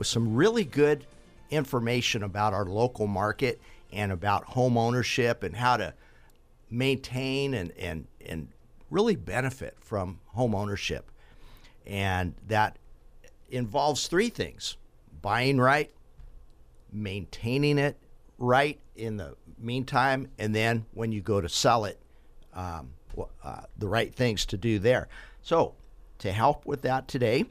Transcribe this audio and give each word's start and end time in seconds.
with 0.00 0.06
some 0.06 0.34
really 0.34 0.64
good 0.64 1.04
information 1.50 2.22
about 2.22 2.54
our 2.54 2.64
local 2.64 3.06
market 3.06 3.60
and 3.92 4.10
about 4.10 4.44
home 4.44 4.78
ownership 4.78 5.42
and 5.42 5.54
how 5.54 5.76
to 5.76 5.92
maintain 6.70 7.52
and, 7.52 7.70
and, 7.78 8.06
and 8.24 8.48
really 8.88 9.14
benefit 9.14 9.76
from 9.78 10.18
home 10.28 10.54
ownership. 10.54 11.10
And 11.86 12.34
that 12.48 12.78
involves 13.50 14.06
three 14.08 14.30
things 14.30 14.78
buying 15.20 15.58
right, 15.58 15.90
maintaining 16.90 17.76
it 17.76 17.98
right 18.38 18.80
in 18.96 19.18
the 19.18 19.36
meantime, 19.58 20.28
and 20.38 20.54
then 20.54 20.86
when 20.94 21.12
you 21.12 21.20
go 21.20 21.42
to 21.42 21.48
sell 21.50 21.84
it, 21.84 22.00
um, 22.54 22.94
uh, 23.44 23.60
the 23.76 23.86
right 23.86 24.14
things 24.14 24.46
to 24.46 24.56
do 24.56 24.78
there. 24.78 25.08
So, 25.42 25.74
to 26.20 26.32
help 26.32 26.64
with 26.64 26.80
that 26.82 27.06
today, 27.06 27.44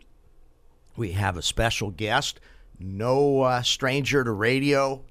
we 0.99 1.13
have 1.13 1.37
a 1.37 1.41
special 1.41 1.89
guest, 1.89 2.41
no 2.77 3.41
uh, 3.41 3.61
stranger 3.61 4.23
to 4.23 4.31
radio, 4.31 5.01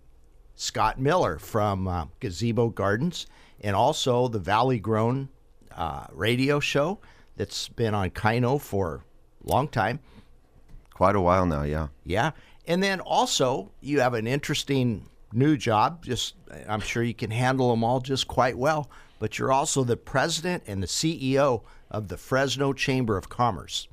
Scott 0.55 1.01
Miller 1.01 1.39
from 1.39 1.89
uh, 1.89 2.07
Gazebo 2.21 2.69
Gardens, 2.69 3.27
and 3.63 3.75
also 3.75 4.29
the 4.29 4.39
Valley 4.39 4.79
Grown 4.79 5.31
uh, 5.75 6.07
radio 6.13 6.61
show 6.61 6.99
that's 7.37 7.69
been 7.69 7.95
on 7.95 8.11
Kino 8.11 8.59
for 8.59 9.03
a 9.45 9.51
long 9.51 9.67
time. 9.67 9.99
Quite 10.93 11.17
a 11.17 11.21
while 11.21 11.47
now, 11.47 11.63
yeah. 11.63 11.89
Yeah. 12.05 12.33
And 12.67 12.83
then 12.83 13.01
also, 13.01 13.71
you 13.81 14.01
have 14.01 14.15
an 14.15 14.27
interesting 14.27 15.09
new 15.33 15.57
job. 15.57 16.05
Just, 16.05 16.35
I'm 16.69 16.81
sure 16.81 17.03
you 17.03 17.15
can 17.15 17.31
handle 17.31 17.71
them 17.71 17.83
all 17.83 18.01
just 18.01 18.29
quite 18.29 18.59
well. 18.59 18.91
But 19.21 19.39
you're 19.39 19.53
also 19.53 19.85
the 19.85 19.97
president 19.97 20.65
and 20.67 20.83
the 20.83 20.87
CEO 20.87 21.63
of 21.91 22.09
the 22.09 22.19
Fresno 22.19 22.73
Chamber 22.73 23.17
of 23.17 23.29
Commerce. 23.29 23.89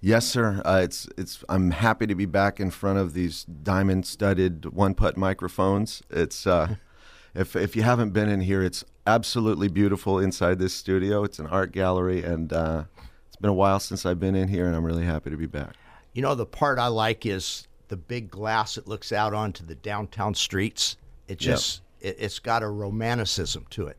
Yes, 0.00 0.26
sir. 0.26 0.60
Uh, 0.64 0.80
it's 0.82 1.08
it's. 1.16 1.42
I'm 1.48 1.70
happy 1.70 2.06
to 2.06 2.14
be 2.14 2.26
back 2.26 2.60
in 2.60 2.70
front 2.70 2.98
of 2.98 3.14
these 3.14 3.44
diamond-studded 3.44 4.66
one-putt 4.66 5.16
microphones. 5.16 6.02
It's 6.10 6.46
uh, 6.46 6.76
if 7.34 7.56
if 7.56 7.74
you 7.74 7.82
haven't 7.82 8.10
been 8.10 8.28
in 8.28 8.40
here, 8.40 8.62
it's 8.62 8.84
absolutely 9.06 9.68
beautiful 9.68 10.18
inside 10.18 10.58
this 10.58 10.74
studio. 10.74 11.24
It's 11.24 11.38
an 11.38 11.46
art 11.46 11.72
gallery, 11.72 12.22
and 12.22 12.52
uh, 12.52 12.84
it's 13.26 13.36
been 13.36 13.50
a 13.50 13.54
while 13.54 13.80
since 13.80 14.04
I've 14.04 14.20
been 14.20 14.34
in 14.34 14.48
here, 14.48 14.66
and 14.66 14.76
I'm 14.76 14.84
really 14.84 15.04
happy 15.04 15.30
to 15.30 15.36
be 15.36 15.46
back. 15.46 15.74
You 16.12 16.22
know, 16.22 16.34
the 16.34 16.46
part 16.46 16.78
I 16.78 16.88
like 16.88 17.26
is 17.26 17.66
the 17.88 17.96
big 17.96 18.30
glass 18.30 18.74
that 18.74 18.86
looks 18.86 19.12
out 19.12 19.32
onto 19.32 19.64
the 19.64 19.74
downtown 19.74 20.34
streets. 20.34 20.96
It 21.28 21.38
just 21.38 21.82
yep. 22.00 22.16
it, 22.16 22.22
it's 22.22 22.38
got 22.38 22.62
a 22.62 22.68
romanticism 22.68 23.66
to 23.70 23.86
it. 23.86 23.96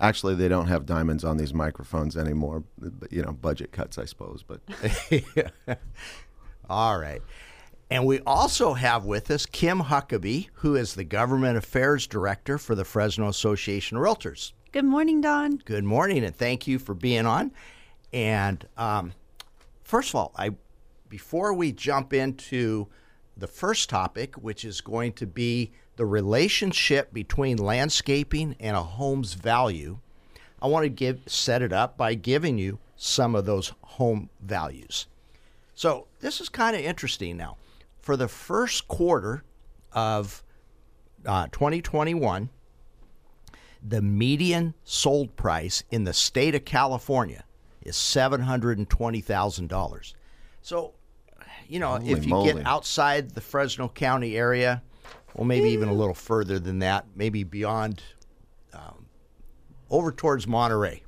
Actually, 0.00 0.34
they 0.34 0.48
don't 0.48 0.66
have 0.66 0.86
diamonds 0.86 1.24
on 1.24 1.36
these 1.36 1.54
microphones 1.54 2.16
anymore. 2.16 2.64
You 3.10 3.22
know, 3.22 3.32
budget 3.32 3.72
cuts, 3.72 3.98
I 3.98 4.04
suppose. 4.04 4.44
But 4.46 4.60
all 6.68 6.98
right. 6.98 7.22
And 7.90 8.06
we 8.06 8.20
also 8.20 8.74
have 8.74 9.04
with 9.04 9.30
us 9.30 9.46
Kim 9.46 9.80
Huckabee, 9.80 10.48
who 10.54 10.74
is 10.74 10.94
the 10.94 11.04
Government 11.04 11.56
Affairs 11.56 12.06
Director 12.06 12.58
for 12.58 12.74
the 12.74 12.84
Fresno 12.84 13.28
Association 13.28 13.96
of 13.96 14.02
Realtors. 14.02 14.52
Good 14.72 14.84
morning, 14.84 15.20
Don. 15.20 15.58
Good 15.58 15.84
morning, 15.84 16.24
and 16.24 16.34
thank 16.34 16.66
you 16.66 16.78
for 16.78 16.94
being 16.94 17.26
on. 17.26 17.52
And 18.12 18.66
um, 18.76 19.12
first 19.84 20.10
of 20.10 20.16
all, 20.16 20.32
I 20.36 20.50
before 21.08 21.54
we 21.54 21.70
jump 21.70 22.12
into 22.12 22.88
the 23.36 23.46
first 23.46 23.88
topic, 23.88 24.34
which 24.34 24.64
is 24.64 24.80
going 24.80 25.12
to 25.12 25.26
be 25.26 25.72
the 25.96 26.06
relationship 26.06 27.12
between 27.12 27.58
landscaping 27.58 28.56
and 28.58 28.76
a 28.76 28.82
home's 28.82 29.34
value, 29.34 29.98
I 30.60 30.66
want 30.66 30.84
to 30.84 30.88
give 30.88 31.20
set 31.26 31.62
it 31.62 31.72
up 31.72 31.96
by 31.96 32.14
giving 32.14 32.58
you 32.58 32.78
some 32.96 33.34
of 33.34 33.44
those 33.44 33.72
home 33.82 34.30
values. 34.40 35.06
So 35.74 36.06
this 36.20 36.40
is 36.40 36.48
kind 36.48 36.76
of 36.76 36.82
interesting 36.82 37.36
now. 37.36 37.56
For 38.00 38.16
the 38.16 38.28
first 38.28 38.88
quarter 38.88 39.44
of 39.92 40.42
uh, 41.26 41.48
2021, 41.52 42.48
the 43.82 44.02
median 44.02 44.74
sold 44.84 45.36
price 45.36 45.82
in 45.90 46.04
the 46.04 46.12
state 46.12 46.54
of 46.54 46.64
California 46.64 47.44
is 47.82 47.96
$720,000. 47.96 50.14
So 50.62 50.94
you 51.68 51.78
know, 51.78 51.90
Holy 51.90 52.10
if 52.10 52.24
you 52.24 52.30
moly. 52.30 52.52
get 52.52 52.66
outside 52.66 53.30
the 53.30 53.40
Fresno 53.40 53.88
County 53.88 54.36
area, 54.36 54.82
well, 55.34 55.44
maybe 55.44 55.70
even 55.70 55.88
a 55.88 55.92
little 55.92 56.14
further 56.14 56.58
than 56.58 56.78
that, 56.78 57.06
maybe 57.14 57.44
beyond, 57.44 58.02
um, 58.72 59.06
over 59.90 60.12
towards 60.12 60.46
Monterey, 60.46 61.02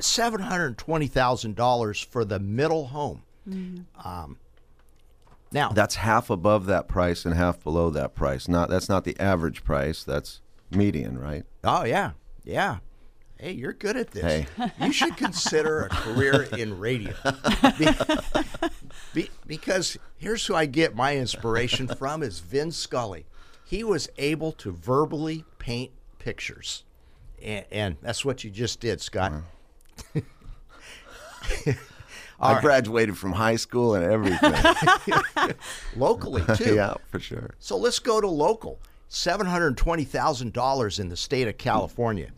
seven 0.00 0.40
hundred 0.40 0.78
twenty 0.78 1.06
thousand 1.06 1.56
dollars 1.56 2.00
for 2.00 2.24
the 2.24 2.38
middle 2.38 2.86
home. 2.86 3.22
Mm-hmm. 3.48 4.08
Um, 4.08 4.38
now 5.52 5.68
that's 5.68 5.96
half 5.96 6.30
above 6.30 6.66
that 6.66 6.88
price 6.88 7.24
and 7.24 7.34
half 7.34 7.62
below 7.62 7.90
that 7.90 8.14
price. 8.14 8.48
Not 8.48 8.70
that's 8.70 8.88
not 8.88 9.04
the 9.04 9.18
average 9.20 9.62
price. 9.62 10.02
That's 10.02 10.40
median, 10.70 11.18
right? 11.18 11.44
Oh 11.62 11.84
yeah, 11.84 12.12
yeah. 12.44 12.78
Hey, 13.38 13.52
you're 13.52 13.72
good 13.74 13.96
at 13.96 14.12
this. 14.12 14.22
Hey. 14.22 14.46
You 14.80 14.92
should 14.92 15.16
consider 15.16 15.82
a 15.82 15.88
career 15.90 16.44
in 16.56 16.78
radio. 16.78 17.12
Be, 17.78 17.88
be, 19.12 19.30
because 19.46 19.98
here's 20.16 20.46
who 20.46 20.54
I 20.54 20.66
get 20.66 20.94
my 20.94 21.16
inspiration 21.16 21.88
from 21.88 22.22
is 22.22 22.38
Vin 22.38 22.70
Scully. 22.70 23.26
He 23.64 23.82
was 23.82 24.08
able 24.18 24.52
to 24.52 24.72
verbally 24.72 25.44
paint 25.58 25.92
pictures. 26.18 26.84
And, 27.42 27.64
and 27.70 27.96
that's 28.02 28.24
what 28.24 28.44
you 28.44 28.50
just 28.50 28.80
did, 28.80 29.00
Scott. 29.00 29.32
Wow. 30.14 30.22
I 32.40 32.60
graduated 32.60 33.16
from 33.16 33.32
high 33.32 33.56
school 33.56 33.94
and 33.94 34.04
everything. 34.04 34.54
Locally, 35.96 36.42
too. 36.56 36.74
yeah, 36.74 36.94
for 37.08 37.18
sure. 37.18 37.54
So 37.58 37.76
let's 37.76 37.98
go 37.98 38.20
to 38.20 38.28
local. 38.28 38.78
$720,000 39.10 41.00
in 41.00 41.08
the 41.08 41.16
state 41.16 41.46
of 41.46 41.56
California 41.56 42.30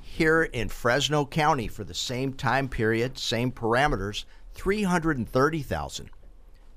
here 0.00 0.42
in 0.42 0.68
Fresno 0.68 1.24
County 1.24 1.68
for 1.68 1.84
the 1.84 1.94
same 1.94 2.34
time 2.34 2.68
period, 2.68 3.16
same 3.16 3.50
parameters, 3.50 4.26
330,000. 4.52 6.10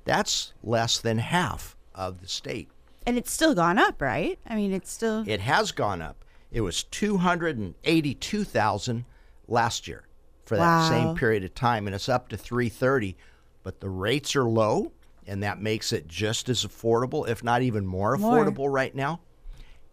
That's 0.06 0.54
less 0.64 1.00
than 1.00 1.18
half 1.18 1.76
of 1.94 2.22
the 2.22 2.30
state. 2.30 2.70
And 3.06 3.18
it's 3.18 3.32
still 3.32 3.54
gone 3.54 3.78
up, 3.78 4.02
right? 4.02 4.40
I 4.48 4.56
mean, 4.56 4.74
it's 4.74 4.92
still 4.92 5.24
It 5.28 5.42
has 5.42 5.72
gone 5.72 6.02
up. 6.02 6.26
It 6.52 6.62
was 6.62 6.84
282,000 6.84 9.06
last 9.48 9.88
year 9.88 10.08
for 10.46 10.58
that 10.58 10.62
wow. 10.62 10.90
same 10.90 11.16
period 11.16 11.44
of 11.44 11.54
time 11.54 11.88
and 11.88 11.96
it's 11.96 12.10
up 12.10 12.30
to 12.30 12.38
330, 12.38 13.16
but 13.64 13.80
the 13.80 13.90
rates 13.90 14.36
are 14.36 14.46
low 14.46 14.92
and 15.28 15.44
that 15.44 15.60
makes 15.60 15.92
it 15.92 16.08
just 16.08 16.50
as 16.50 16.66
affordable, 16.66 17.28
if 17.28 17.44
not 17.44 17.62
even 17.62 17.86
more, 17.86 18.18
more. 18.18 18.46
affordable 18.46 18.72
right 18.72 18.96
now. 18.96 19.20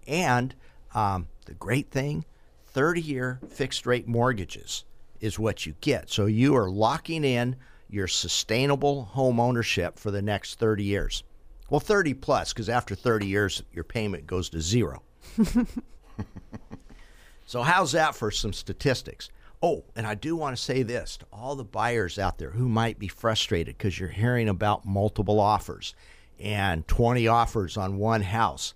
And 0.06 0.54
um, 0.94 1.28
the 1.46 1.54
great 1.54 1.90
thing 1.90 2.24
30 2.66 3.00
year 3.00 3.40
fixed 3.48 3.86
rate 3.86 4.06
mortgages 4.06 4.84
is 5.20 5.38
what 5.38 5.66
you 5.66 5.74
get. 5.80 6.10
So 6.10 6.26
you 6.26 6.56
are 6.56 6.70
locking 6.70 7.24
in 7.24 7.56
your 7.88 8.08
sustainable 8.08 9.04
home 9.04 9.38
ownership 9.38 9.98
for 9.98 10.10
the 10.10 10.22
next 10.22 10.58
30 10.58 10.84
years. 10.84 11.22
Well, 11.72 11.80
30 11.80 12.12
plus, 12.12 12.52
because 12.52 12.68
after 12.68 12.94
30 12.94 13.26
years, 13.26 13.62
your 13.72 13.82
payment 13.82 14.26
goes 14.26 14.50
to 14.50 14.60
zero. 14.60 15.02
so, 17.46 17.62
how's 17.62 17.92
that 17.92 18.14
for 18.14 18.30
some 18.30 18.52
statistics? 18.52 19.30
Oh, 19.62 19.82
and 19.96 20.06
I 20.06 20.14
do 20.14 20.36
want 20.36 20.54
to 20.54 20.62
say 20.62 20.82
this 20.82 21.16
to 21.16 21.26
all 21.32 21.56
the 21.56 21.64
buyers 21.64 22.18
out 22.18 22.36
there 22.36 22.50
who 22.50 22.68
might 22.68 22.98
be 22.98 23.08
frustrated 23.08 23.78
because 23.78 23.98
you're 23.98 24.10
hearing 24.10 24.50
about 24.50 24.84
multiple 24.84 25.40
offers 25.40 25.94
and 26.38 26.86
20 26.88 27.26
offers 27.26 27.78
on 27.78 27.96
one 27.96 28.20
house. 28.20 28.74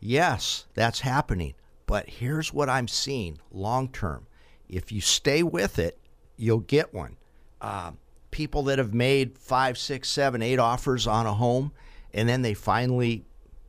Yes, 0.00 0.64
that's 0.72 1.00
happening. 1.00 1.52
But 1.84 2.08
here's 2.08 2.54
what 2.54 2.70
I'm 2.70 2.88
seeing 2.88 3.38
long 3.52 3.90
term. 3.90 4.26
If 4.66 4.90
you 4.90 5.02
stay 5.02 5.42
with 5.42 5.78
it, 5.78 5.98
you'll 6.38 6.60
get 6.60 6.94
one. 6.94 7.18
Uh, 7.60 7.90
people 8.30 8.62
that 8.62 8.78
have 8.78 8.94
made 8.94 9.36
five, 9.36 9.76
six, 9.76 10.08
seven, 10.08 10.40
eight 10.40 10.58
offers 10.58 11.06
on 11.06 11.26
a 11.26 11.34
home, 11.34 11.70
and 12.14 12.28
then 12.28 12.42
they 12.42 12.54
finally 12.54 13.24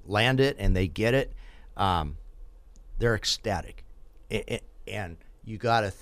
land 0.05 0.39
it 0.39 0.55
and 0.59 0.75
they 0.75 0.87
get 0.87 1.13
it, 1.13 1.33
um, 1.77 2.17
they're 2.97 3.15
ecstatic. 3.15 3.83
And 4.87 5.17
you 5.43 5.57
got 5.57 5.81
to 5.81 5.91
th- 5.91 6.01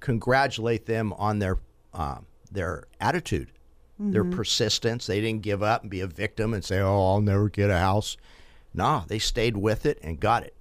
congratulate 0.00 0.86
them 0.86 1.12
on 1.14 1.38
their 1.38 1.58
uh, 1.92 2.18
their 2.50 2.84
attitude 3.00 3.52
their 4.02 4.24
persistence. 4.24 5.06
They 5.06 5.20
didn't 5.20 5.42
give 5.42 5.62
up 5.62 5.82
and 5.82 5.90
be 5.90 6.00
a 6.00 6.06
victim 6.06 6.54
and 6.54 6.64
say, 6.64 6.80
"Oh, 6.80 7.12
I'll 7.12 7.20
never 7.20 7.50
get 7.50 7.68
a 7.68 7.78
house." 7.78 8.16
No, 8.72 9.04
they 9.06 9.18
stayed 9.18 9.58
with 9.58 9.84
it 9.84 9.98
and 10.02 10.18
got 10.18 10.42
it. 10.42 10.54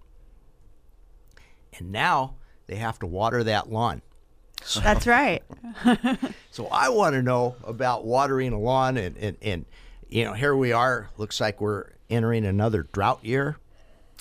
And 1.78 1.92
now 1.92 2.36
they 2.68 2.76
have 2.76 3.00
to 3.00 3.08
water 3.08 3.44
that 3.46 3.72
lawn. 3.72 4.02
That's 4.84 5.08
right. 5.08 5.44
So 6.52 6.68
I 6.68 6.90
want 6.90 7.14
to 7.14 7.22
know 7.22 7.56
about 7.64 8.04
watering 8.04 8.52
a 8.52 8.60
lawn, 8.60 8.98
and, 8.98 9.16
and, 9.18 9.38
and 9.42 9.66
you 10.10 10.24
know, 10.26 10.34
here 10.34 10.56
we 10.56 10.72
are. 10.72 11.10
Looks 11.18 11.40
like 11.40 11.62
we're 11.62 11.92
entering 12.10 12.46
another 12.46 12.88
drought 12.92 13.24
year 13.24 13.58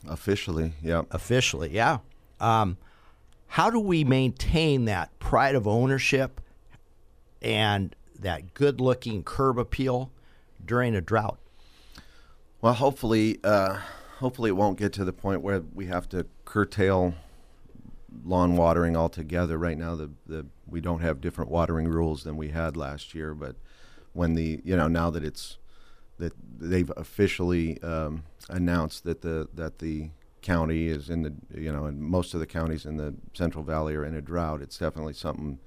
Officially, 0.07 0.73
yeah. 0.83 1.03
officially. 1.11 1.71
Yeah. 1.71 1.99
Um, 2.41 2.77
how 3.49 3.71
do 3.71 3.81
we 3.81 4.05
maintain 4.05 4.85
that 4.85 5.19
pride 5.19 5.55
of 5.55 5.67
ownership 5.67 6.41
and 7.43 7.95
that 8.21 8.55
good-looking 8.55 9.25
curb 9.25 9.59
appeal 9.59 10.11
during 10.65 10.95
a 10.95 11.01
drought? 11.01 11.39
Well, 12.61 12.75
hopefully, 12.75 13.39
uh, 13.43 13.79
hopefully 14.19 14.51
it 14.51 14.55
won't 14.55 14.79
get 14.79 14.93
to 14.95 15.05
the 15.05 15.13
point 15.13 15.41
where 15.43 15.61
we 15.75 15.87
have 15.87 16.09
to 16.11 16.27
curtail 16.45 17.15
lawn 18.25 18.57
watering 18.57 18.97
altogether. 18.97 19.59
Right 19.59 19.79
now, 19.79 19.97
the, 19.97 20.11
the 20.27 20.47
we 20.67 20.81
don't 20.81 21.01
have 21.01 21.21
different 21.21 21.51
watering 21.51 21.89
rules 21.89 22.25
than 22.25 22.37
we 22.37 22.49
had 22.49 22.77
last 22.77 23.15
year. 23.15 23.35
But 23.35 23.57
when 24.13 24.35
the 24.35 24.61
you 24.65 24.77
know 24.77 24.89
now 24.89 25.11
that 25.11 25.25
it's 25.25 25.59
that 26.19 26.33
they've 26.59 26.91
officially 26.97 27.81
um, 27.83 28.25
announced 28.49 29.05
that 29.05 29.23
the 29.23 29.49
that 29.55 29.79
the 29.79 30.11
county 30.41 30.87
is 30.89 31.11
in 31.11 31.23
the 31.23 31.35
you 31.61 31.73
know 31.73 31.87
and 31.87 32.01
most 32.01 32.35
of 32.35 32.41
the 32.41 32.47
counties 32.47 32.87
in 32.87 32.97
the 32.97 33.15
Central 33.35 33.65
Valley 33.65 33.95
are 33.95 34.05
in 34.05 34.15
a 34.15 34.23
drought. 34.23 34.63
It's 34.63 34.79
definitely 34.79 35.15
something 35.15 35.59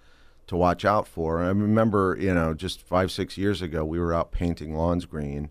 to 0.48 0.56
watch 0.56 0.86
out 0.86 1.08
for. 1.08 1.42
I 1.42 1.48
remember 1.48 2.18
you 2.20 2.34
know 2.34 2.54
just 2.54 2.82
five 2.82 3.12
six 3.12 3.38
years 3.38 3.62
ago 3.62 3.84
we 3.86 4.00
were 4.00 4.14
out 4.14 4.32
painting 4.32 4.76
lawns 4.76 5.06
green. 5.06 5.50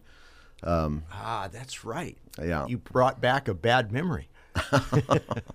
Ah, 1.12 1.48
that's 1.50 1.84
right. 1.84 2.18
Yeah. 2.38 2.66
You 2.66 2.76
brought 2.78 3.20
back 3.20 3.48
a 3.48 3.54
bad 3.54 3.92
memory. 3.92 4.28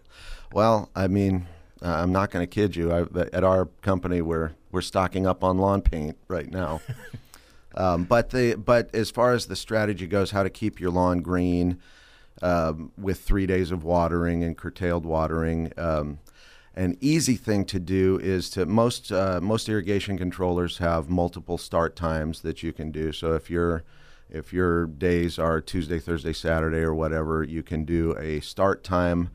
Well, 0.56 0.90
I 0.96 1.08
mean, 1.08 1.48
uh, 1.82 1.90
I'm 1.90 2.14
not 2.14 2.32
going 2.32 2.42
to 2.42 2.48
kid 2.48 2.78
you. 2.78 2.90
I, 2.90 3.02
at 3.34 3.44
our 3.44 3.66
company, 3.82 4.22
we're 4.22 4.52
we're 4.72 4.80
stocking 4.80 5.28
up 5.28 5.44
on 5.44 5.58
lawn 5.58 5.82
paint 5.82 6.18
right 6.30 6.50
now. 6.50 6.80
um, 7.76 8.04
but 8.06 8.30
the 8.32 8.56
but 8.56 8.94
as 8.94 9.12
far 9.12 9.34
as 9.34 9.46
the 9.46 9.56
strategy 9.56 10.08
goes, 10.08 10.32
how 10.32 10.44
to 10.44 10.50
keep 10.50 10.80
your 10.80 10.92
lawn 10.92 11.20
green 11.20 11.80
um, 12.42 12.92
with 12.98 13.20
three 13.20 13.46
days 13.46 13.72
of 13.72 13.84
watering 13.84 14.44
and 14.44 14.58
curtailed 14.58 15.06
watering. 15.06 15.72
Um, 15.78 16.20
an 16.76 16.98
easy 17.00 17.36
thing 17.36 17.64
to 17.66 17.80
do 17.80 18.20
is 18.22 18.50
to 18.52 18.66
most 18.66 19.12
uh, 19.12 19.40
most 19.42 19.70
irrigation 19.70 20.18
controllers 20.18 20.80
have 20.80 21.10
multiple 21.10 21.58
start 21.58 21.96
times 21.96 22.42
that 22.42 22.64
you 22.64 22.74
can 22.74 22.92
do. 22.92 23.12
So 23.12 23.34
if 23.34 23.50
your 23.50 23.84
if 24.30 24.52
your 24.52 24.88
days 24.88 25.40
are 25.40 25.62
Tuesday, 25.62 26.00
Thursday, 26.00 26.34
Saturday, 26.34 26.80
or 26.80 26.94
whatever, 26.94 27.44
you 27.44 27.64
can 27.64 27.86
do 27.86 28.16
a 28.18 28.42
start 28.42 28.84
time 28.84 29.30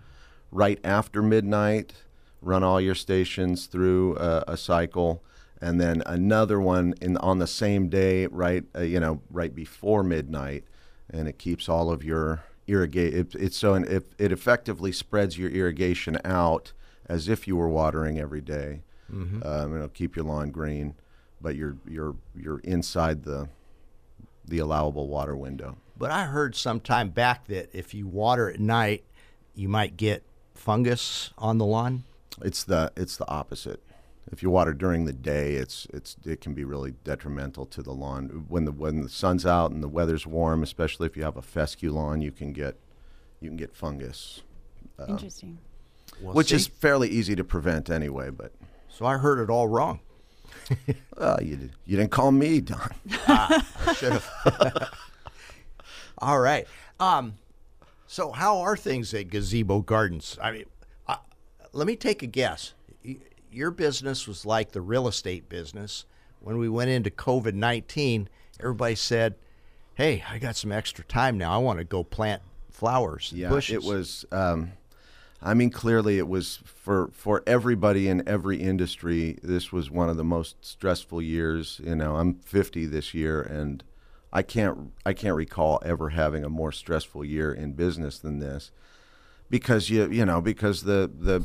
right 0.51 0.79
after 0.85 1.23
midnight. 1.23 1.95
Run 2.43 2.63
all 2.63 2.81
your 2.81 2.95
stations 2.95 3.67
through 3.67 4.17
a, 4.17 4.45
a 4.49 4.57
cycle, 4.57 5.23
and 5.61 5.81
then 5.81 6.03
another 6.07 6.61
one 6.61 6.95
in 7.01 7.17
on 7.19 7.39
the 7.39 7.47
same 7.47 7.89
day, 7.89 8.27
right? 8.27 8.65
Uh, 8.75 8.81
you 8.81 9.01
know, 9.01 9.21
right 9.31 9.55
before 9.55 10.03
midnight, 10.03 10.65
and 11.11 11.29
it 11.29 11.39
keeps 11.39 11.69
all 11.69 11.91
of 11.91 12.03
your 12.03 12.45
irrigate. 12.67 13.15
It, 13.15 13.35
it's 13.35 13.57
so 13.57 13.75
and 13.75 13.87
it, 13.87 14.13
it 14.19 14.33
effectively 14.33 14.93
spreads 14.93 15.37
your 15.37 15.51
irrigation 15.51 16.19
out 16.25 16.73
as 17.07 17.29
if 17.29 17.47
you 17.49 17.57
were 17.57 17.69
watering 17.69 18.19
every 18.19 18.41
day. 18.41 18.83
Um, 19.45 19.75
it'll 19.75 19.89
keep 19.89 20.15
your 20.15 20.25
lawn 20.25 20.51
green, 20.51 20.95
but 21.41 21.57
you're 21.57 21.77
you're 21.89 22.15
you're 22.37 22.61
inside 22.61 23.25
the 23.25 23.49
the 24.47 24.59
allowable 24.59 25.09
water 25.09 25.37
window. 25.37 25.77
But 25.99 26.11
I 26.11 26.25
heard 26.25 26.55
some 26.55 26.81
time 26.81 27.11
back 27.11 27.47
that 27.49 27.71
if 27.75 27.93
you 27.93 28.07
water 28.07 28.49
at 28.49 28.61
night, 28.61 29.05
you 29.55 29.69
might 29.69 29.97
get 29.97 30.23
fungus 30.55 31.33
on 31.37 31.59
the 31.59 31.67
lawn. 31.67 32.05
It's 32.41 32.65
the 32.65 32.93
it's 32.97 33.17
the 33.17 33.29
opposite. 33.29 33.83
If 34.33 34.43
you 34.43 34.51
water 34.51 34.73
during 34.73 35.07
the 35.07 35.13
day, 35.13 35.55
it's 35.55 35.87
it's 35.93 36.17
it 36.25 36.41
can 36.41 36.55
be 36.55 36.65
really 36.65 36.93
detrimental 37.05 37.67
to 37.67 37.83
the 37.83 37.93
lawn. 37.93 38.45
When 38.49 38.65
the 38.65 38.73
when 38.73 39.03
the 39.03 39.09
sun's 39.09 39.45
out 39.45 39.73
and 39.73 39.83
the 39.83 39.89
weather's 39.89 40.27
warm, 40.27 40.63
especially 40.63 41.07
if 41.07 41.17
you 41.17 41.25
have 41.25 41.37
a 41.37 41.43
fescue 41.43 41.93
lawn, 41.93 42.21
you 42.21 42.31
can 42.31 42.53
get 42.53 42.77
you 43.41 43.49
can 43.49 43.57
get 43.57 43.75
fungus, 43.75 44.43
Interesting. 45.09 45.59
Well, 46.21 46.35
which 46.35 46.49
see? 46.49 46.57
is 46.57 46.67
fairly 46.67 47.09
easy 47.09 47.35
to 47.35 47.45
prevent 47.45 47.91
anyway. 47.91 48.31
But 48.31 48.53
so 48.89 49.07
I 49.07 49.19
heard 49.19 49.39
it 49.41 49.51
all 49.51 49.69
wrong. 49.69 50.01
uh, 51.17 51.39
you 51.43 51.71
you 51.87 51.97
didn't 51.97 52.11
call 52.11 52.33
me, 52.33 52.61
Don. 52.61 52.91
Should 53.95 54.13
have. 54.13 54.91
all 56.19 56.39
right. 56.39 56.67
Um, 56.99 57.35
so 58.07 58.33
how 58.33 58.59
are 58.59 58.77
things 58.77 59.15
at 59.15 59.29
Gazebo 59.29 59.81
Gardens? 59.81 60.39
I 60.43 60.53
mean, 60.53 60.65
uh, 61.07 61.17
let 61.73 61.87
me 61.87 61.97
take 61.97 62.23
a 62.23 62.27
guess. 62.27 62.75
Your 63.53 63.71
business 63.71 64.29
was 64.29 64.47
like 64.47 64.73
the 64.73 64.81
real 64.81 65.09
estate 65.09 65.49
business. 65.49 66.05
When 66.41 66.59
we 66.59 66.69
went 66.69 66.91
into 66.91 67.11
COVID 67.11 67.55
nineteen, 67.55 68.29
everybody 68.59 68.95
said, 68.95 69.35
"Hey, 69.95 70.25
I 70.29 70.39
got 70.39 70.57
some 70.57 70.73
extra 70.73 71.05
time 71.05 71.37
now. 71.37 71.53
I 71.53 71.59
want 71.59 71.79
to 71.79 71.85
go 71.85 72.05
plant 72.05 72.43
flowers, 72.71 73.33
Yeah, 73.35 73.49
bushes." 73.49 73.75
it 73.75 73.83
was. 73.83 74.25
Um, 74.33 74.73
I 75.43 75.55
mean, 75.55 75.71
clearly, 75.71 76.19
it 76.19 76.29
was 76.29 76.61
for 76.65 77.11
for 77.13 77.43
everybody 77.47 78.09
in 78.09 78.27
every 78.29 78.61
industry. 78.61 79.39
This 79.43 79.73
was 79.73 79.91
one 79.91 80.09
of 80.09 80.17
the 80.17 80.25
most 80.25 80.65
stressful 80.65 81.21
years. 81.23 81.81
You 81.85 81.97
know, 81.97 82.17
I'm 82.17 82.35
50 82.35 82.87
this 82.87 83.15
year, 83.15 83.43
and 83.43 83.83
I 84.33 84.43
can't 84.43 84.93
I 85.05 85.13
can't 85.13 85.35
recall 85.37 85.81
ever 85.85 86.11
having 86.11 86.45
a 86.45 86.49
more 86.49 86.73
stressful 86.73 87.25
year 87.25 87.53
in 87.53 87.73
business 87.73 88.19
than 88.19 88.39
this, 88.39 88.71
because 89.51 89.91
you 89.91 90.09
you 90.11 90.25
know 90.25 90.41
because 90.41 90.83
the 90.85 91.11
the 91.13 91.45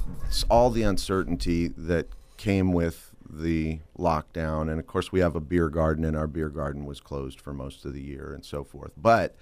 all 0.50 0.70
the 0.70 0.84
uncertainty 0.84 1.68
that 1.70 2.08
came 2.38 2.72
with 2.72 3.12
the 3.28 3.80
lockdown, 3.98 4.70
and 4.70 4.80
of 4.80 4.88
course 4.88 5.12
we 5.12 5.20
have 5.20 5.36
a 5.36 5.42
beer 5.42 5.68
garden, 5.68 6.06
and 6.06 6.16
our 6.16 6.28
beer 6.28 6.50
garden 6.50 6.86
was 6.86 7.02
closed 7.02 7.42
for 7.42 7.54
most 7.54 7.84
of 7.84 7.94
the 7.94 8.02
year, 8.02 8.32
and 8.34 8.46
so 8.46 8.64
forth. 8.64 8.92
But 8.96 9.36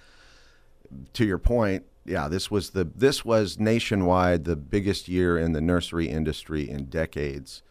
to 1.12 1.24
your 1.24 1.38
point, 1.38 1.84
yeah, 2.04 2.28
this 2.28 2.50
was 2.50 2.70
the 2.70 2.84
this 2.84 3.24
was 3.24 3.58
nationwide 3.60 4.44
the 4.44 4.56
biggest 4.56 5.08
year 5.08 5.38
in 5.38 5.52
the 5.52 5.60
nursery 5.60 6.08
industry 6.08 6.68
in 6.68 6.86
decades. 6.86 7.62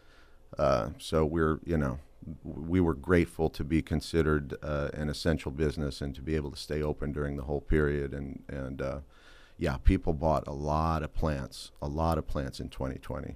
Uh, 0.56 0.90
so 0.98 1.24
we're 1.24 1.58
you 1.64 1.76
know 1.76 1.98
we 2.44 2.80
were 2.80 2.94
grateful 2.94 3.50
to 3.50 3.64
be 3.64 3.82
considered 3.82 4.56
uh, 4.62 4.88
an 4.94 5.10
essential 5.10 5.50
business 5.50 6.00
and 6.00 6.14
to 6.14 6.22
be 6.22 6.36
able 6.36 6.50
to 6.50 6.56
stay 6.56 6.80
open 6.80 7.12
during 7.12 7.36
the 7.36 7.42
whole 7.42 7.60
period 7.60 8.14
and 8.14 8.42
and 8.48 8.80
uh, 8.80 8.98
yeah, 9.58 9.76
people 9.84 10.12
bought 10.12 10.46
a 10.46 10.52
lot 10.52 11.02
of 11.02 11.14
plants, 11.14 11.70
a 11.80 11.88
lot 11.88 12.18
of 12.18 12.26
plants 12.26 12.60
in 12.60 12.68
2020. 12.68 13.34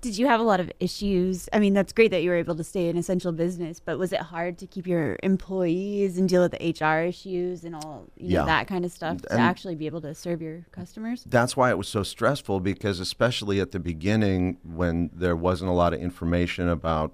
Did 0.00 0.16
you 0.16 0.28
have 0.28 0.38
a 0.38 0.44
lot 0.44 0.60
of 0.60 0.70
issues? 0.78 1.48
I 1.52 1.58
mean, 1.58 1.74
that's 1.74 1.92
great 1.92 2.12
that 2.12 2.22
you 2.22 2.30
were 2.30 2.36
able 2.36 2.54
to 2.54 2.62
stay 2.62 2.88
an 2.88 2.96
essential 2.96 3.32
business, 3.32 3.80
but 3.80 3.98
was 3.98 4.12
it 4.12 4.20
hard 4.20 4.56
to 4.58 4.66
keep 4.68 4.86
your 4.86 5.16
employees 5.24 6.18
and 6.18 6.28
deal 6.28 6.40
with 6.40 6.52
the 6.56 6.70
HR 6.70 7.00
issues 7.04 7.64
and 7.64 7.74
all 7.74 8.06
you 8.16 8.28
know, 8.28 8.34
Yeah. 8.40 8.44
that 8.44 8.68
kind 8.68 8.84
of 8.84 8.92
stuff 8.92 9.22
to 9.22 9.32
actually 9.32 9.74
be 9.74 9.86
able 9.86 10.00
to 10.02 10.14
serve 10.14 10.40
your 10.40 10.64
customers? 10.70 11.24
that's 11.26 11.56
why 11.56 11.70
it 11.70 11.78
was 11.78 11.88
so 11.88 12.04
stressful 12.04 12.60
because 12.60 13.00
especially 13.00 13.58
at 13.58 13.72
the 13.72 13.80
beginning 13.80 14.58
when 14.62 15.10
there 15.12 15.34
wasn't 15.34 15.68
a 15.68 15.74
lot 15.74 15.92
of 15.92 16.00
information 16.00 16.68
about 16.68 17.12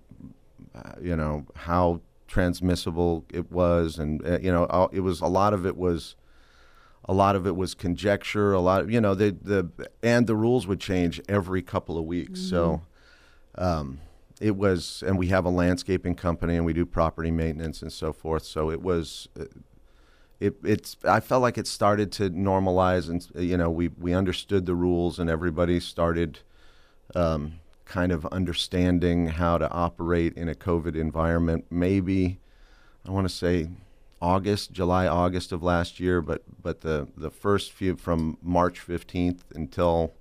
uh, 0.75 0.93
you 1.00 1.17
know 1.17 1.47
how 1.55 2.03
transmissible 2.26 3.25
it 3.33 3.50
was 3.50 3.99
and 3.99 4.26
uh, 4.26 4.38
you 4.41 4.53
know 4.53 4.91
it 4.93 5.00
was 5.00 5.21
a 5.23 5.26
lot 5.26 5.55
of 5.55 5.64
it 5.64 5.76
was 5.76 6.17
a 7.07 7.13
lot 7.13 7.37
of 7.37 7.47
it 7.47 7.55
was 7.57 7.75
conjecture 7.75 8.53
a 8.53 8.61
lot 8.61 8.81
of, 8.81 8.91
you 8.91 9.01
know 9.01 9.15
the 9.15 9.37
the 9.43 9.69
and 10.03 10.27
the 10.27 10.37
rules 10.37 10.67
would 10.67 10.81
change 10.81 11.21
every 11.29 11.63
couple 11.63 11.99
of 11.99 12.05
weeks. 12.05 12.41
So 12.41 12.83
um, 13.57 14.01
it 14.41 14.57
was 14.57 15.03
and 15.07 15.19
we 15.19 15.29
have 15.29 15.45
a 15.45 15.51
landscaping 15.51 16.15
company 16.15 16.57
and 16.57 16.65
we 16.65 16.73
do 16.73 16.87
property 16.87 17.31
maintenance 17.31 17.83
and 17.83 17.93
so 17.93 18.13
forth. 18.13 18.45
So 18.45 18.71
it 18.71 18.83
was 18.83 19.29
uh, 19.39 19.45
it, 20.41 20.57
it's 20.65 20.97
I 21.05 21.21
felt 21.21 21.43
like 21.43 21.59
it 21.59 21.67
started 21.67 22.11
to 22.13 22.31
normalize 22.31 23.09
and 23.09 23.27
you 23.43 23.57
know 23.57 23.71
we 23.71 23.89
we 23.89 24.15
understood 24.15 24.67
the 24.67 24.75
rules 24.75 25.19
and 25.19 25.31
everybody 25.31 25.81
started 25.81 26.41
um, 27.15 27.61
kind 27.85 28.13
of 28.13 28.27
understanding 28.27 29.29
how 29.29 29.59
to 29.59 29.71
operate 29.71 30.35
in 30.35 30.49
a 30.49 30.55
COVID 30.55 30.97
environment. 30.97 31.67
Maybe 31.71 32.41
I 33.07 33.11
want 33.11 33.29
to 33.29 33.35
say 33.35 33.69
August, 34.25 34.73
July, 34.73 35.07
August 35.07 35.52
of 35.52 35.62
last 35.62 36.00
year, 36.00 36.23
but 36.23 36.43
but 36.62 36.81
the 36.81 37.09
the 37.14 37.31
first 37.31 37.73
few 37.73 37.95
from 37.95 38.38
March 38.43 38.81
fifteenth 38.81 39.45
until 39.54 40.14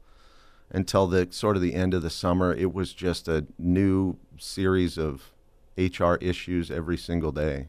until 0.70 1.08
the 1.08 1.30
sort 1.32 1.56
of 1.56 1.62
the 1.62 1.74
end 1.74 1.94
of 1.94 2.02
the 2.02 2.10
summer, 2.10 2.54
it 2.54 2.74
was 2.74 2.92
just 2.92 3.30
a 3.30 3.46
new 3.58 4.18
series 4.38 4.98
of 4.98 5.32
HR 5.78 6.16
issues 6.16 6.70
every 6.70 6.98
single 6.98 7.32
day. 7.32 7.68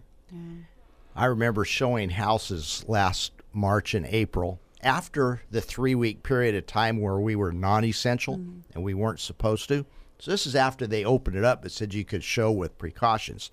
I 1.15 1.27
remember 1.27 1.65
showing 1.65 2.11
houses 2.11 2.85
last 2.89 3.33
March 3.53 3.95
and 3.95 4.07
April 4.07 4.59
after 4.83 5.43
the 5.53 5.61
three 5.61 5.95
week 5.95 6.25
period 6.25 6.57
of 6.57 6.67
time 6.67 7.01
where 7.01 7.21
we 7.21 7.37
were 7.37 7.53
non 7.53 7.85
essential 7.85 8.39
mm. 8.39 8.63
and 8.75 8.83
we 8.83 8.95
weren't 8.95 9.21
supposed 9.21 9.69
to. 9.69 9.87
So, 10.19 10.33
this 10.33 10.47
is 10.47 10.57
after 10.57 10.89
they 10.89 11.05
opened 11.05 11.37
it 11.37 11.45
up. 11.45 11.65
It 11.65 11.71
said 11.71 11.95
you 11.95 12.05
could 12.05 12.25
show 12.25 12.51
with 12.51 12.77
precautions. 12.77 13.51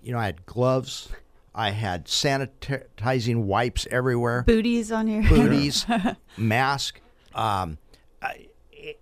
you 0.00 0.12
know, 0.12 0.18
I 0.18 0.26
had 0.26 0.46
gloves, 0.46 1.08
I 1.54 1.70
had 1.70 2.06
sanitizing 2.06 3.44
wipes 3.44 3.86
everywhere, 3.90 4.42
Booties 4.42 4.90
on 4.90 5.06
your 5.08 5.22
booties, 5.22 5.86
mask, 6.36 7.00
um, 7.34 7.78
I, 8.20 8.48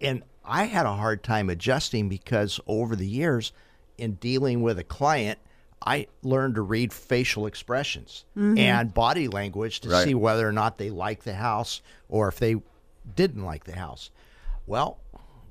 and 0.00 0.22
I 0.44 0.64
had 0.64 0.86
a 0.86 0.92
hard 0.92 1.22
time 1.22 1.48
adjusting 1.48 2.08
because 2.08 2.60
over 2.66 2.94
the 2.96 3.06
years, 3.06 3.52
in 3.96 4.14
dealing 4.14 4.62
with 4.62 4.78
a 4.78 4.84
client, 4.84 5.38
I 5.84 6.06
learned 6.22 6.54
to 6.56 6.62
read 6.62 6.92
facial 6.92 7.46
expressions 7.46 8.24
and 8.36 8.92
body 8.94 9.28
language 9.28 9.80
to 9.80 9.88
Right. 9.88 10.04
see 10.04 10.14
whether 10.14 10.46
or 10.46 10.52
not 10.52 10.78
they 10.78 10.90
like 10.90 11.24
the 11.24 11.34
house 11.34 11.80
or 12.08 12.28
if 12.28 12.38
they 12.38 12.56
didn't 13.16 13.44
like 13.44 13.64
the 13.64 13.76
house. 13.76 14.10
Well, 14.66 14.98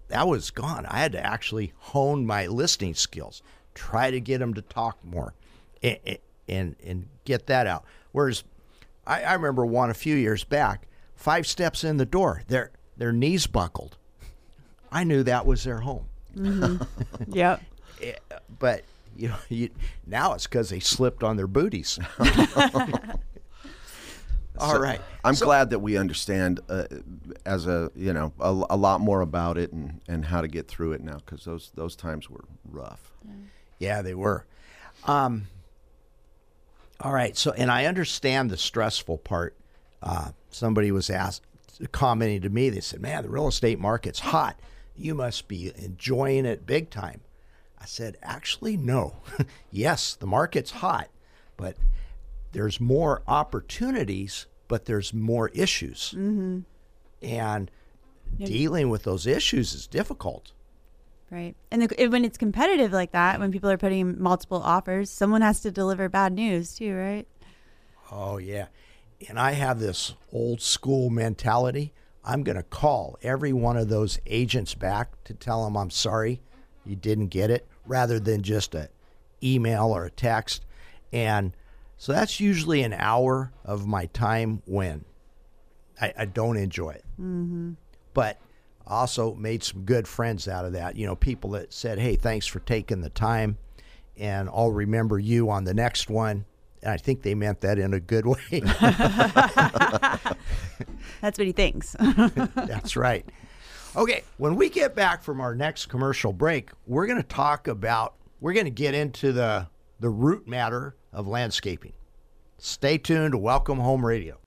that 0.08 0.28
was 0.28 0.50
gone. 0.52 0.86
I 0.86 1.00
had 1.00 1.12
to 1.14 1.26
actually 1.26 1.74
hone 1.78 2.26
my 2.26 2.48
listening 2.48 2.94
skills, 2.96 3.42
try 3.74 4.12
to 4.12 4.20
get 4.22 4.38
them 4.40 4.54
to 4.54 4.62
talk 4.62 4.98
more, 5.04 5.34
and 5.84 5.98
and, 6.48 6.76
and 6.86 7.08
get 7.26 7.48
that 7.48 7.68
out. 7.68 7.84
Whereas 8.12 8.44
I, 9.06 9.24
I 9.24 9.34
remember 9.34 9.66
one 9.66 9.90
a 9.90 9.94
few 9.94 10.16
years 10.16 10.44
back, 10.44 10.88
five 11.16 11.48
steps 11.48 11.84
in 11.84 11.98
the 11.98 12.06
door, 12.06 12.44
their 12.48 12.72
their 12.98 13.12
knees 13.12 13.48
buckled. 13.48 13.98
I 14.92 15.04
knew 15.04 15.24
that 15.24 15.46
was 15.46 15.64
their 15.64 15.80
home, 15.80 16.06
Yep. 17.28 17.62
Eh, 18.02 18.14
but 18.58 18.84
you 19.16 19.28
know, 19.28 19.36
you, 19.48 19.70
now 20.08 20.34
it's 20.34 20.48
because 20.48 20.70
they 20.70 20.80
slipped 20.80 21.24
on 21.24 21.38
their 21.38 21.46
booties. 21.46 22.00
All 24.58 24.80
right. 24.80 25.00
I'm 25.24 25.36
glad 25.36 25.70
that 25.70 25.80
we 25.80 25.98
understand 25.98 26.60
uh, 26.68 26.86
as 27.46 27.68
a 27.68 27.92
you 27.96 28.14
know 28.14 28.34
a, 28.40 28.50
a 28.72 28.78
lot 28.78 29.02
more 29.02 29.22
about 29.22 29.58
it 29.58 29.72
and, 29.72 30.02
and 30.08 30.26
how 30.26 30.42
to 30.42 30.48
get 30.48 30.68
through 30.68 30.94
it 30.94 31.02
now 31.02 31.18
because 31.18 31.46
those 31.46 31.72
those 31.76 31.96
times 31.96 32.30
were 32.30 32.44
rough. 32.70 33.12
Yeah, 33.80 34.02
they 34.02 34.14
were. 34.14 34.46
Um, 35.06 35.48
all 37.02 37.12
right. 37.12 37.36
So, 37.36 37.52
and 37.52 37.72
I 37.72 37.86
understand 37.86 38.50
the 38.50 38.58
stressful 38.58 39.20
part. 39.20 39.56
Uh, 40.02 40.32
somebody 40.50 40.92
was 40.92 41.10
asked, 41.10 41.44
commenting 41.92 42.42
to 42.42 42.50
me, 42.50 42.70
they 42.70 42.80
said, 42.80 43.02
man, 43.02 43.24
the 43.24 43.30
real 43.30 43.48
estate 43.48 43.80
market's 43.80 44.20
hot. 44.20 44.60
You 44.96 45.16
must 45.16 45.48
be 45.48 45.72
enjoying 45.78 46.46
it 46.46 46.66
big 46.66 46.90
time. 46.90 47.22
I 47.80 47.86
said, 47.86 48.18
actually, 48.22 48.78
no. 48.78 49.16
yes, 49.72 50.14
the 50.16 50.28
market's 50.28 50.72
hot, 50.72 51.10
but 51.58 51.76
there's 52.52 52.80
more 52.80 53.24
opportunities, 53.28 54.46
but 54.68 54.86
there's 54.86 55.14
more 55.14 55.50
issues. 55.50 56.14
Mm-hmm. 56.16 56.60
And 57.24 57.72
dealing 58.38 58.90
with 58.90 59.04
those 59.04 59.26
issues 59.26 59.74
is 59.74 59.88
difficult. 59.88 60.52
Right. 61.32 61.56
And 61.72 61.84
the, 61.84 62.08
when 62.10 62.26
it's 62.26 62.38
competitive 62.38 62.92
like 62.92 63.14
that, 63.14 63.40
when 63.40 63.54
people 63.54 63.72
are 63.72 63.78
putting 63.78 64.22
multiple 64.22 64.62
offers, 64.62 65.10
someone 65.10 65.42
has 65.42 65.62
to 65.62 65.72
deliver 65.72 66.10
bad 66.10 66.34
news 66.34 66.76
too, 66.76 66.94
right? 66.94 67.26
Oh 68.12 68.38
yeah. 68.38 68.68
And 69.30 69.40
I 69.40 69.52
have 69.54 69.80
this 69.80 70.14
old 70.34 70.62
school 70.62 71.10
mentality. 71.10 71.94
I'm 72.26 72.44
going 72.44 72.58
to 72.58 72.64
call 72.64 73.18
every 73.24 73.54
one 73.54 73.78
of 73.78 73.88
those 73.88 74.20
agents 74.28 74.76
back 74.76 75.24
to 75.24 75.34
tell 75.34 75.64
them 75.64 75.78
I'm 75.78 75.90
sorry 75.90 76.42
you 76.86 76.96
didn't 76.96 77.28
get 77.28 77.50
it 77.50 77.66
rather 77.86 78.20
than 78.20 78.42
just 78.42 78.76
a 78.76 78.90
email 79.42 79.86
or 79.86 80.06
a 80.06 80.12
text. 80.12 80.66
And 81.14 81.54
so 81.98 82.12
that's 82.12 82.40
usually 82.40 82.84
an 82.84 82.94
hour 82.94 83.54
of 83.64 83.88
my 83.88 84.08
time 84.08 84.62
when 84.66 85.06
I, 86.00 86.14
I 86.18 86.26
don't 86.26 86.58
enjoy 86.58 86.92
it. 86.92 87.06
Mm-hmm. 87.20 87.74
But 88.14 88.38
also 88.88 89.36
made 89.36 89.64
some 89.64 89.84
good 89.84 90.08
friends 90.08 90.48
out 90.48 90.66
of 90.66 90.74
that. 90.74 90.96
You 90.96 91.06
know, 91.06 91.16
people 91.16 91.52
that 91.52 91.74
said, 91.74 92.00
hey, 92.00 92.16
thanks 92.16 92.48
for 92.48 92.60
taking 92.60 93.02
the 93.02 93.10
time 93.10 93.58
and 94.18 94.50
I'll 94.50 94.72
remember 94.72 95.20
you 95.20 95.50
on 95.50 95.64
the 95.64 95.74
next 95.74 96.10
one. 96.10 96.46
And 96.84 96.92
I 96.92 96.98
think 96.98 97.22
they 97.22 97.36
meant 97.36 97.62
that 97.62 97.78
in 97.78 97.94
a 97.94 98.00
good 98.00 98.26
way. 98.26 98.38
That's 101.22 101.38
what 101.38 101.48
he 101.48 101.52
thinks. 101.52 101.96
That's 102.00 102.96
right. 102.96 103.26
Okay, 103.96 104.24
when 104.38 104.56
we 104.56 104.70
get 104.70 104.96
back 104.96 105.22
from 105.22 105.42
our 105.42 105.54
next 105.54 105.88
commercial 105.88 106.34
break, 106.34 106.70
we're 106.88 107.08
going 107.08 107.22
to 107.22 107.28
talk 107.28 107.68
about 107.68 108.16
we're 108.40 108.54
going 108.54 108.66
to 108.66 108.72
get 108.72 108.94
into 108.94 109.32
the 109.32 109.68
the 110.00 110.10
root 110.10 110.48
matter 110.48 110.96
of 111.14 111.28
landscaping. 111.28 111.94
Stay 112.58 112.98
tuned 112.98 113.34
to 113.34 113.38
Welcome 113.38 113.80
Home 113.80 114.04
Radio. 114.06 114.40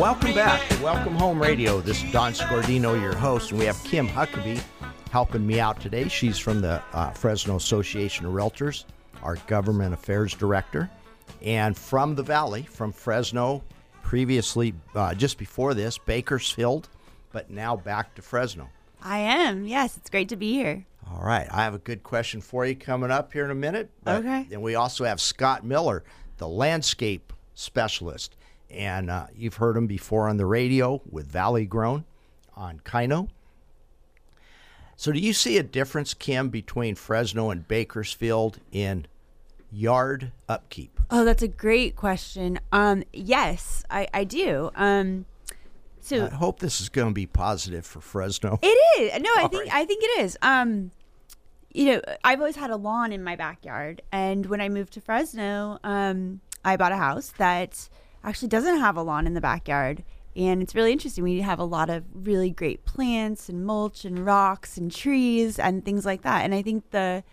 Welcome 0.00 0.32
back 0.32 0.66
to 0.66 0.82
Welcome 0.82 1.14
Home 1.16 1.38
Radio. 1.38 1.82
This 1.82 2.02
is 2.02 2.10
Don 2.10 2.32
Scordino, 2.32 2.98
your 2.98 3.14
host, 3.14 3.50
and 3.50 3.60
we 3.60 3.66
have 3.66 3.76
Kim 3.84 4.08
Huckabee 4.08 4.58
helping 5.10 5.46
me 5.46 5.60
out 5.60 5.78
today. 5.78 6.08
She's 6.08 6.38
from 6.38 6.62
the 6.62 6.82
uh, 6.94 7.10
Fresno 7.10 7.56
Association 7.56 8.24
of 8.24 8.32
Realtors, 8.32 8.86
our 9.22 9.36
government 9.46 9.92
affairs 9.92 10.32
director, 10.32 10.88
and 11.42 11.76
from 11.76 12.14
the 12.14 12.22
Valley, 12.22 12.62
from 12.62 12.92
Fresno, 12.92 13.62
previously, 14.02 14.72
uh, 14.94 15.12
just 15.14 15.36
before 15.36 15.74
this, 15.74 15.98
Bakersfield, 15.98 16.88
but 17.30 17.50
now 17.50 17.76
back 17.76 18.14
to 18.14 18.22
Fresno. 18.22 18.70
I 19.02 19.18
am. 19.18 19.66
Yes, 19.66 19.98
it's 19.98 20.08
great 20.08 20.30
to 20.30 20.36
be 20.36 20.54
here. 20.54 20.86
All 21.12 21.22
right, 21.22 21.46
I 21.52 21.64
have 21.64 21.74
a 21.74 21.78
good 21.78 22.02
question 22.02 22.40
for 22.40 22.64
you 22.64 22.74
coming 22.74 23.10
up 23.10 23.34
here 23.34 23.44
in 23.44 23.50
a 23.50 23.54
minute. 23.54 23.90
Okay. 24.06 24.46
And 24.50 24.62
we 24.62 24.76
also 24.76 25.04
have 25.04 25.20
Scott 25.20 25.62
Miller, 25.62 26.04
the 26.38 26.48
landscape 26.48 27.34
specialist, 27.54 28.36
and 28.70 29.10
uh, 29.10 29.26
you've 29.34 29.56
heard 29.56 29.76
him 29.76 29.86
before 29.86 30.28
on 30.28 30.36
the 30.36 30.46
radio 30.46 31.00
with 31.10 31.26
Valley 31.26 31.66
Grown 31.66 32.04
on 32.56 32.80
Kino. 32.84 33.28
So, 34.96 35.12
do 35.12 35.18
you 35.18 35.32
see 35.32 35.56
a 35.56 35.62
difference, 35.62 36.12
Kim, 36.12 36.50
between 36.50 36.94
Fresno 36.94 37.50
and 37.50 37.66
Bakersfield 37.66 38.58
in 38.70 39.06
yard 39.72 40.32
upkeep? 40.48 41.00
Oh, 41.10 41.24
that's 41.24 41.42
a 41.42 41.48
great 41.48 41.96
question. 41.96 42.60
Um, 42.70 43.04
yes, 43.12 43.84
I, 43.90 44.08
I 44.12 44.24
do. 44.24 44.70
Um, 44.74 45.24
so 46.00 46.26
I 46.26 46.28
hope 46.28 46.58
this 46.58 46.80
is 46.80 46.88
going 46.88 47.08
to 47.08 47.14
be 47.14 47.26
positive 47.26 47.86
for 47.86 48.00
Fresno. 48.00 48.58
It 48.62 48.66
is. 49.00 49.22
No, 49.22 49.30
I 49.36 49.48
think. 49.48 49.72
I 49.72 49.84
think 49.84 50.02
it 50.02 50.20
is. 50.20 50.36
Um, 50.42 50.90
you 51.72 51.86
know, 51.86 52.00
I've 52.24 52.40
always 52.40 52.56
had 52.56 52.70
a 52.70 52.76
lawn 52.76 53.12
in 53.12 53.22
my 53.22 53.36
backyard, 53.36 54.02
and 54.10 54.46
when 54.46 54.60
I 54.60 54.68
moved 54.68 54.92
to 54.94 55.00
Fresno, 55.00 55.78
um, 55.84 56.40
I 56.64 56.76
bought 56.76 56.92
a 56.92 56.96
house 56.96 57.32
that 57.38 57.88
actually 58.24 58.48
doesn't 58.48 58.78
have 58.78 58.96
a 58.96 59.02
lawn 59.02 59.26
in 59.26 59.34
the 59.34 59.40
backyard, 59.40 60.04
and 60.36 60.62
it's 60.62 60.74
really 60.74 60.92
interesting. 60.92 61.24
We 61.24 61.40
have 61.40 61.58
a 61.58 61.64
lot 61.64 61.90
of 61.90 62.04
really 62.12 62.50
great 62.50 62.84
plants 62.84 63.48
and 63.48 63.64
mulch 63.64 64.04
and 64.04 64.24
rocks 64.24 64.76
and 64.76 64.90
trees 64.92 65.58
and 65.58 65.84
things 65.84 66.04
like 66.04 66.22
that, 66.22 66.44
and 66.44 66.54
I 66.54 66.62
think 66.62 66.90
the 66.90 67.24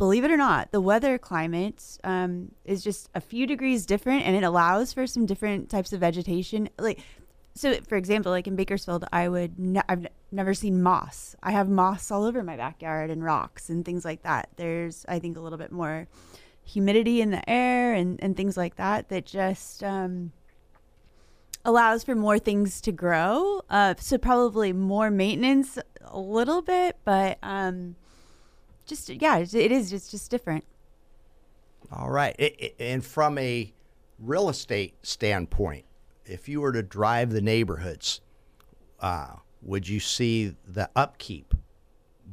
believe 0.00 0.24
it 0.24 0.30
or 0.30 0.36
not, 0.38 0.72
the 0.72 0.80
weather 0.80 1.18
climate 1.18 1.98
um, 2.04 2.52
is 2.64 2.82
just 2.82 3.10
a 3.14 3.20
few 3.20 3.46
degrees 3.46 3.84
different, 3.84 4.24
and 4.24 4.34
it 4.34 4.42
allows 4.42 4.94
for 4.94 5.06
some 5.06 5.26
different 5.26 5.68
types 5.68 5.92
of 5.92 6.00
vegetation. 6.00 6.70
Like, 6.78 7.00
so 7.54 7.74
for 7.86 7.96
example, 7.96 8.32
like 8.32 8.46
in 8.46 8.56
Bakersfield, 8.56 9.04
I 9.12 9.28
would 9.28 9.58
ne- 9.58 9.82
I've 9.90 10.06
never 10.32 10.54
seen 10.54 10.82
moss. 10.82 11.36
I 11.42 11.50
have 11.50 11.68
moss 11.68 12.10
all 12.10 12.24
over 12.24 12.42
my 12.42 12.56
backyard 12.56 13.10
and 13.10 13.22
rocks 13.22 13.68
and 13.68 13.84
things 13.84 14.02
like 14.02 14.22
that. 14.22 14.48
There's, 14.56 15.04
I 15.06 15.18
think, 15.18 15.36
a 15.36 15.40
little 15.40 15.58
bit 15.58 15.70
more 15.70 16.08
humidity 16.70 17.20
in 17.20 17.30
the 17.30 17.48
air 17.50 17.92
and 17.94 18.22
and 18.22 18.36
things 18.36 18.56
like 18.56 18.76
that 18.76 19.08
that 19.08 19.26
just 19.26 19.82
um, 19.82 20.32
allows 21.64 22.04
for 22.04 22.14
more 22.14 22.38
things 22.38 22.80
to 22.82 22.92
grow. 22.92 23.62
Uh, 23.68 23.94
so 23.98 24.16
probably 24.18 24.72
more 24.72 25.10
maintenance 25.10 25.78
a 26.04 26.18
little 26.18 26.62
bit, 26.62 26.96
but 27.04 27.38
um, 27.42 27.96
just 28.86 29.08
yeah, 29.08 29.38
it 29.38 29.42
is. 29.42 29.54
it 29.54 29.72
is 29.72 30.10
just 30.10 30.30
different. 30.30 30.64
All 31.92 32.10
right. 32.10 32.34
I- 32.38 32.54
I- 32.62 32.72
and 32.78 33.04
from 33.04 33.36
a 33.38 33.72
real 34.18 34.48
estate 34.48 34.94
standpoint, 35.02 35.84
if 36.24 36.48
you 36.48 36.60
were 36.60 36.72
to 36.72 36.82
drive 36.82 37.30
the 37.30 37.40
neighborhoods, 37.40 38.20
uh, 39.00 39.34
would 39.62 39.88
you 39.88 39.98
see 40.00 40.54
the 40.66 40.88
upkeep 40.94 41.54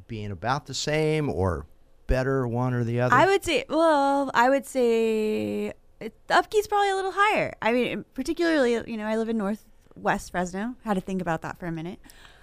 being 0.07 0.31
about 0.31 0.65
the 0.67 0.73
same 0.73 1.29
or 1.29 1.65
better, 2.07 2.47
one 2.47 2.73
or 2.73 2.83
the 2.83 3.01
other? 3.01 3.15
I 3.15 3.25
would 3.25 3.43
say, 3.43 3.65
well, 3.69 4.31
I 4.33 4.49
would 4.49 4.65
say 4.65 5.73
it, 5.99 6.13
the 6.27 6.33
upkeep's 6.33 6.67
probably 6.67 6.89
a 6.89 6.95
little 6.95 7.13
higher. 7.13 7.53
I 7.61 7.71
mean, 7.71 8.05
particularly, 8.13 8.73
you 8.89 8.97
know, 8.97 9.05
I 9.05 9.17
live 9.17 9.29
in 9.29 9.37
Northwest 9.37 10.31
Fresno. 10.31 10.75
Had 10.83 10.95
to 10.95 11.01
think 11.01 11.21
about 11.21 11.41
that 11.41 11.59
for 11.59 11.65
a 11.65 11.71
minute. 11.71 11.99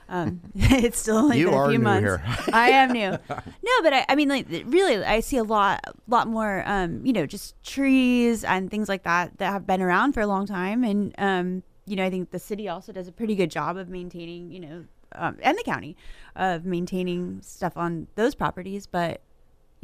Um, 0.08 0.40
it's 0.54 0.98
still 0.98 1.16
only 1.16 1.38
You 1.38 1.46
been 1.46 1.54
a 1.54 1.56
are 1.56 1.68
few 1.70 1.78
new 1.78 1.84
months. 1.84 2.02
here. 2.02 2.22
I 2.52 2.70
am 2.70 2.92
new. 2.92 3.10
No, 3.10 3.72
but 3.82 3.92
I, 3.92 4.06
I 4.08 4.14
mean, 4.14 4.28
like, 4.28 4.46
really, 4.66 5.02
I 5.04 5.20
see 5.20 5.36
a 5.38 5.44
lot, 5.44 5.80
lot 6.08 6.28
more, 6.28 6.62
um, 6.66 7.04
you 7.06 7.12
know, 7.12 7.26
just 7.26 7.60
trees 7.62 8.44
and 8.44 8.70
things 8.70 8.88
like 8.88 9.04
that 9.04 9.38
that 9.38 9.52
have 9.52 9.66
been 9.66 9.80
around 9.80 10.12
for 10.12 10.20
a 10.20 10.26
long 10.26 10.46
time. 10.46 10.84
And, 10.84 11.14
um, 11.18 11.62
you 11.86 11.96
know, 11.96 12.04
I 12.04 12.10
think 12.10 12.30
the 12.30 12.38
city 12.38 12.68
also 12.68 12.92
does 12.92 13.08
a 13.08 13.12
pretty 13.12 13.34
good 13.34 13.50
job 13.50 13.76
of 13.76 13.88
maintaining, 13.88 14.50
you 14.50 14.60
know, 14.60 14.84
um, 15.16 15.36
and 15.42 15.56
the 15.56 15.62
county 15.62 15.96
of 16.34 16.64
maintaining 16.64 17.40
stuff 17.42 17.76
on 17.76 18.08
those 18.16 18.34
properties. 18.34 18.86
But 18.86 19.20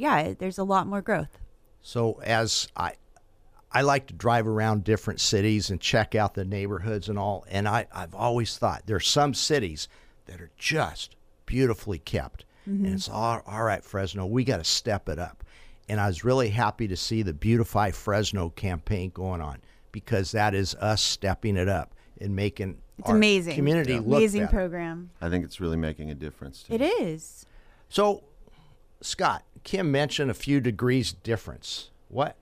yeah, 0.00 0.35
there's 0.38 0.59
a 0.59 0.64
lot 0.64 0.87
more 0.87 1.02
growth. 1.02 1.38
So 1.83 2.21
as 2.25 2.69
I 2.76 2.95
I 3.73 3.83
like 3.83 4.07
to 4.09 4.14
drive 4.14 4.49
around 4.49 4.83
different 4.83 5.21
cities 5.21 5.71
and 5.71 5.80
check 5.80 6.14
out 6.14 6.35
the 6.35 6.45
neighborhoods 6.45 7.09
and 7.09 7.19
all. 7.19 7.45
And 7.49 7.69
I, 7.69 7.87
I've 7.92 8.14
always 8.14 8.59
thought 8.59 8.83
there's 8.87 9.07
some 9.07 9.33
cities 9.33 9.88
that 10.26 10.40
are 10.40 10.50
just 10.59 11.14
beautifully 11.47 11.99
kept. 11.99 12.45
And 12.66 12.85
mm-hmm. 12.85 12.95
it's 12.95 13.09
all, 13.09 13.42
all 13.47 13.62
right, 13.62 13.85
Fresno, 13.85 14.26
we 14.26 14.42
got 14.42 14.57
to 14.57 14.64
step 14.64 15.09
it 15.09 15.21
up. 15.21 15.45
And 15.88 16.00
I 16.00 16.09
was 16.09 16.25
really 16.25 16.49
happy 16.49 16.88
to 16.88 16.97
see 16.97 17.23
the 17.23 17.33
Beautify 17.33 17.92
Fresno 17.92 18.50
campaign 18.50 19.11
going 19.11 19.40
on 19.40 19.59
because 19.92 20.33
that 20.33 20.54
is 20.54 20.75
us 20.76 21.02
stepping 21.02 21.57
it 21.57 21.69
up 21.69 21.95
and 22.21 22.35
making 22.35 22.78
It's 22.99 23.09
our 23.09 23.16
amazing. 23.16 23.54
community 23.54 23.95
look 23.95 24.19
amazing 24.19 24.42
better. 24.42 24.52
program. 24.52 25.11
I 25.21 25.30
think 25.30 25.45
it's 25.45 25.61
really 25.61 25.76
making 25.76 26.11
a 26.11 26.14
difference. 26.14 26.64
Too. 26.64 26.75
It 26.75 26.83
is. 26.83 27.47
So, 27.88 28.25
Scott, 29.00 29.45
Kim 29.64 29.90
mentioned 29.90 30.30
a 30.30 30.34
few 30.34 30.60
degrees 30.60 31.12
difference. 31.12 31.90
What 32.08 32.36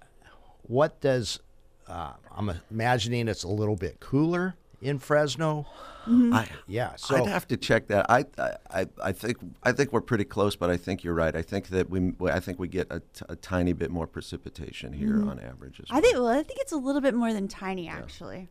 what 0.63 1.01
does 1.01 1.41
uh, 1.89 2.13
I'm 2.37 2.53
imagining 2.71 3.29
it's 3.29 3.45
a 3.45 3.49
little 3.49 3.77
bit 3.77 4.01
cooler 4.01 4.55
in 4.81 4.99
Fresno. 4.99 5.67
Mm-hmm. 6.07 6.35
I, 6.35 6.49
Yeah, 6.67 6.97
so 6.97 7.17
I'd 7.17 7.27
have 7.27 7.49
to 7.49 7.57
check 7.57 7.89
that. 7.89 8.07
I, 8.09 8.25
I, 8.71 8.87
I 9.03 9.13
think 9.13 9.39
I 9.63 9.73
think 9.73 9.93
we're 9.93 10.01
pretty 10.01 10.25
close, 10.25 10.57
but 10.57 10.71
I 10.71 10.77
think 10.77 11.05
you're 11.05 11.15
right. 11.15 11.35
I 11.35 11.43
think 11.43 11.69
that 11.69 11.91
we 11.91 12.13
I 12.31 12.41
think 12.41 12.59
we 12.59 12.69
get 12.69 12.87
a, 12.91 13.01
t- 13.01 13.25
a 13.29 13.37
tiny 13.37 13.73
bit 13.73 13.91
more 13.91 14.07
precipitation 14.07 14.93
here 14.93 15.15
mm-hmm. 15.15 15.29
on 15.29 15.41
average. 15.41 15.81
As 15.81 15.87
I 15.91 16.01
think. 16.01 16.15
Well, 16.15 16.29
I 16.29 16.43
think 16.43 16.61
it's 16.61 16.73
a 16.73 16.77
little 16.77 17.01
bit 17.01 17.15
more 17.15 17.33
than 17.33 17.49
tiny, 17.49 17.89
actually. 17.89 18.49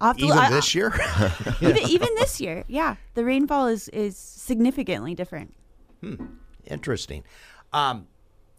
I'll 0.00 0.08
have 0.08 0.18
to- 0.18 0.24
even 0.24 0.38
I- 0.38 0.50
this 0.50 0.74
year. 0.74 0.92
even, 1.60 1.78
even 1.78 2.08
this 2.16 2.40
year, 2.40 2.64
yeah, 2.68 2.96
the 3.14 3.24
rainfall 3.24 3.66
is 3.66 3.88
is 3.88 4.16
significantly 4.16 5.14
different. 5.14 5.54
Hmm. 6.02 6.26
Interesting. 6.66 7.24
Um, 7.72 8.06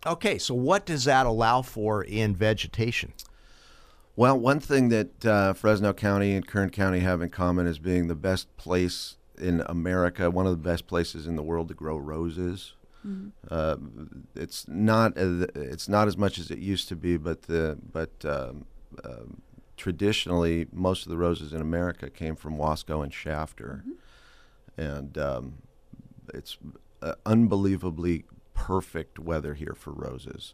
okay, 0.05 0.37
so 0.37 0.53
what 0.53 0.85
does 0.85 1.05
that 1.05 1.25
allow 1.25 1.61
for 1.61 2.03
in 2.03 2.35
vegetation? 2.35 3.13
Well, 4.15 4.39
one 4.39 4.59
thing 4.59 4.89
that 4.89 5.25
uh, 5.25 5.53
Fresno 5.53 5.93
County 5.93 6.33
and 6.35 6.47
Kern 6.47 6.71
County 6.71 6.99
have 6.99 7.21
in 7.21 7.29
common 7.29 7.67
is 7.67 7.77
being 7.77 8.07
the 8.07 8.15
best 8.15 8.55
place 8.57 9.17
in 9.37 9.61
America, 9.67 10.31
one 10.31 10.47
of 10.47 10.51
the 10.51 10.69
best 10.69 10.87
places 10.87 11.27
in 11.27 11.35
the 11.35 11.43
world 11.43 11.67
to 11.67 11.75
grow 11.75 11.97
roses. 11.97 12.73
Uh, 13.49 13.77
it's 14.35 14.67
not 14.67 15.17
uh, 15.17 15.45
it's 15.55 15.87
not 15.87 16.07
as 16.07 16.17
much 16.17 16.37
as 16.37 16.51
it 16.51 16.57
used 16.57 16.89
to 16.89 16.95
be, 16.95 17.15
but 17.15 17.43
the 17.43 17.77
but 17.93 18.11
um, 18.25 18.65
um, 19.05 19.41
traditionally 19.77 20.67
most 20.73 21.05
of 21.05 21.09
the 21.09 21.17
roses 21.17 21.53
in 21.53 21.61
America 21.61 22.09
came 22.09 22.35
from 22.35 22.57
Wasco 22.57 23.01
and 23.03 23.13
Shafter, 23.13 23.85
and 24.75 25.17
um, 25.17 25.59
it's 26.33 26.57
uh, 27.01 27.13
unbelievably 27.25 28.25
perfect 28.53 29.19
weather 29.19 29.53
here 29.53 29.75
for 29.75 29.91
roses. 29.91 30.53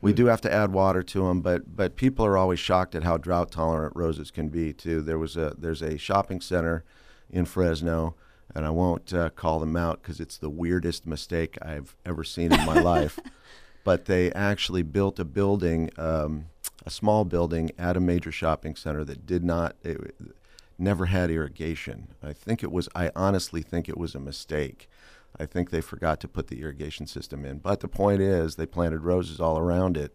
We 0.00 0.12
do 0.12 0.26
have 0.26 0.40
to 0.40 0.52
add 0.52 0.72
water 0.72 1.04
to 1.04 1.28
them, 1.28 1.42
but 1.42 1.76
but 1.76 1.94
people 1.94 2.26
are 2.26 2.36
always 2.36 2.58
shocked 2.58 2.96
at 2.96 3.04
how 3.04 3.18
drought 3.18 3.52
tolerant 3.52 3.94
roses 3.94 4.32
can 4.32 4.48
be. 4.48 4.72
Too, 4.72 5.00
there 5.00 5.18
was 5.18 5.36
a 5.36 5.54
there's 5.56 5.80
a 5.80 5.96
shopping 5.96 6.40
center 6.40 6.82
in 7.30 7.44
Fresno, 7.44 8.16
and 8.52 8.66
I 8.66 8.70
won't 8.70 9.14
uh, 9.14 9.30
call 9.30 9.60
them 9.60 9.76
out 9.76 10.02
because 10.02 10.18
it's 10.18 10.36
the 10.36 10.50
weirdest 10.50 11.06
mistake 11.06 11.56
I've 11.62 11.96
ever 12.04 12.24
seen 12.24 12.52
in 12.52 12.66
my 12.66 12.80
life. 12.80 13.20
But 13.84 14.06
they 14.06 14.32
actually 14.32 14.82
built 14.82 15.18
a 15.18 15.24
building, 15.24 15.90
um, 15.96 16.46
a 16.84 16.90
small 16.90 17.24
building 17.24 17.70
at 17.78 17.96
a 17.96 18.00
major 18.00 18.30
shopping 18.32 18.76
center 18.76 19.04
that 19.04 19.26
did 19.26 19.42
not, 19.44 19.76
it, 19.82 20.14
never 20.78 21.06
had 21.06 21.30
irrigation. 21.30 22.08
I 22.22 22.32
think 22.32 22.62
it 22.62 22.70
was. 22.72 22.88
I 22.94 23.10
honestly 23.14 23.62
think 23.62 23.88
it 23.88 23.96
was 23.96 24.14
a 24.14 24.20
mistake. 24.20 24.88
I 25.38 25.46
think 25.46 25.70
they 25.70 25.80
forgot 25.80 26.20
to 26.20 26.28
put 26.28 26.48
the 26.48 26.60
irrigation 26.62 27.06
system 27.06 27.44
in. 27.44 27.58
But 27.58 27.80
the 27.80 27.88
point 27.88 28.20
is, 28.20 28.56
they 28.56 28.66
planted 28.66 29.00
roses 29.00 29.40
all 29.40 29.58
around 29.58 29.96
it, 29.96 30.14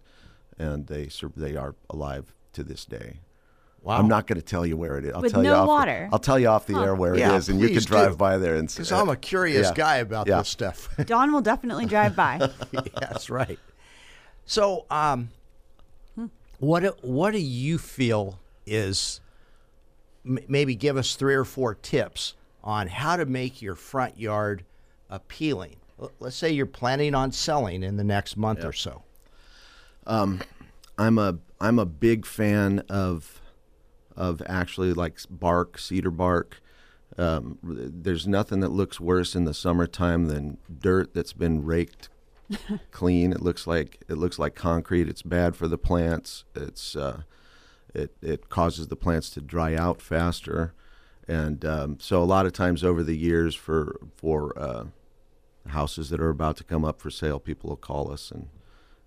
and 0.58 0.88
they 0.88 1.10
they 1.36 1.56
are 1.56 1.76
alive 1.90 2.34
to 2.54 2.64
this 2.64 2.86
day. 2.86 3.20
Wow. 3.82 4.00
I'm 4.00 4.08
not 4.08 4.28
going 4.28 4.40
to 4.40 4.46
tell 4.46 4.66
you 4.66 4.76
where 4.76 4.98
it 4.98 5.06
is. 5.06 5.14
I'll 5.14 5.22
With 5.22 5.32
tell 5.32 5.44
you 5.44 5.50
no 5.52 5.58
off 5.60 5.64
the- 5.64 5.68
water. 5.68 6.10
I'll 6.12 6.20
tell 6.20 6.38
you 6.40 6.48
off 6.50 6.66
the 6.66 6.76
air 6.78 6.94
where 6.94 7.16
Yeah, 7.18 7.34
it 7.34 7.38
is, 7.38 7.50
and 7.50 7.60
you 7.62 7.70
can 7.70 7.84
drive 7.84 8.12
do. 8.12 8.18
by 8.18 8.38
there 8.38 8.56
and 8.56 8.70
see. 8.70 8.78
Because 8.80 8.92
I'm 8.92 9.08
a 9.10 9.16
curious 9.16 9.68
yeah. 9.68 9.74
guy 9.76 9.96
about 9.98 10.28
Yeah. 10.28 10.40
this 10.40 10.50
stuff. 10.50 10.90
Don 11.06 11.32
will 11.32 11.42
definitely 11.42 11.86
drive 11.86 12.16
by. 12.16 12.50
That's 13.00 13.30
right. 13.30 13.60
So, 14.46 14.86
um, 14.90 15.30
what 16.60 16.82
do- 16.82 16.96
what 17.02 17.32
do 17.32 17.40
you 17.40 17.78
feel 17.78 18.40
is 18.66 19.22
m- 20.26 20.40
maybe 20.50 20.76
give 20.76 20.98
us 20.98 21.16
three 21.16 21.36
or 21.36 21.46
four 21.46 21.76
tips 21.76 22.34
on 22.64 22.88
how 22.88 23.16
to 23.16 23.26
make 23.26 23.62
your 23.62 23.76
front 23.76 24.20
yard 24.20 24.66
appealing? 25.10 25.78
Let's 26.20 26.36
say 26.36 26.52
you're 26.52 26.66
planning 26.66 27.16
on 27.16 27.32
selling 27.32 27.84
in 27.84 27.98
the 27.98 28.04
next 28.04 28.38
month 28.38 28.64
or 28.64 28.74
so. 28.74 29.04
I'm 30.98 31.18
a 31.18 31.38
I'm 31.60 31.80
a 31.80 31.86
big 31.86 32.26
fan 32.26 32.80
of 32.90 33.42
of 34.16 34.42
actually 34.48 34.94
like 34.94 35.20
bark, 35.30 35.78
cedar 35.78 36.12
bark. 36.12 36.62
Um, 37.18 37.58
there's 37.64 38.28
nothing 38.28 38.60
that 38.60 38.70
looks 38.70 39.00
worse 39.00 39.36
in 39.36 39.46
the 39.46 39.54
summertime 39.54 40.26
than 40.26 40.58
dirt 40.80 41.14
that's 41.14 41.34
been 41.34 41.64
raked 41.66 42.10
clean. 42.92 43.32
It 43.32 43.42
looks 43.42 43.68
like 43.68 44.04
it 44.08 44.16
looks 44.16 44.40
like 44.40 44.56
concrete. 44.56 45.08
It's 45.08 45.22
bad 45.22 45.56
for 45.56 45.68
the 45.68 45.78
plants. 45.78 46.46
It's 46.56 46.96
uh, 46.96 47.24
it 47.94 48.16
it 48.22 48.50
causes 48.50 48.88
the 48.88 48.96
plants 48.96 49.30
to 49.32 49.42
dry 49.42 49.76
out 49.76 50.02
faster, 50.02 50.74
and 51.28 51.64
um, 51.66 51.98
so 52.00 52.22
a 52.22 52.26
lot 52.26 52.46
of 52.46 52.54
times 52.54 52.84
over 52.84 53.04
the 53.04 53.18
years 53.18 53.56
for 53.56 54.00
for 54.16 54.58
uh, 54.58 54.86
houses 55.70 56.10
that 56.10 56.20
are 56.20 56.30
about 56.30 56.58
to 56.58 56.64
come 56.64 56.86
up 56.86 57.02
for 57.02 57.10
sale, 57.10 57.40
people 57.40 57.70
will 57.70 57.78
call 57.78 58.12
us 58.12 58.32
and, 58.32 58.50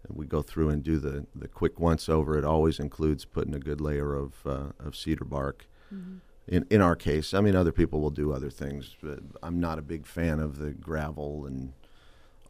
and 0.06 0.16
we 0.16 0.26
go 0.26 0.42
through 0.42 0.68
and 0.70 0.82
do 0.82 0.98
the, 0.98 1.26
the 1.34 1.48
quick 1.48 1.78
once 1.78 2.08
over. 2.08 2.38
It 2.38 2.44
always 2.44 2.78
includes 2.78 3.24
putting 3.24 3.54
a 3.54 3.58
good 3.58 3.80
layer 3.80 4.14
of, 4.14 4.34
uh, 4.46 4.72
of 4.78 4.96
cedar 4.96 5.24
bark. 5.24 5.66
In, 6.46 6.66
in 6.70 6.80
our 6.80 6.96
case, 6.96 7.34
I 7.34 7.40
mean, 7.40 7.54
other 7.54 7.72
people 7.72 8.00
will 8.00 8.10
do 8.10 8.32
other 8.32 8.50
things. 8.50 8.96
But 9.02 9.20
I'm 9.42 9.60
not 9.60 9.78
a 9.78 9.82
big 9.82 10.06
fan 10.06 10.40
of 10.40 10.58
the 10.58 10.70
gravel 10.70 11.46
and 11.46 11.72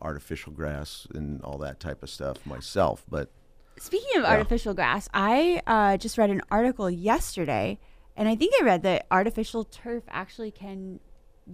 artificial 0.00 0.52
grass 0.52 1.06
and 1.14 1.42
all 1.42 1.58
that 1.58 1.80
type 1.80 2.02
of 2.02 2.10
stuff 2.10 2.44
myself. 2.46 3.04
But 3.08 3.30
Speaking 3.78 4.18
of 4.18 4.24
artificial 4.24 4.74
grass, 4.74 5.08
I 5.14 5.62
uh, 5.66 5.96
just 5.96 6.18
read 6.18 6.30
an 6.30 6.42
article 6.50 6.90
yesterday, 6.90 7.78
and 8.14 8.28
I 8.28 8.36
think 8.36 8.52
I 8.60 8.64
read 8.64 8.82
that 8.82 9.06
artificial 9.10 9.64
turf 9.64 10.04
actually 10.10 10.50
can 10.50 11.00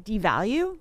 devalue 0.03 0.79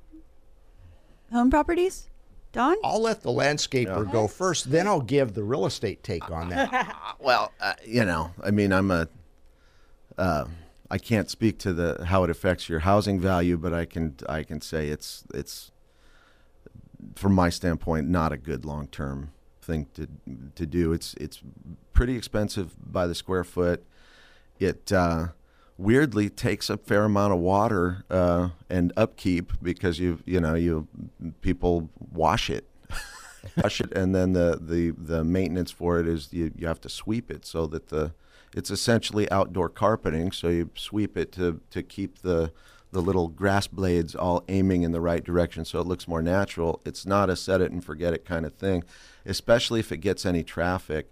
home 1.31 1.49
properties. 1.49 2.09
Don? 2.51 2.77
I'll 2.85 3.01
let 3.01 3.21
the 3.21 3.31
landscaper 3.31 4.09
go 4.09 4.29
first, 4.29 4.71
then 4.71 4.87
I'll 4.87 5.01
give 5.01 5.33
the 5.33 5.43
real 5.43 5.65
estate 5.65 6.03
take 6.03 6.31
on 6.31 6.49
that. 6.49 6.95
well, 7.19 7.51
uh, 7.59 7.73
you 7.85 8.05
know, 8.05 8.31
I 8.41 8.51
mean, 8.51 8.71
I'm 8.71 8.91
a. 8.91 9.09
Uh, 10.17 10.45
I 10.89 10.97
can't 10.97 11.29
speak 11.29 11.57
to 11.59 11.73
the 11.73 12.05
how 12.05 12.23
it 12.23 12.29
affects 12.29 12.69
your 12.69 12.79
housing 12.79 13.19
value, 13.19 13.57
but 13.57 13.73
I 13.73 13.83
can 13.83 14.15
I 14.29 14.43
can 14.43 14.61
say 14.61 14.87
it's 14.87 15.25
it's 15.33 15.71
from 17.15 17.33
my 17.33 17.49
standpoint 17.49 18.07
not 18.07 18.31
a 18.31 18.37
good 18.37 18.63
long 18.63 18.87
term 18.87 19.31
thing 19.61 19.87
to 19.95 20.07
to 20.55 20.65
do. 20.65 20.93
It's 20.93 21.13
it's 21.15 21.41
pretty 21.91 22.15
expensive 22.15 22.73
by 22.79 23.07
the 23.07 23.15
square 23.15 23.43
foot. 23.43 23.83
It 24.59 24.91
uh, 24.93 25.29
weirdly 25.77 26.29
takes 26.29 26.69
a 26.69 26.77
fair 26.77 27.05
amount 27.05 27.33
of 27.33 27.39
water 27.39 28.03
uh, 28.09 28.49
and 28.69 28.93
upkeep 28.95 29.51
because 29.61 29.99
you 29.99 30.19
you 30.25 30.39
know 30.39 30.55
you 30.55 30.87
people 31.41 31.89
wash 32.11 32.49
it 32.49 32.69
wash 33.63 33.81
it, 33.81 33.91
and 33.93 34.13
then 34.13 34.33
the, 34.33 34.59
the, 34.61 34.91
the 34.91 35.23
maintenance 35.23 35.71
for 35.71 35.99
it 35.99 36.07
is 36.07 36.31
you, 36.31 36.51
you 36.55 36.67
have 36.67 36.81
to 36.81 36.89
sweep 36.89 37.31
it 37.31 37.45
so 37.45 37.67
that 37.67 37.89
the 37.89 38.13
it's 38.55 38.71
essentially 38.71 39.29
outdoor 39.31 39.67
carpeting. 39.67 40.31
So 40.31 40.47
you 40.47 40.69
sweep 40.75 41.17
it 41.17 41.31
to, 41.33 41.59
to 41.71 41.83
keep 41.83 42.21
the 42.21 42.51
the 42.91 43.01
little 43.01 43.27
grass 43.27 43.67
blades 43.67 44.15
all 44.15 44.45
aiming 44.47 44.83
in 44.83 44.93
the 44.93 45.01
right 45.01 45.21
direction 45.21 45.65
so 45.65 45.81
it 45.81 45.87
looks 45.87 46.07
more 46.07 46.21
natural. 46.21 46.81
It's 46.85 47.05
not 47.05 47.29
a 47.29 47.35
set 47.35 47.59
it 47.59 47.69
and 47.69 47.83
forget 47.83 48.13
it 48.13 48.23
kind 48.23 48.45
of 48.45 48.53
thing, 48.53 48.85
especially 49.25 49.81
if 49.81 49.91
it 49.91 49.97
gets 49.97 50.25
any 50.25 50.43
traffic. 50.43 51.11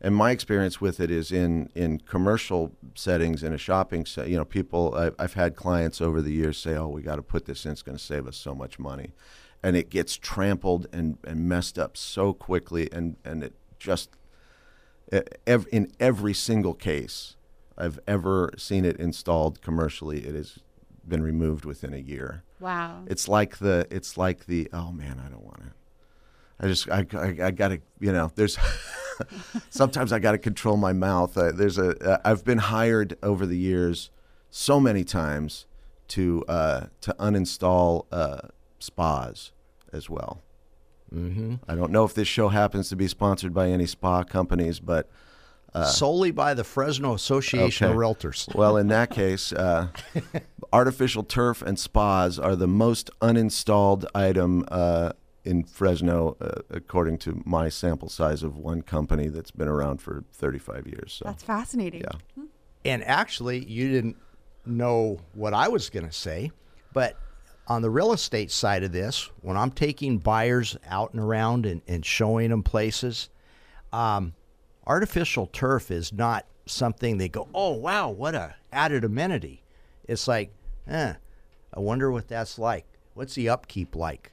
And 0.00 0.14
my 0.14 0.32
experience 0.32 0.80
with 0.80 1.00
it 1.00 1.10
is 1.10 1.32
in, 1.32 1.70
in 1.74 1.98
commercial 2.00 2.72
settings 2.94 3.42
in 3.42 3.52
a 3.52 3.58
shopping 3.58 4.04
set. 4.04 4.28
You 4.28 4.36
know, 4.36 4.44
people 4.44 4.94
I've, 4.94 5.14
I've 5.18 5.34
had 5.34 5.56
clients 5.56 6.00
over 6.00 6.20
the 6.20 6.32
years 6.32 6.58
say, 6.58 6.76
"Oh, 6.76 6.88
we 6.88 7.02
got 7.02 7.16
to 7.16 7.22
put 7.22 7.46
this 7.46 7.64
in. 7.64 7.72
It's 7.72 7.82
going 7.82 7.96
to 7.96 8.02
save 8.02 8.26
us 8.26 8.36
so 8.36 8.54
much 8.54 8.78
money," 8.78 9.12
and 9.62 9.76
it 9.76 9.88
gets 9.88 10.16
trampled 10.16 10.86
and, 10.92 11.18
and 11.24 11.48
messed 11.48 11.78
up 11.78 11.96
so 11.96 12.32
quickly, 12.32 12.88
and 12.92 13.16
and 13.24 13.42
it 13.42 13.54
just 13.78 14.10
in 15.46 15.92
every 16.00 16.34
single 16.34 16.74
case 16.74 17.36
I've 17.76 17.98
ever 18.06 18.50
seen 18.56 18.84
it 18.84 18.96
installed 18.96 19.60
commercially, 19.60 20.26
it 20.26 20.34
has 20.34 20.60
been 21.06 21.22
removed 21.22 21.64
within 21.64 21.92
a 21.92 21.98
year. 21.98 22.42
Wow. 22.60 23.02
It's 23.06 23.28
like 23.28 23.58
the 23.58 23.86
it's 23.90 24.16
like 24.16 24.46
the 24.46 24.68
oh 24.72 24.92
man, 24.92 25.20
I 25.24 25.28
don't 25.28 25.44
want 25.44 25.58
to. 25.58 25.70
I 26.60 26.66
just 26.68 26.88
I, 26.90 27.06
I, 27.12 27.36
I 27.44 27.50
gotta 27.50 27.80
you 28.00 28.12
know 28.12 28.30
there's 28.34 28.58
sometimes 29.70 30.12
I 30.12 30.18
gotta 30.18 30.38
control 30.38 30.76
my 30.76 30.92
mouth. 30.92 31.36
Uh, 31.36 31.52
there's 31.52 31.78
a 31.78 31.96
uh, 32.12 32.18
I've 32.24 32.44
been 32.44 32.58
hired 32.58 33.16
over 33.22 33.46
the 33.46 33.58
years 33.58 34.10
so 34.50 34.78
many 34.80 35.04
times 35.04 35.66
to 36.08 36.44
uh, 36.48 36.86
to 37.00 37.14
uninstall 37.18 38.06
uh, 38.12 38.48
spas 38.78 39.52
as 39.92 40.08
well. 40.08 40.42
Mm-hmm. 41.12 41.56
I 41.68 41.74
don't 41.74 41.92
know 41.92 42.04
if 42.04 42.14
this 42.14 42.28
show 42.28 42.48
happens 42.48 42.88
to 42.88 42.96
be 42.96 43.08
sponsored 43.08 43.54
by 43.54 43.68
any 43.68 43.86
spa 43.86 44.24
companies, 44.24 44.80
but 44.80 45.08
solely 45.82 46.30
by 46.30 46.54
the 46.54 46.64
Fresno 46.64 47.14
Association 47.14 47.88
of 47.88 47.96
Realtors. 47.96 48.52
Well, 48.54 48.76
in 48.76 48.88
that 48.88 49.10
case, 49.10 49.52
uh, 49.52 49.88
artificial 50.72 51.24
turf 51.24 51.62
and 51.62 51.78
spas 51.78 52.38
are 52.38 52.56
the 52.56 52.66
most 52.66 53.10
uninstalled 53.20 54.04
item 54.14 54.64
uh, 54.68 55.12
in 55.44 55.64
Fresno, 55.64 56.36
uh, 56.40 56.62
according 56.70 57.18
to 57.18 57.42
my 57.44 57.68
sample 57.68 58.08
size 58.08 58.42
of 58.42 58.56
one 58.56 58.82
company 58.82 59.28
that's 59.28 59.50
been 59.50 59.68
around 59.68 60.00
for 60.00 60.24
35 60.32 60.86
years. 60.86 61.12
So, 61.12 61.24
That's 61.26 61.42
fascinating. 61.42 62.02
yeah. 62.02 62.44
And 62.84 63.04
actually, 63.04 63.64
you 63.64 63.90
didn't 63.90 64.16
know 64.66 65.18
what 65.34 65.52
I 65.54 65.68
was 65.68 65.90
going 65.90 66.06
to 66.06 66.12
say, 66.12 66.50
but 66.92 67.16
on 67.66 67.82
the 67.82 67.90
real 67.90 68.12
estate 68.12 68.50
side 68.50 68.82
of 68.82 68.92
this, 68.92 69.30
when 69.40 69.56
I'm 69.56 69.70
taking 69.70 70.18
buyers 70.18 70.76
out 70.88 71.12
and 71.12 71.22
around 71.22 71.66
and, 71.66 71.82
and 71.88 72.04
showing 72.04 72.50
them 72.50 72.62
places, 72.62 73.28
um, 73.92 74.34
artificial 74.86 75.46
turf 75.46 75.90
is 75.90 76.12
not 76.12 76.46
something 76.66 77.18
they 77.18 77.28
go, 77.28 77.48
oh, 77.54 77.72
wow, 77.72 78.10
what 78.10 78.34
a 78.34 78.54
added 78.72 79.04
amenity. 79.04 79.62
It's 80.06 80.28
like, 80.28 80.52
eh, 80.88 81.14
I 81.72 81.80
wonder 81.80 82.10
what 82.10 82.28
that's 82.28 82.58
like. 82.58 82.86
What's 83.14 83.34
the 83.34 83.48
upkeep 83.48 83.96
like? 83.96 84.30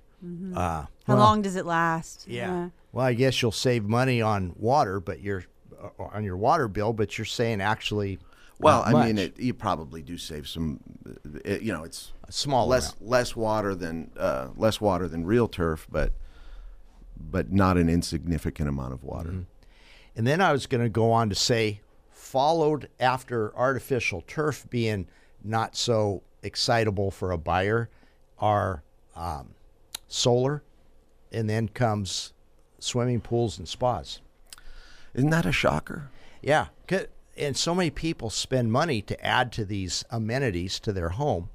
Uh, 0.55 0.85
How 1.11 1.17
well, 1.17 1.25
long 1.25 1.41
does 1.41 1.55
it 1.55 1.65
last? 1.65 2.25
Yeah. 2.27 2.69
Well, 2.91 3.05
I 3.05 3.13
guess 3.13 3.41
you'll 3.41 3.51
save 3.51 3.83
money 3.85 4.21
on 4.21 4.53
water, 4.57 4.99
but 4.99 5.21
you're 5.21 5.45
uh, 5.81 6.03
on 6.03 6.23
your 6.23 6.37
water 6.37 6.67
bill, 6.67 6.93
but 6.93 7.17
you're 7.17 7.25
saying 7.25 7.61
actually. 7.61 8.19
Well, 8.59 8.83
not 8.85 8.95
I 8.95 9.05
mean, 9.07 9.17
it, 9.17 9.39
you 9.39 9.53
probably 9.53 10.01
do 10.03 10.17
save 10.17 10.47
some. 10.47 10.79
uh, 11.07 11.39
It, 11.43 11.61
you 11.63 11.73
know, 11.73 11.83
it's 11.83 12.11
A 12.27 12.31
small 12.31 12.67
less 12.67 12.91
amount. 12.91 13.09
less 13.09 13.35
water 13.35 13.73
than 13.75 14.11
uh, 14.17 14.49
less 14.55 14.79
water 14.79 15.07
than 15.07 15.25
real 15.25 15.47
turf, 15.47 15.87
but 15.89 16.11
but 17.17 17.51
not 17.51 17.77
an 17.77 17.89
insignificant 17.89 18.67
amount 18.69 18.93
of 18.93 19.03
water. 19.03 19.29
Mm-hmm. 19.29 19.41
And 20.15 20.27
then 20.27 20.41
I 20.41 20.51
was 20.51 20.67
going 20.67 20.83
to 20.83 20.89
go 20.89 21.11
on 21.11 21.29
to 21.29 21.35
say, 21.35 21.81
followed 22.09 22.89
after 22.99 23.55
artificial 23.55 24.21
turf 24.27 24.67
being 24.69 25.07
not 25.43 25.75
so 25.75 26.21
excitable 26.43 27.09
for 27.11 27.31
a 27.31 27.37
buyer, 27.37 27.89
are 28.37 28.83
um, 29.15 29.49
solar, 30.07 30.63
and 31.31 31.49
then 31.49 31.67
comes 31.69 32.33
swimming 32.79 33.21
pools 33.21 33.57
and 33.57 33.67
spas. 33.67 34.19
Isn't 35.13 35.29
that 35.29 35.45
a 35.45 35.51
shocker? 35.51 36.09
Yeah. 36.41 36.67
and 37.37 37.55
so 37.55 37.73
many 37.75 37.89
people 37.89 38.29
spend 38.29 38.71
money 38.71 39.01
to 39.03 39.25
add 39.25 39.51
to 39.53 39.65
these 39.65 40.03
amenities 40.09 40.79
to 40.81 40.91
their 40.91 41.09
home, 41.09 41.49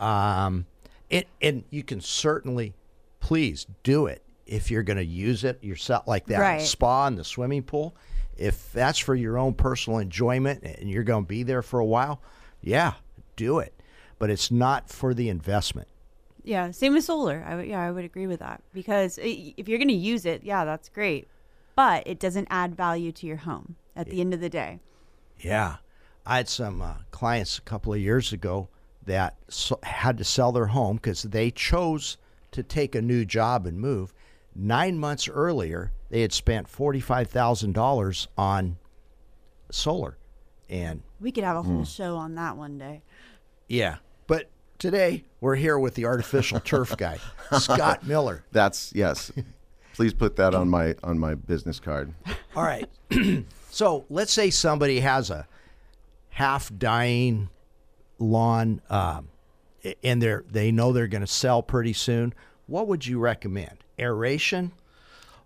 um, 0.00 0.66
it, 1.08 1.26
and 1.40 1.64
you 1.70 1.82
can 1.82 2.00
certainly, 2.00 2.74
please 3.20 3.66
do 3.82 4.06
it 4.06 4.22
if 4.46 4.70
you're 4.70 4.82
going 4.82 4.96
to 4.98 5.04
use 5.04 5.42
it 5.44 5.62
yourself, 5.62 6.06
like 6.06 6.26
that 6.26 6.38
Right. 6.40 6.60
spa 6.62 7.06
and 7.06 7.18
the 7.18 7.24
swimming 7.24 7.62
pool. 7.62 7.94
If 8.36 8.72
that's 8.72 8.98
for 8.98 9.14
your 9.14 9.38
own 9.38 9.54
personal 9.54 9.98
enjoyment 9.98 10.62
and 10.64 10.90
you're 10.90 11.04
going 11.04 11.24
to 11.24 11.28
be 11.28 11.42
there 11.42 11.62
for 11.62 11.80
a 11.80 11.84
while, 11.84 12.20
yeah, 12.60 12.92
do 13.36 13.58
it. 13.60 13.72
But 14.18 14.30
it's 14.30 14.50
not 14.50 14.90
for 14.90 15.14
the 15.14 15.28
investment. 15.28 15.88
Yeah, 16.46 16.70
same 16.70 16.94
with 16.94 17.04
solar. 17.04 17.44
I 17.46 17.56
would, 17.56 17.66
yeah, 17.66 17.82
I 17.82 17.90
would 17.90 18.04
agree 18.04 18.26
with 18.28 18.38
that 18.40 18.62
because 18.72 19.18
i 19.18 19.52
if 19.56 19.68
you're 19.68 19.78
going 19.78 19.88
to 19.88 19.94
use 19.94 20.24
it, 20.24 20.44
yeah, 20.44 20.64
that's 20.64 20.88
great, 20.88 21.26
but 21.74 22.06
it 22.06 22.18
doesn't 22.20 22.46
add 22.50 22.76
value 22.76 23.10
to 23.12 23.26
your 23.26 23.38
home 23.38 23.74
at 23.96 24.08
the 24.08 24.20
end 24.20 24.32
of 24.32 24.40
the 24.40 24.48
day. 24.48 24.78
Yeah. 25.40 25.76
I 26.24 26.36
had 26.38 26.48
some 26.48 26.80
uh, 26.82 26.94
clients 27.10 27.58
a 27.58 27.62
couple 27.62 27.92
of 27.92 28.00
years 28.00 28.32
ago 28.32 28.68
that 29.04 29.36
so- 29.48 29.78
had 29.82 30.18
to 30.18 30.24
sell 30.24 30.52
their 30.52 30.66
home 30.66 30.96
because 30.96 31.22
they 31.22 31.50
chose 31.50 32.16
to 32.52 32.62
take 32.62 32.94
a 32.94 33.02
new 33.02 33.24
job 33.24 33.66
and 33.66 33.78
move. 33.78 34.14
Nine 34.54 34.98
months 34.98 35.28
earlier, 35.28 35.92
they 36.10 36.22
had 36.22 36.32
spent 36.32 36.68
$45,000 36.70 38.26
on 38.38 38.76
solar. 39.70 40.16
And 40.68 41.02
We 41.20 41.30
could 41.32 41.44
have 41.44 41.56
a 41.56 41.62
whole 41.62 41.84
show 41.84 42.16
on 42.16 42.34
that 42.36 42.56
one 42.56 42.78
day. 42.78 43.02
yeah, 43.68 43.96
but 44.26 44.48
today 44.78 45.24
we're 45.40 45.56
here 45.56 45.78
with 45.78 45.94
the 45.94 46.04
artificial 46.04 46.60
turf 46.60 46.96
guy, 46.96 47.18
Scott 47.58 48.06
Miller. 48.06 48.44
That's 48.52 48.92
yes. 48.94 49.32
Please 49.94 50.12
put 50.12 50.36
that 50.36 50.54
on 50.54 50.68
my 50.68 50.94
on 51.02 51.18
my 51.18 51.34
business 51.34 51.80
card. 51.80 52.12
All 52.54 52.62
right. 52.62 52.88
so 53.70 54.04
let's 54.10 54.32
say 54.32 54.50
somebody 54.50 55.00
has 55.00 55.30
a 55.30 55.46
half 56.30 56.70
dying 56.76 57.48
lawn, 58.18 58.82
um, 58.90 59.28
and 60.02 60.20
they're 60.20 60.44
they 60.50 60.70
know 60.70 60.92
they're 60.92 61.06
going 61.06 61.22
to 61.22 61.26
sell 61.26 61.62
pretty 61.62 61.92
soon. 61.92 62.34
What 62.66 62.88
would 62.88 63.06
you 63.06 63.18
recommend? 63.18 63.84
Aeration? 63.98 64.72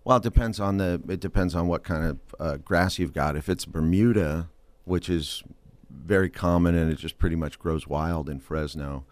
Well, 0.02 0.16
it 0.16 0.22
depends 0.22 0.58
on 0.58 0.78
the 0.78 1.00
it 1.08 1.20
depends 1.20 1.54
on 1.54 1.68
what 1.68 1.84
kind 1.84 2.04
of 2.04 2.18
uh, 2.40 2.56
grass 2.56 2.98
you've 2.98 3.12
got. 3.12 3.36
If 3.36 3.48
it's 3.48 3.64
Bermuda, 3.64 4.48
which 4.84 5.08
is 5.08 5.44
very 5.90 6.30
common 6.30 6.74
and 6.74 6.90
it 6.90 6.98
just 6.98 7.18
pretty 7.18 7.36
much 7.36 7.58
grows 7.58 7.86
wild 7.86 8.28
in 8.28 8.40
Fresno, 8.40 9.04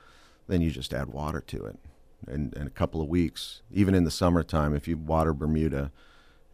then 0.49 0.61
you 0.61 0.71
just 0.71 0.93
add 0.93 1.09
water 1.09 1.41
to 1.41 1.65
it. 1.65 1.79
And 2.27 2.53
in 2.55 2.67
a 2.67 2.71
couple 2.71 3.01
of 3.01 3.09
weeks, 3.09 3.63
even 3.71 3.95
in 3.95 4.05
the 4.05 4.11
summertime, 4.11 4.75
if 4.75 4.89
you 4.89 4.97
water 4.97 5.33
Bermuda, 5.33 5.93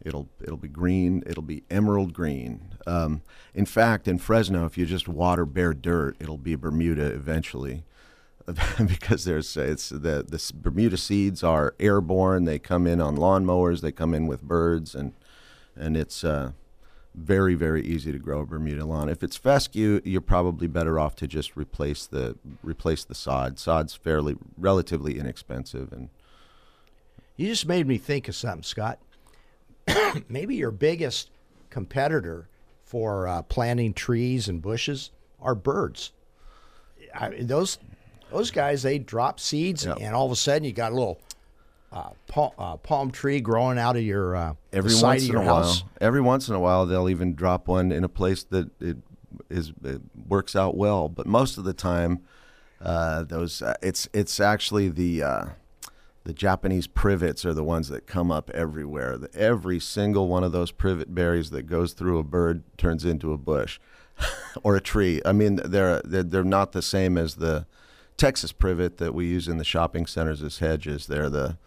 it'll 0.01 0.29
it'll 0.41 0.57
be 0.57 0.67
green. 0.67 1.23
It'll 1.25 1.41
be 1.41 1.63
emerald 1.71 2.13
green. 2.13 2.75
Um, 2.85 3.23
in 3.53 3.65
fact, 3.65 4.07
in 4.07 4.19
Fresno, 4.19 4.65
if 4.65 4.77
you 4.77 4.85
just 4.85 5.07
water 5.07 5.45
bare 5.45 5.73
dirt, 5.73 6.17
it'll 6.19 6.37
be 6.37 6.55
Bermuda 6.55 7.07
eventually. 7.07 7.83
because 8.85 9.25
there's 9.25 9.57
it's 9.57 9.89
the 9.89 10.23
the 10.27 10.51
Bermuda 10.53 10.97
seeds 10.97 11.43
are 11.43 11.73
airborne. 11.79 12.45
They 12.45 12.59
come 12.59 12.85
in 12.85 13.01
on 13.01 13.17
lawnmowers. 13.17 13.81
They 13.81 13.91
come 13.91 14.13
in 14.13 14.27
with 14.27 14.43
birds, 14.43 14.93
and 14.93 15.13
and 15.75 15.97
it's 15.97 16.23
uh, 16.23 16.51
very 17.17 17.55
very 17.55 17.81
easy 17.83 18.11
to 18.11 18.19
grow 18.19 18.41
a 18.41 18.45
Bermuda 18.45 18.85
lawn. 18.85 19.09
If 19.09 19.23
it's 19.23 19.37
fescue, 19.37 20.01
you're 20.03 20.21
probably 20.21 20.67
better 20.67 20.99
off 20.99 21.15
to 21.17 21.27
just 21.27 21.55
replace 21.55 22.05
the 22.05 22.37
replace 22.63 23.03
the 23.03 23.15
sod. 23.15 23.57
Sod's 23.59 23.93
fairly 23.95 24.35
relatively 24.57 25.17
inexpensive, 25.17 25.91
and 25.93 26.09
You 27.37 27.47
just 27.47 27.67
made 27.67 27.87
me 27.87 27.97
think 27.97 28.27
of 28.27 28.35
something, 28.35 28.63
Scott. 28.63 28.99
Maybe 30.29 30.55
your 30.55 30.71
biggest 30.71 31.29
competitor 31.69 32.47
for 32.83 33.27
uh, 33.27 33.41
planting 33.43 33.93
trees 33.93 34.47
and 34.47 34.61
bushes 34.61 35.11
are 35.41 35.55
birds. 35.55 36.11
I, 37.13 37.29
those 37.41 37.77
those 38.31 38.51
guys 38.51 38.83
they 38.83 38.99
drop 38.99 39.39
seeds, 39.39 39.85
Yep. 39.85 39.97
and 40.01 40.15
all 40.15 40.25
of 40.25 40.31
a 40.31 40.35
sudden 40.35 40.63
you 40.63 40.73
got 40.73 40.91
a 40.91 40.95
little 40.95 41.19
uh, 41.95 42.09
palm, 42.27 42.51
uh, 42.59 42.75
palm 42.77 43.09
tree 43.09 43.39
growing 43.39 43.79
out 43.79 43.95
of 43.95 44.03
your 44.03 44.35
uh, 44.35 44.53
every 44.73 44.91
side 44.91 45.07
once 45.07 45.23
of 45.23 45.29
in 45.29 45.33
your 45.33 45.41
a 45.43 45.45
while, 45.45 45.63
house. 45.63 45.83
every 46.01 46.21
once 46.21 46.49
in 46.49 46.55
a 46.55 46.59
while, 46.59 46.85
they'll 46.85 47.09
even 47.09 47.33
drop 47.33 47.67
one 47.67 47.91
in 47.91 48.03
a 48.03 48.09
place 48.09 48.43
that 48.43 48.69
it 48.81 48.97
is 49.49 49.71
it 49.83 50.01
works 50.27 50.55
out 50.55 50.75
well. 50.75 51.07
But 51.07 51.25
most 51.25 51.57
of 51.57 51.63
the 51.63 51.73
time, 51.73 52.21
uh, 52.81 53.23
those 53.23 53.61
uh, 53.61 53.75
it's 53.81 54.09
it's 54.13 54.39
actually 54.41 54.89
the 54.89 55.23
uh, 55.23 55.45
the 56.25 56.33
Japanese 56.33 56.85
privets 56.85 57.45
are 57.45 57.53
the 57.53 57.63
ones 57.63 57.87
that 57.87 58.07
come 58.07 58.29
up 58.29 58.49
everywhere. 58.49 59.17
The, 59.17 59.33
every 59.33 59.79
single 59.79 60.27
one 60.27 60.43
of 60.43 60.51
those 60.51 60.71
privet 60.71 61.15
berries 61.15 61.49
that 61.51 61.63
goes 61.63 61.93
through 61.93 62.19
a 62.19 62.23
bird 62.23 62.63
turns 62.77 63.05
into 63.05 63.31
a 63.31 63.37
bush 63.37 63.79
or 64.63 64.75
a 64.75 64.81
tree. 64.81 65.21
I 65.25 65.31
mean, 65.31 65.61
they're 65.63 66.01
they're, 66.03 66.23
they're 66.23 66.43
not 66.43 66.73
the 66.73 66.81
same 66.81 67.17
as 67.17 67.35
the 67.35 67.65
Texas 68.17 68.51
privet 68.51 68.97
that 68.97 69.13
we 69.13 69.27
use 69.27 69.47
in 69.47 69.57
the 69.57 69.63
shopping 69.63 70.05
centers 70.05 70.43
as 70.43 70.57
hedges. 70.59 71.07
They're 71.07 71.29
the 71.29 71.57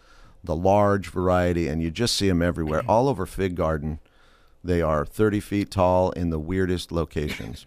the 0.43 0.55
large 0.55 1.09
variety, 1.09 1.67
and 1.67 1.81
you 1.81 1.91
just 1.91 2.15
see 2.15 2.27
them 2.27 2.41
everywhere, 2.41 2.83
all 2.87 3.07
over 3.07 3.25
Fig 3.25 3.55
Garden. 3.55 3.99
They 4.63 4.81
are 4.81 5.05
30 5.05 5.39
feet 5.39 5.71
tall 5.71 6.11
in 6.11 6.29
the 6.29 6.39
weirdest 6.39 6.91
locations. 6.91 7.65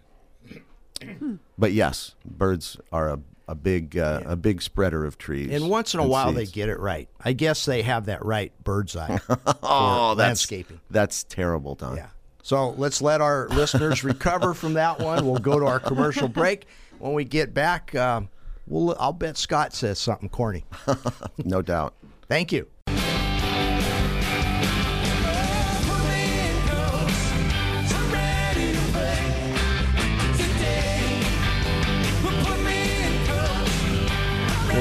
but 1.58 1.72
yes, 1.72 2.14
birds 2.24 2.76
are 2.92 3.08
a, 3.10 3.20
a 3.48 3.54
big 3.54 3.96
uh, 3.96 4.22
a 4.24 4.36
big 4.36 4.62
spreader 4.62 5.04
of 5.04 5.18
trees. 5.18 5.50
And 5.50 5.68
once 5.68 5.94
in 5.94 6.00
a 6.00 6.06
while 6.06 6.32
they 6.32 6.44
seeds. 6.44 6.52
get 6.52 6.68
it 6.68 6.78
right. 6.78 7.08
I 7.20 7.32
guess 7.32 7.64
they 7.64 7.82
have 7.82 8.06
that 8.06 8.24
right 8.24 8.52
bird's 8.62 8.94
eye 8.94 9.16
for 9.26 9.38
oh, 9.62 10.14
that's 10.14 10.28
landscaping. 10.28 10.80
That's 10.90 11.24
terrible, 11.24 11.74
Don. 11.74 11.96
Yeah. 11.96 12.08
So 12.42 12.70
let's 12.70 13.00
let 13.00 13.20
our 13.20 13.48
listeners 13.48 14.04
recover 14.04 14.52
from 14.52 14.74
that 14.74 14.98
one. 14.98 15.24
We'll 15.24 15.38
go 15.38 15.58
to 15.58 15.66
our 15.66 15.80
commercial 15.80 16.28
break. 16.28 16.66
When 16.98 17.14
we 17.14 17.24
get 17.24 17.54
back, 17.54 17.94
um, 17.94 18.28
we'll, 18.66 18.96
I'll 18.98 19.12
bet 19.12 19.36
Scott 19.36 19.72
says 19.74 19.98
something 19.98 20.28
corny. 20.28 20.64
No 21.44 21.62
doubt. 21.62 21.94
Thank 22.32 22.50
you. 22.50 22.66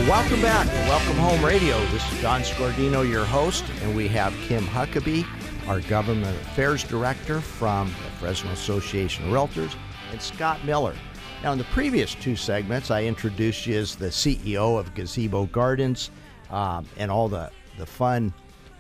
Welcome 0.08 0.42
back 0.42 0.66
and 0.68 0.88
welcome 0.88 1.18
home 1.18 1.44
radio. 1.44 1.78
This 1.88 2.10
is 2.14 2.22
Don 2.22 2.40
Scordino, 2.40 3.04
your 3.04 3.26
host, 3.26 3.66
and 3.82 3.94
we 3.98 4.08
have 4.08 4.34
Kim 4.48 4.64
Huckabee, 4.64 5.28
our 5.68 5.82
government 5.82 6.38
affairs 6.44 6.86
director 6.86 7.42
from 7.42 7.90
the 7.90 8.12
Fresno 8.12 8.52
Association 8.52 9.26
of 9.26 9.32
Realtors, 9.34 9.76
and 10.14 10.22
Scott 10.22 10.64
Miller. 10.64 10.96
Now, 11.44 11.52
in 11.52 11.58
the 11.58 11.66
previous 11.66 12.16
two 12.16 12.38
segments, 12.38 12.92
I 12.92 13.04
introduced 13.04 13.68
you 13.68 13.78
as 13.78 13.98
the 13.98 14.08
CEO 14.08 14.80
of 14.80 14.96
Gazebo 14.96 15.48
Gardens 15.48 16.12
um, 16.52 16.86
and 16.98 17.10
all 17.10 17.28
the, 17.28 17.50
the 17.78 17.86
fun 17.86 18.34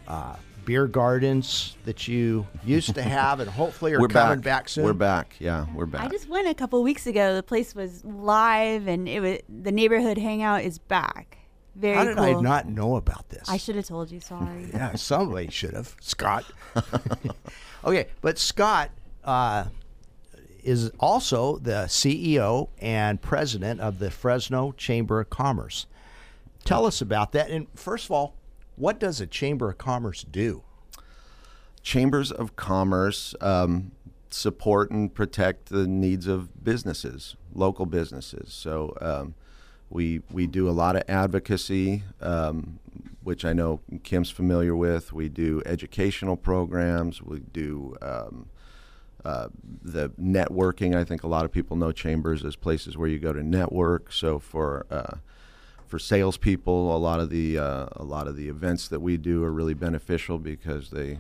uh, 0.08 0.36
beer 0.66 0.88
gardens 0.88 1.76
that 1.86 2.08
you 2.08 2.46
used 2.64 2.94
to 2.96 3.02
have, 3.02 3.40
and 3.40 3.50
hopefully 3.50 3.94
are 3.94 4.00
we're 4.00 4.08
coming 4.08 4.40
back. 4.40 4.64
back 4.64 4.70
soon. 4.70 4.86
We're 4.86 4.94
back. 4.94 5.36
Yeah, 5.40 5.66
we're 5.74 5.86
back. 5.86 6.02
I 6.02 6.08
just 6.10 6.30
went 6.30 6.48
a 6.48 6.54
couple 6.54 6.82
weeks 6.84 7.08
ago. 7.08 7.36
The 7.36 7.44
place 7.44 7.74
was 7.74 8.04
live, 8.06 8.88
and 8.88 9.08
it 9.08 9.20
was 9.20 9.40
the 9.50 9.72
neighborhood 9.72 10.18
hangout 10.18 10.64
is 10.64 10.78
back. 10.78 11.38
Very 11.76 11.96
How 11.96 12.04
did 12.04 12.18
cool. 12.18 12.38
I 12.38 12.42
not 12.42 12.68
know 12.68 12.98
about 12.98 13.30
this? 13.30 13.50
I 13.50 13.58
should 13.58 13.76
have 13.76 13.86
told 13.86 14.12
you. 14.12 14.20
Sorry. 14.20 14.70
yeah, 14.74 14.96
somebody 14.96 15.50
should 15.50 15.74
have. 15.74 15.96
Scott. 16.02 16.46
okay, 17.86 18.08
but 18.20 18.38
Scott 18.38 18.92
uh, 19.24 19.66
is 20.64 20.92
also 21.00 21.58
the 21.58 21.86
CEO 21.88 22.70
and 22.80 23.22
president 23.22 23.80
of 23.80 24.00
the 24.00 24.12
Fresno 24.12 24.74
Chamber 24.74 25.22
of 25.22 25.30
Commerce. 25.30 25.86
Tell 26.64 26.86
us 26.86 27.02
about 27.02 27.32
that. 27.34 27.50
And 27.50 27.68
first 27.76 28.06
of 28.06 28.12
all, 28.12 28.36
what 28.76 29.00
does 29.00 29.20
a 29.20 29.28
Chamber 29.28 29.70
of 29.70 29.78
Commerce 29.78 30.24
do? 30.24 30.64
chambers 31.82 32.32
of 32.32 32.56
commerce 32.56 33.36
um, 33.42 33.92
support 34.30 34.92
and 34.92 35.14
protect 35.14 35.68
the 35.68 35.88
needs 35.88 36.28
of 36.28 36.64
businesses, 36.64 37.36
local 37.54 37.86
businesses. 37.86 38.54
So 38.54 38.96
um, 39.02 39.36
we 39.90 40.22
we 40.32 40.48
do 40.48 40.70
a 40.70 40.72
lot 40.72 40.96
of 40.96 41.04
advocacy, 41.08 42.04
um, 42.22 42.80
which 43.24 43.44
I 43.44 43.54
know 43.54 43.82
Kim's 44.04 44.30
familiar 44.30 44.76
with. 44.76 45.12
We 45.12 45.30
do 45.30 45.62
educational 45.66 46.38
programs. 46.38 47.22
We 47.22 47.40
do. 47.40 47.96
Um, 48.02 48.48
uh, 49.24 49.50
the 49.84 50.10
networking, 50.20 50.96
I 50.96 51.04
think 51.04 51.22
a 51.22 51.28
lot 51.28 51.46
of 51.46 51.52
people 51.52 51.78
know 51.78 51.92
chambers 51.92 52.44
as 52.44 52.56
places 52.56 52.98
where 52.98 53.08
you 53.08 53.20
go 53.20 53.32
to 53.32 53.44
network. 53.44 54.12
So 54.12 54.40
for 54.40 54.88
uh, 54.90 55.18
for 55.92 56.00
salespeople, 56.00 56.96
a 56.96 56.98
lot 56.98 57.20
of 57.20 57.30
the 57.30 57.60
uh, 57.60 57.88
a 57.92 58.04
lot 58.04 58.28
of 58.28 58.38
the 58.38 58.48
events 58.48 58.88
that 58.88 59.02
we 59.02 59.18
do 59.18 59.44
are 59.44 59.52
really 59.52 59.74
beneficial 59.74 60.40
because 60.40 60.90
they 60.90 61.20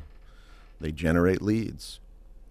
they 0.79 0.93
generate 0.93 1.41
leads. 1.41 1.99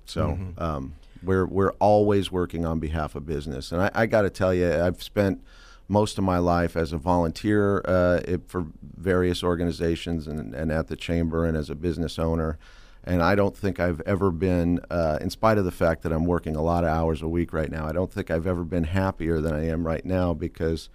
So 0.04 0.38
um, 0.58 0.94
we're 1.22 1.46
we're 1.46 1.72
always 1.80 2.30
working 2.30 2.66
on 2.66 2.78
behalf 2.78 3.14
of 3.14 3.26
business, 3.26 3.72
and 3.72 3.80
I, 3.80 3.90
I 3.94 4.06
got 4.06 4.22
to 4.22 4.30
tell 4.30 4.52
you, 4.52 4.70
I've 4.70 5.02
spent 5.02 5.40
most 5.88 6.18
of 6.18 6.24
my 6.24 6.38
life 6.38 6.76
as 6.76 6.92
a 6.92 6.98
volunteer 6.98 7.82
uh, 7.86 8.20
it, 8.24 8.42
for 8.46 8.66
various 8.96 9.42
organizations 9.42 10.28
and, 10.28 10.54
and 10.54 10.70
at 10.70 10.86
the 10.86 10.94
chamber 10.94 11.46
and 11.46 11.56
as 11.56 11.68
a 11.68 11.74
business 11.74 12.18
owner. 12.18 12.58
And 13.02 13.22
I 13.22 13.34
don't 13.34 13.56
think 13.56 13.80
I've 13.80 14.00
ever 14.02 14.30
been, 14.30 14.78
uh, 14.88 15.18
in 15.20 15.30
spite 15.30 15.58
of 15.58 15.64
the 15.64 15.72
fact 15.72 16.02
that 16.02 16.12
I'm 16.12 16.26
working 16.26 16.54
a 16.54 16.62
lot 16.62 16.84
of 16.84 16.90
hours 16.90 17.22
a 17.22 17.28
week 17.28 17.52
right 17.52 17.70
now, 17.70 17.86
I 17.86 17.92
don't 17.92 18.12
think 18.12 18.30
I've 18.30 18.46
ever 18.46 18.62
been 18.62 18.84
happier 18.84 19.40
than 19.40 19.52
I 19.52 19.66
am 19.66 19.84
right 19.84 20.04
now 20.04 20.32
because 20.32 20.90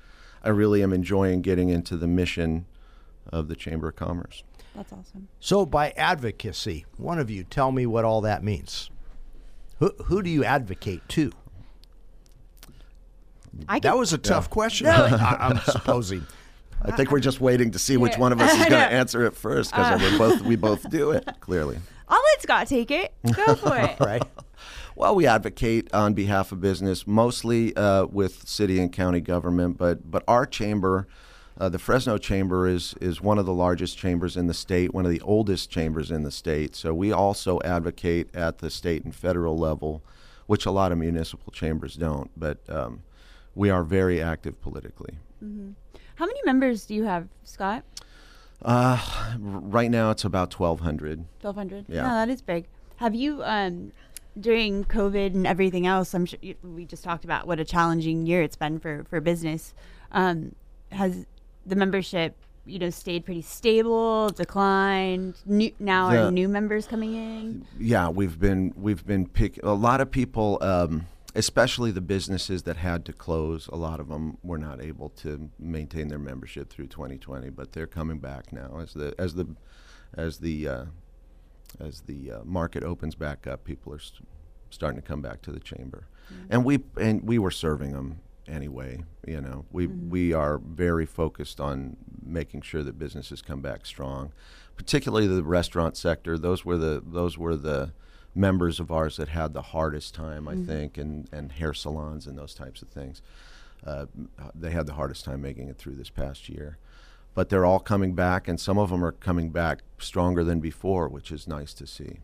I 0.46 0.50
really 0.50 0.84
am 0.84 0.94
enjoying 0.94 1.42
getting 1.42 1.70
into 1.70 1.98
the 1.98 2.08
mission 2.08 2.68
of 3.32 3.48
the 3.48 3.56
Chamber 3.56 3.90
of 3.90 3.96
Commerce. 3.96 4.44
That's 4.76 4.94
awesome. 4.94 5.28
So, 5.40 5.66
by 5.66 5.92
advocacy, 5.92 6.86
one 6.98 7.18
of 7.18 7.30
you 7.30 7.44
tell 7.44 7.72
me 7.72 7.86
what 7.86 8.06
all 8.06 8.22
that 8.22 8.44
means. 8.44 8.90
Who, 9.80 9.92
who 10.06 10.22
do 10.22 10.30
you 10.30 10.44
advocate 10.46 11.02
to? 11.10 11.32
I 13.68 13.80
That 13.80 13.92
can- 13.92 14.00
was 14.00 14.14
a 14.14 14.18
tough 14.18 14.50
question. 14.50 14.88
I, 14.88 15.08
I'm 15.40 15.60
supposing. 15.62 16.26
I 16.82 16.92
think 16.92 17.10
we're 17.10 17.20
just 17.22 17.42
waiting 17.42 17.72
to 17.72 17.80
see 17.80 17.98
which 17.98 18.18
one 18.18 18.32
of 18.32 18.40
us 18.40 18.52
is 18.52 18.58
going 18.70 18.70
to 18.72 18.78
answer 18.78 19.26
it 19.26 19.36
first 19.36 19.72
because 19.72 20.02
we 20.02 20.08
uh. 20.16 20.18
both 20.18 20.42
we 20.42 20.56
both 20.56 20.90
do 20.90 21.12
it 21.12 21.28
clearly. 21.40 21.80
I'll 22.08 22.22
let 22.34 22.42
Scott 22.42 22.68
take 22.68 22.92
it. 22.92 23.14
Go 23.34 23.56
for 23.56 23.76
it. 23.80 24.00
Right? 24.00 24.22
Well, 24.98 25.14
we 25.14 25.28
advocate 25.28 25.94
on 25.94 26.14
behalf 26.14 26.54
of 26.54 26.62
business, 26.62 27.06
mostly 27.06 27.76
uh, 27.76 28.06
with 28.06 28.48
city 28.48 28.80
and 28.80 28.92
county 28.92 29.20
government, 29.20 29.78
but 29.78 30.10
but 30.10 30.24
our 30.26 30.46
chamber, 30.46 31.06
uh, 31.60 31.68
the 31.68 31.80
Fresno 31.80 32.18
Chamber, 32.18 32.66
is 32.66 32.96
is 33.02 33.22
one 33.22 33.38
of 33.38 33.46
the 33.46 33.54
largest 33.54 33.98
chambers 33.98 34.38
in 34.38 34.48
the 34.48 34.54
state, 34.54 34.94
one 34.94 35.06
of 35.06 35.12
the 35.12 35.20
oldest 35.22 35.70
chambers 35.70 36.12
in 36.12 36.24
the 36.24 36.32
state. 36.32 36.76
So 36.78 36.94
we 36.94 37.12
also 37.12 37.60
advocate 37.66 38.34
at 38.34 38.60
the 38.60 38.70
state 38.70 39.04
and 39.04 39.14
federal 39.14 39.58
level, 39.58 40.02
which 40.48 40.66
a 40.66 40.72
lot 40.72 40.94
of 40.94 40.98
municipal 40.98 41.52
chambers 41.52 41.96
don't. 41.96 42.32
But 42.38 42.60
um, 42.70 43.04
we 43.54 43.70
are 43.70 43.84
very 43.84 44.22
active 44.22 44.62
politically. 44.62 45.18
How 46.16 46.26
many 46.26 46.40
members 46.46 46.86
do 46.86 46.96
you 46.96 47.04
have, 47.04 47.28
Scott? 47.44 47.84
Uh, 48.62 49.36
right 49.38 49.92
now, 49.92 50.10
it's 50.12 50.24
about 50.24 50.52
twelve 50.52 50.80
hundred. 50.80 51.26
Twelve 51.42 51.58
hundred. 51.58 51.86
Yeah. 51.90 52.04
No, 52.04 52.10
that 52.10 52.30
is 52.30 52.42
big. 52.42 52.68
Have 52.96 53.14
you 53.14 53.44
um 53.44 53.92
during 54.40 54.84
COVID 54.86 55.28
and 55.34 55.46
everything 55.48 55.88
else? 55.88 56.14
I'm 56.14 56.26
sure 56.26 56.40
you, 56.42 56.56
we 56.64 56.86
just 56.86 57.04
talked 57.04 57.24
about 57.26 57.48
what 57.48 57.60
a 57.60 57.66
challenging 57.66 58.26
year 58.26 58.42
it's 58.42 58.56
been 58.56 58.80
for 58.80 59.04
for 59.10 59.20
business. 59.22 59.74
Um, 60.12 60.56
has 60.92 61.26
the 61.66 61.76
membership 61.76 62.36
you 62.66 62.80
know 62.80 62.90
stayed 62.90 63.26
pretty 63.26 63.42
stable, 63.42 64.30
declined? 64.30 65.36
New, 65.46 65.72
now 65.80 66.10
The- 66.12 66.28
are 66.28 66.32
new 66.32 66.48
members 66.48 66.88
coming 66.88 67.14
in? 67.16 67.66
yeah, 67.80 68.10
we've 68.10 68.40
been 68.40 68.74
we've 68.76 69.06
been 69.06 69.28
pick 69.28 69.60
a 69.64 69.74
lot 69.74 70.02
of 70.02 70.10
people, 70.12 70.58
um, 70.62 71.08
especially 71.36 71.92
the 71.92 72.02
businesses 72.02 72.64
that 72.64 72.78
had 72.78 73.06
to 73.06 73.14
close. 73.14 73.68
A 73.68 73.76
lot 73.76 74.00
of 74.00 74.08
them 74.10 74.38
were 74.44 74.58
not 74.58 74.82
able 74.82 75.10
to 75.10 75.50
maintain 75.60 76.08
their 76.08 76.20
membership 76.20 76.70
through 76.70 76.88
2020, 76.88 77.50
but 77.50 77.74
they're 77.74 77.88
coming 77.88 78.20
back 78.20 78.52
now 78.52 78.80
as 78.82 78.94
the 78.94 79.14
as 79.20 79.36
the 79.36 79.48
as 80.16 80.38
the 80.40 80.68
uh, 80.68 80.86
as 81.80 82.02
the 82.02 82.32
uh, 82.32 82.40
market 82.44 82.84
opens 82.84 83.16
back 83.16 83.48
up. 83.48 83.64
People 83.64 83.94
are 83.94 84.00
st- 84.00 84.28
starting 84.70 85.02
to 85.02 85.08
come 85.08 85.22
back 85.22 85.42
to 85.44 85.52
the 85.52 85.60
chamber, 85.60 86.08
and 86.50 86.66
we 86.66 86.80
and 87.00 87.24
we 87.24 87.38
were 87.38 87.52
serving 87.52 87.94
them 87.94 88.20
anyway. 88.48 89.04
You 89.28 89.42
know, 89.42 89.66
we 89.72 89.88
we 89.88 90.34
are 90.34 90.58
very 90.58 91.06
focused 91.06 91.60
on 91.60 91.98
making 92.24 92.62
sure 92.62 92.84
that 92.84 92.98
businesses 92.98 93.42
come 93.42 93.62
back 93.62 93.86
strong, 93.86 94.32
particularly 94.76 95.28
the 95.28 95.44
restaurant 95.44 95.98
sector. 95.98 96.38
Those 96.38 96.66
were 96.66 96.78
the 96.78 97.02
those 97.06 97.38
were 97.38 97.56
the 97.56 97.94
members 98.34 98.80
of 98.80 98.92
ours 98.92 99.18
that 99.18 99.30
had 99.30 99.54
the 99.54 99.62
hardest 99.62 100.14
time, 100.14 100.48
I 100.48 100.56
think, 100.56 100.98
and 100.98 101.30
and 101.32 101.52
hair 101.54 101.74
salons 101.74 102.28
and 102.28 102.38
those 102.38 102.54
types 102.54 102.82
of 102.82 102.90
things. 102.90 103.22
Uh, 103.86 104.08
they 104.54 104.72
had 104.72 104.88
the 104.88 104.94
hardest 104.94 105.26
time 105.26 105.42
making 105.42 105.68
it 105.68 105.78
through 105.78 105.96
this 105.96 106.10
past 106.10 106.50
year. 106.50 106.78
But 107.36 107.50
they're 107.50 107.66
all 107.66 107.80
coming 107.80 108.16
back, 108.16 108.48
and 108.48 108.60
some 108.60 108.78
of 108.78 108.90
them 108.90 109.04
are 109.04 109.12
coming 109.12 109.50
back 109.50 109.82
stronger 110.00 110.44
than 110.44 110.60
before, 110.60 111.08
which 111.10 111.32
is 111.32 111.48
nice 111.48 111.74
to 111.76 111.86
see. 111.86 112.20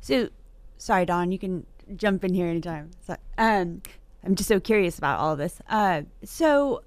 So, 0.00 0.30
sorry, 0.78 1.04
Don, 1.04 1.30
you 1.30 1.38
can 1.38 1.66
jump 1.94 2.24
in 2.24 2.34
here 2.34 2.46
anytime. 2.46 2.90
So, 3.06 3.16
um, 3.36 3.82
I'm 4.24 4.34
just 4.34 4.48
so 4.48 4.60
curious 4.60 4.98
about 4.98 5.20
all 5.20 5.32
of 5.32 5.38
this. 5.38 5.60
Uh, 5.68 6.02
so, 6.24 6.82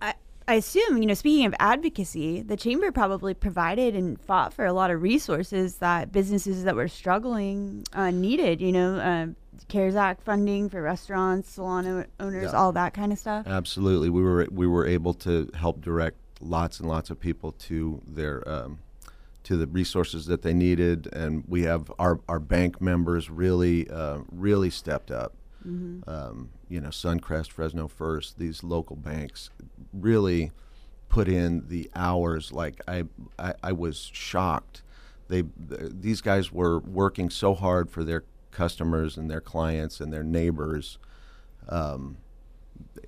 I, 0.00 0.14
I 0.46 0.54
assume, 0.54 0.98
you 0.98 1.06
know, 1.06 1.14
speaking 1.14 1.44
of 1.44 1.54
advocacy, 1.58 2.42
the 2.42 2.56
chamber 2.56 2.92
probably 2.92 3.34
provided 3.34 3.96
and 3.96 4.20
fought 4.20 4.52
for 4.52 4.64
a 4.64 4.72
lot 4.72 4.92
of 4.92 5.02
resources 5.02 5.76
that 5.78 6.12
businesses 6.12 6.62
that 6.62 6.76
were 6.76 6.88
struggling 6.88 7.84
uh, 7.92 8.10
needed. 8.10 8.60
You 8.60 8.72
know, 8.72 8.96
uh, 8.96 9.26
CARES 9.68 9.94
Act 9.96 10.22
funding 10.22 10.68
for 10.68 10.80
restaurants, 10.82 11.50
salon 11.50 12.06
owners, 12.20 12.52
Yeah. 12.52 12.58
all 12.58 12.72
that 12.72 12.94
kind 12.94 13.12
of 13.12 13.18
stuff. 13.18 13.46
Absolutely, 13.46 14.08
we 14.10 14.22
were 14.22 14.46
we 14.50 14.66
were 14.66 14.86
able 14.86 15.14
to 15.14 15.48
help 15.54 15.80
direct 15.80 16.16
lots 16.40 16.80
and 16.80 16.88
lots 16.88 17.10
of 17.10 17.20
people 17.20 17.52
to 17.52 18.00
their 18.06 18.46
um, 18.48 18.78
to 19.44 19.56
the 19.56 19.66
resources 19.66 20.26
that 20.26 20.42
they 20.42 20.54
needed, 20.54 21.08
and 21.12 21.44
we 21.48 21.62
have 21.62 21.90
our 21.98 22.20
our 22.28 22.38
bank 22.40 22.80
members 22.80 23.28
really 23.30 23.88
uh, 23.90 24.18
really 24.30 24.70
stepped 24.70 25.10
up. 25.10 25.34
Um, 25.64 26.50
you 26.68 26.80
know, 26.80 26.88
Suncrest, 26.88 27.52
Fresno 27.52 27.86
First, 27.86 28.36
these 28.38 28.64
local 28.64 28.96
banks 28.96 29.50
really 29.92 30.50
put 31.08 31.28
in 31.28 31.68
the 31.68 31.88
hours. 31.94 32.50
Like 32.52 32.80
I 32.88 33.04
I, 33.38 33.54
I 33.62 33.72
was 33.72 34.10
shocked. 34.12 34.82
They 35.28 35.44
these 35.56 36.20
guys 36.20 36.50
were 36.50 36.80
working 36.80 37.30
so 37.30 37.54
hard 37.54 37.90
for 37.90 38.02
their 38.02 38.24
customers 38.52 39.16
and 39.16 39.30
their 39.30 39.40
clients 39.40 40.00
and 40.00 40.12
their 40.12 40.22
neighbors 40.22 40.98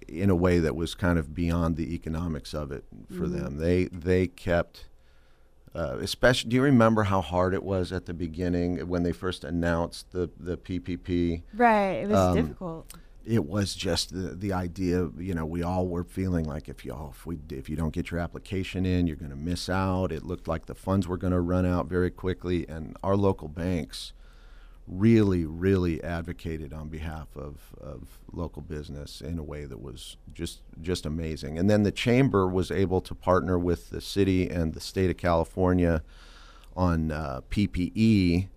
in 0.09 0.30
a 0.30 0.35
way 0.37 0.59
that 0.59 0.76
was 0.76 0.94
kind 0.94 1.18
of 1.18 1.35
beyond 1.35 1.76
the 1.76 1.94
economics 1.94 2.54
of 2.54 2.70
it 2.72 2.85
for 3.16 3.26
them. 3.28 3.59
They 3.59 3.87
they 3.87 4.26
kept, 4.26 4.87
uh, 5.74 5.98
especially. 6.00 6.50
Do 6.50 6.57
you 6.57 6.62
remember 6.62 7.04
how 7.04 7.20
hard 7.20 7.54
it 7.54 7.62
was 7.62 7.92
at 7.92 8.07
the 8.07 8.14
beginning 8.14 8.78
when 8.88 9.02
they 9.02 9.12
first 9.12 9.44
announced 9.44 10.12
the 10.12 10.30
the 10.38 10.57
PPP? 10.57 11.42
Right. 11.54 11.92
It 12.02 12.09
was 12.09 12.18
Um, 12.18 12.35
difficult. 12.37 12.94
It 13.26 13.46
was 13.46 13.74
just 13.74 14.12
the 14.12 14.35
the 14.35 14.52
idea. 14.52 15.09
You 15.18 15.35
know, 15.35 15.46
we 15.46 15.62
all 15.62 15.88
were 15.88 16.04
feeling 16.04 16.44
like 16.44 16.68
if 16.68 16.85
you 16.85 16.92
oh, 16.92 17.11
if 17.12 17.26
we 17.26 17.38
if 17.50 17.68
you 17.68 17.74
don't 17.76 17.92
get 17.92 18.11
your 18.11 18.20
application 18.20 18.85
in, 18.87 19.07
you're 19.07 19.16
going 19.16 19.30
to 19.30 19.37
miss 19.37 19.68
out. 19.68 20.12
It 20.12 20.24
looked 20.24 20.46
like 20.46 20.66
the 20.66 20.74
funds 20.74 21.09
were 21.09 21.16
going 21.18 21.33
to 21.33 21.40
run 21.40 21.64
out 21.66 21.87
very 21.88 22.11
quickly, 22.11 22.68
and 22.68 22.96
our 23.02 23.16
local 23.16 23.48
banks 23.48 24.12
really, 24.87 25.44
really 25.47 26.03
advocated 26.03 26.73
on 26.73 26.88
behalf 26.88 27.29
of, 27.37 27.75
of 27.81 28.18
local 28.33 28.61
business 28.61 29.20
in 29.20 29.38
a 29.38 29.42
way 29.42 29.64
that 29.64 29.81
was 29.81 30.16
just 30.33 30.61
just 30.81 31.07
amazing. 31.07 31.59
And 31.59 31.70
then 31.70 31.83
the 31.85 31.92
chamber 31.92 32.47
was 32.47 32.70
able 32.70 33.01
to 33.03 33.14
partner 33.14 33.59
with 33.59 33.90
the 33.90 34.01
city 34.01 34.49
and 34.49 34.75
the 34.75 34.81
state 34.81 35.11
of 35.11 35.16
California 35.16 36.03
on 36.77 37.11
uh, 37.11 37.40
PPE. 37.51 38.49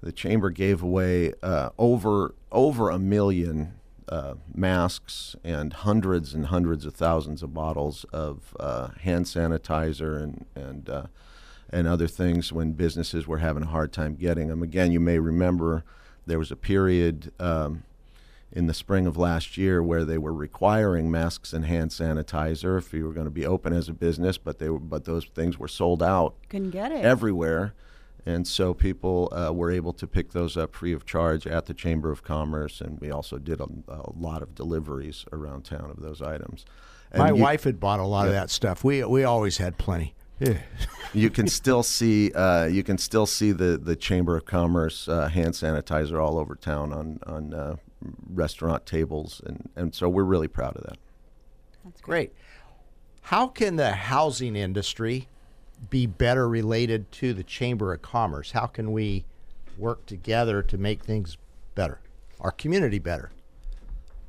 The 0.00 0.12
chamber 0.12 0.50
gave 0.50 0.82
away 0.82 1.32
uh, 1.42 1.70
over 1.78 2.34
over 2.50 2.90
a 2.90 2.98
million 2.98 3.74
uh, 4.08 4.34
masks 4.52 5.36
and 5.44 5.72
hundreds 5.72 6.34
and 6.34 6.46
hundreds 6.46 6.86
of 6.86 6.94
thousands 6.94 7.42
of 7.42 7.52
bottles 7.52 8.04
of 8.12 8.56
uh, 8.58 8.88
hand 9.02 9.26
sanitizer 9.26 10.20
and 10.20 10.46
and 10.56 10.88
uh, 10.88 11.06
and 11.70 11.86
other 11.86 12.06
things 12.06 12.52
when 12.52 12.72
businesses 12.72 13.26
were 13.26 13.38
having 13.38 13.62
a 13.62 13.66
hard 13.66 13.92
time 13.92 14.14
getting 14.14 14.48
them. 14.48 14.62
Again, 14.62 14.90
you 14.92 15.00
may 15.00 15.18
remember 15.18 15.84
there 16.26 16.38
was 16.38 16.50
a 16.50 16.56
period 16.56 17.32
um, 17.38 17.84
in 18.52 18.66
the 18.66 18.74
spring 18.74 19.06
of 19.06 19.16
last 19.16 19.56
year 19.58 19.82
where 19.82 20.04
they 20.04 20.18
were 20.18 20.32
requiring 20.32 21.10
masks 21.10 21.52
and 21.52 21.66
hand 21.66 21.90
sanitizer 21.90 22.78
if 22.78 22.92
you 22.94 23.04
were 23.06 23.12
going 23.12 23.26
to 23.26 23.30
be 23.30 23.44
open 23.46 23.72
as 23.74 23.88
a 23.88 23.92
business, 23.92 24.38
but 24.38 24.58
they 24.58 24.70
were, 24.70 24.78
but 24.78 25.04
those 25.04 25.26
things 25.26 25.58
were 25.58 25.68
sold 25.68 26.02
out 26.02 26.34
Couldn't 26.48 26.70
get 26.70 26.90
it. 26.92 27.04
everywhere. 27.04 27.74
And 28.26 28.46
so 28.46 28.74
people 28.74 29.32
uh, 29.32 29.52
were 29.54 29.70
able 29.70 29.92
to 29.94 30.06
pick 30.06 30.32
those 30.32 30.56
up 30.56 30.74
free 30.74 30.92
of 30.92 31.06
charge 31.06 31.46
at 31.46 31.64
the 31.66 31.72
Chamber 31.72 32.10
of 32.10 32.22
Commerce, 32.22 32.80
and 32.82 33.00
we 33.00 33.10
also 33.10 33.38
did 33.38 33.58
a, 33.60 33.68
a 33.88 34.10
lot 34.18 34.42
of 34.42 34.54
deliveries 34.54 35.24
around 35.32 35.64
town 35.64 35.90
of 35.90 36.00
those 36.02 36.20
items. 36.20 36.66
And 37.10 37.22
My 37.22 37.28
you- 37.30 37.36
wife 37.36 37.64
had 37.64 37.80
bought 37.80 38.00
a 38.00 38.04
lot 38.06 38.26
of 38.26 38.32
that 38.34 38.50
stuff. 38.50 38.84
We 38.84 39.02
we 39.04 39.24
always 39.24 39.56
had 39.58 39.78
plenty. 39.78 40.14
Yeah. 40.40 40.58
you 41.12 41.30
can 41.30 41.48
still 41.48 41.82
see 41.82 42.32
uh, 42.32 42.66
you 42.66 42.82
can 42.82 42.98
still 42.98 43.26
see 43.26 43.52
the, 43.52 43.76
the 43.76 43.96
Chamber 43.96 44.36
of 44.36 44.44
Commerce 44.44 45.08
uh, 45.08 45.28
hand 45.28 45.54
sanitizer 45.54 46.22
all 46.22 46.38
over 46.38 46.54
town 46.54 46.92
on 46.92 47.18
on 47.26 47.54
uh, 47.54 47.76
restaurant 48.32 48.86
tables, 48.86 49.40
and, 49.44 49.68
and 49.76 49.94
so 49.94 50.08
we're 50.08 50.24
really 50.24 50.48
proud 50.48 50.76
of 50.76 50.84
that. 50.84 50.98
That's 51.84 52.00
Great. 52.00 52.32
How 53.22 53.46
can 53.46 53.76
the 53.76 53.92
housing 53.92 54.56
industry 54.56 55.28
be 55.90 56.06
better 56.06 56.48
related 56.48 57.10
to 57.12 57.34
the 57.34 57.44
Chamber 57.44 57.92
of 57.92 58.02
Commerce? 58.02 58.52
How 58.52 58.66
can 58.66 58.92
we 58.92 59.24
work 59.76 60.06
together 60.06 60.62
to 60.62 60.78
make 60.78 61.04
things 61.04 61.36
better, 61.74 62.00
our 62.40 62.50
community 62.50 62.98
better? 62.98 63.30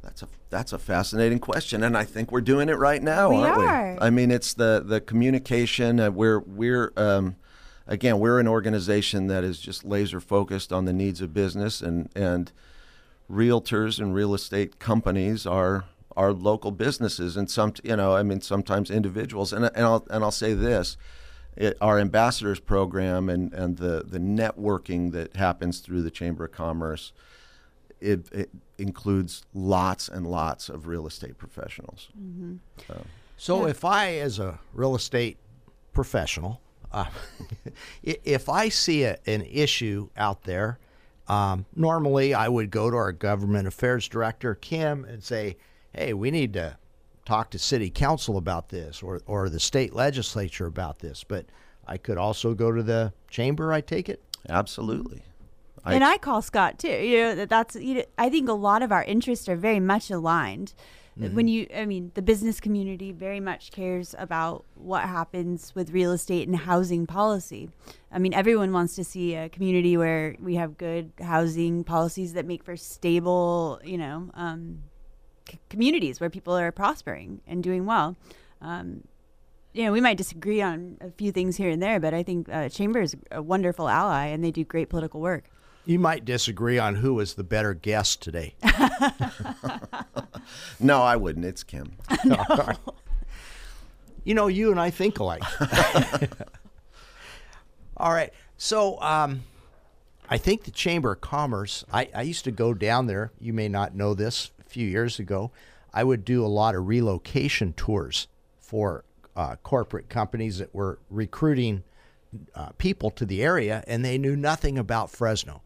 That's 0.02 0.24
a 0.24 0.28
that's 0.50 0.74
a 0.74 0.80
fascinating 0.80 1.40
question, 1.40 1.84
and 1.84 1.98
I 1.98 2.06
think 2.06 2.32
we're 2.32 2.42
doing 2.42 2.70
it 2.70 2.78
right 2.78 3.02
now, 3.04 3.30
We 3.30 3.36
aren't 3.38 3.58
are. 3.58 3.94
we? 3.94 4.00
I 4.00 4.10
mean, 4.10 4.32
it's 4.32 4.54
the 4.54 4.82
the 4.86 5.02
communication. 5.02 6.00
Uh, 6.00 6.10
we're 6.12 6.40
we're 6.40 6.94
um, 6.96 7.36
again 7.86 8.20
we're 8.20 8.40
an 8.40 8.48
organization 8.48 9.28
that 9.28 9.44
is 9.44 9.60
just 9.60 9.84
laser 9.84 10.20
focused 10.20 10.72
on 10.72 10.86
the 10.86 10.94
needs 10.94 11.22
of 11.22 11.34
business, 11.34 11.82
and 11.82 12.10
and 12.16 12.52
realtors 13.30 14.00
and 14.00 14.16
real 14.16 14.34
estate 14.34 14.80
companies 14.80 15.46
are 15.46 15.86
are 16.16 16.32
local 16.32 16.72
businesses, 16.72 17.36
and 17.36 17.52
some 17.52 17.74
you 17.84 17.96
know 17.96 18.16
I 18.16 18.24
mean 18.24 18.42
sometimes 18.42 18.90
individuals, 18.90 19.52
and 19.52 19.66
and 19.66 19.86
I'll 19.86 20.08
and 20.10 20.24
I'll 20.24 20.32
say 20.32 20.54
this. 20.54 20.98
It, 21.58 21.78
our 21.82 22.00
ambassadors 22.00 22.62
program 22.62 23.28
and, 23.28 23.52
and 23.54 23.78
the, 23.78 24.06
the 24.08 24.20
networking 24.20 25.12
that 25.12 25.36
happens 25.36 25.80
through 25.80 26.04
the 26.04 26.12
Chamber 26.12 26.46
of 26.46 26.54
Commerce 26.54 27.12
it, 28.02 28.32
it 28.32 28.50
includes 28.78 29.44
lots 29.54 30.08
and 30.10 30.28
lots 30.28 30.70
of 30.70 30.88
real 30.88 31.08
estate 31.08 31.38
professionals. 31.38 32.10
So 33.38 33.66
if 33.68 33.86
I, 33.86 34.16
as 34.16 34.40
a 34.40 34.60
real 34.74 34.96
estate 34.96 35.38
professional, 35.94 36.62
uh, 36.92 37.06
if 38.04 38.50
I 38.50 38.70
see 38.70 39.04
a, 39.04 39.18
an 39.26 39.44
issue 39.44 40.10
out 40.18 40.44
there, 40.44 40.80
um, 41.28 41.66
normally 41.76 42.34
I 42.34 42.48
would 42.48 42.72
go 42.72 42.90
to 42.90 42.98
our 42.98 43.12
government 43.12 43.68
affairs 43.68 44.08
director, 44.08 44.56
Kim, 44.56 45.06
and 45.06 45.24
say, 45.24 45.58
hey, 45.94 46.14
we 46.14 46.32
need 46.32 46.54
to 46.54 46.78
talk 47.26 47.52
to 47.52 47.60
city 47.60 47.92
council 47.92 48.38
about 48.38 48.70
this 48.70 49.04
or, 49.04 49.22
or 49.28 49.50
the 49.50 49.60
state 49.60 49.94
legislature 49.94 50.66
about 50.66 51.00
this. 51.00 51.24
But 51.24 51.46
I 51.88 51.98
could 51.98 52.18
also 52.18 52.54
go 52.54 52.72
to 52.72 52.82
the 52.82 53.14
chamber, 53.30 53.72
I 53.72 53.82
take 53.82 54.10
it? 54.10 54.22
Absolutely. 54.50 55.24
And 55.96 56.04
I 56.04 56.18
call 56.18 56.42
Scott 56.42 56.80
too. 56.80 56.88
You 56.90 57.18
know 57.20 57.36
that 57.36 57.50
that's. 57.50 57.76
You 57.76 57.96
know, 57.96 58.04
I 58.18 58.30
think 58.30 58.50
a 58.50 58.54
lot 58.54 58.82
of 58.82 58.92
our 58.92 59.04
interests 59.04 59.48
are 59.50 59.56
very 59.56 59.80
much 59.80 60.10
aligned. 60.10 60.74
When 61.34 61.50
you, 61.50 61.68
I 61.76 61.86
mean, 61.86 62.12
the 62.14 62.22
business 62.22 62.62
community 62.62 63.12
very 63.12 63.42
much 63.42 63.72
cares 63.72 64.16
about 64.18 64.64
what 64.76 65.02
happens 65.04 65.76
with 65.76 65.92
real 65.92 66.14
estate 66.14 66.48
and 66.48 66.56
housing 66.56 67.06
policy. 67.06 67.70
I 68.10 68.20
mean, 68.20 68.34
everyone 68.34 68.72
wants 68.72 68.96
to 68.96 69.04
see 69.04 69.36
a 69.36 69.50
community 69.50 69.98
where 69.98 70.38
we 70.40 70.56
have 70.56 70.78
good 70.78 71.12
housing 71.20 71.84
policies 71.84 72.34
that 72.34 72.46
make 72.46 72.64
for 72.64 72.78
stable, 72.78 73.82
you 73.84 73.98
know, 73.98 74.30
um, 74.34 74.84
c- 75.50 75.60
communities 75.70 76.22
where 76.22 76.30
people 76.30 76.58
are 76.58 76.72
prospering 76.72 77.42
and 77.46 77.62
doing 77.62 77.86
well. 77.86 78.16
Um, 78.62 79.04
you 79.74 79.84
know, 79.84 79.92
we 79.92 80.00
might 80.00 80.18
disagree 80.18 80.62
on 80.62 80.98
a 81.02 81.12
few 81.12 81.34
things 81.34 81.58
here 81.58 81.70
and 81.70 81.84
there, 81.84 82.00
but 82.00 82.14
I 82.14 82.24
think 82.24 82.48
uh, 82.50 82.70
Chamber 82.70 83.02
is 83.02 83.18
a 83.30 83.42
wonderful 83.42 83.90
ally 83.90 84.28
and 84.28 84.42
they 84.42 84.52
do 84.52 84.64
great 84.64 84.88
political 84.88 85.20
work. 85.20 85.50
You 85.90 85.98
might 85.98 86.24
disagree 86.24 86.78
on 86.78 86.98
who 86.98 87.16
was 87.16 87.34
the 87.34 87.44
better 87.44 87.74
guest 87.74 88.22
today. 88.22 88.54
no, 90.80 91.02
I 91.02 91.16
wouldn't. 91.16 91.44
It's 91.44 91.64
Kim. 91.64 91.94
You 94.26 94.36
know, 94.36 94.46
you 94.46 94.70
and 94.70 94.80
I 94.80 94.92
think 94.92 95.18
alike. 95.18 95.42
All 97.98 98.12
right. 98.12 98.32
So, 98.58 99.02
um, 99.02 99.42
I 100.30 100.38
think 100.38 100.66
the 100.66 100.72
Chamber 100.72 101.14
of 101.14 101.22
Commerce, 101.22 101.84
I, 101.92 102.10
I 102.14 102.22
used 102.22 102.44
to 102.44 102.52
go 102.52 102.76
down 102.76 103.08
there. 103.08 103.32
You 103.40 103.54
may 103.54 103.70
not 103.70 103.96
know 103.96 104.14
this 104.14 104.52
a 104.60 104.70
few 104.70 104.86
years 104.86 105.18
ago. 105.18 105.50
I 105.92 106.04
would 106.04 106.26
do 106.26 106.46
a 106.46 106.48
lot 106.48 106.76
of 106.76 106.88
relocation 106.88 107.74
tours 107.74 108.28
for 108.60 109.04
uh, 109.36 109.56
corporate 109.64 110.10
companies 110.10 110.60
that 110.60 110.76
were 110.76 111.00
recruiting 111.10 111.82
uh, 112.54 112.70
people 112.78 113.10
to 113.12 113.26
the 113.26 113.42
area, 113.42 113.84
and 113.88 114.06
they 114.06 114.20
knew 114.20 114.36
nothing 114.36 114.78
about 114.78 115.10
Fresno. 115.10 115.64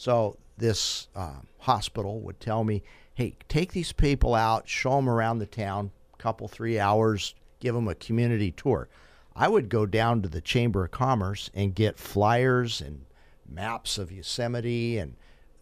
So 0.00 0.38
this 0.56 1.08
um, 1.14 1.46
hospital 1.58 2.20
would 2.20 2.40
tell 2.40 2.64
me, 2.64 2.82
"Hey, 3.12 3.36
take 3.50 3.74
these 3.74 3.92
people 3.92 4.34
out, 4.34 4.66
show 4.66 4.96
them 4.96 5.10
around 5.10 5.40
the 5.40 5.46
town, 5.46 5.90
couple 6.16 6.48
three 6.48 6.78
hours, 6.78 7.34
give 7.58 7.74
them 7.74 7.86
a 7.86 7.94
community 7.94 8.50
tour." 8.50 8.88
I 9.36 9.48
would 9.48 9.68
go 9.68 9.84
down 9.84 10.22
to 10.22 10.28
the 10.30 10.40
Chamber 10.40 10.86
of 10.86 10.90
Commerce 10.90 11.50
and 11.52 11.74
get 11.74 11.98
flyers 11.98 12.80
and 12.80 13.04
maps 13.46 13.98
of 13.98 14.10
Yosemite 14.10 14.96
and 14.96 15.16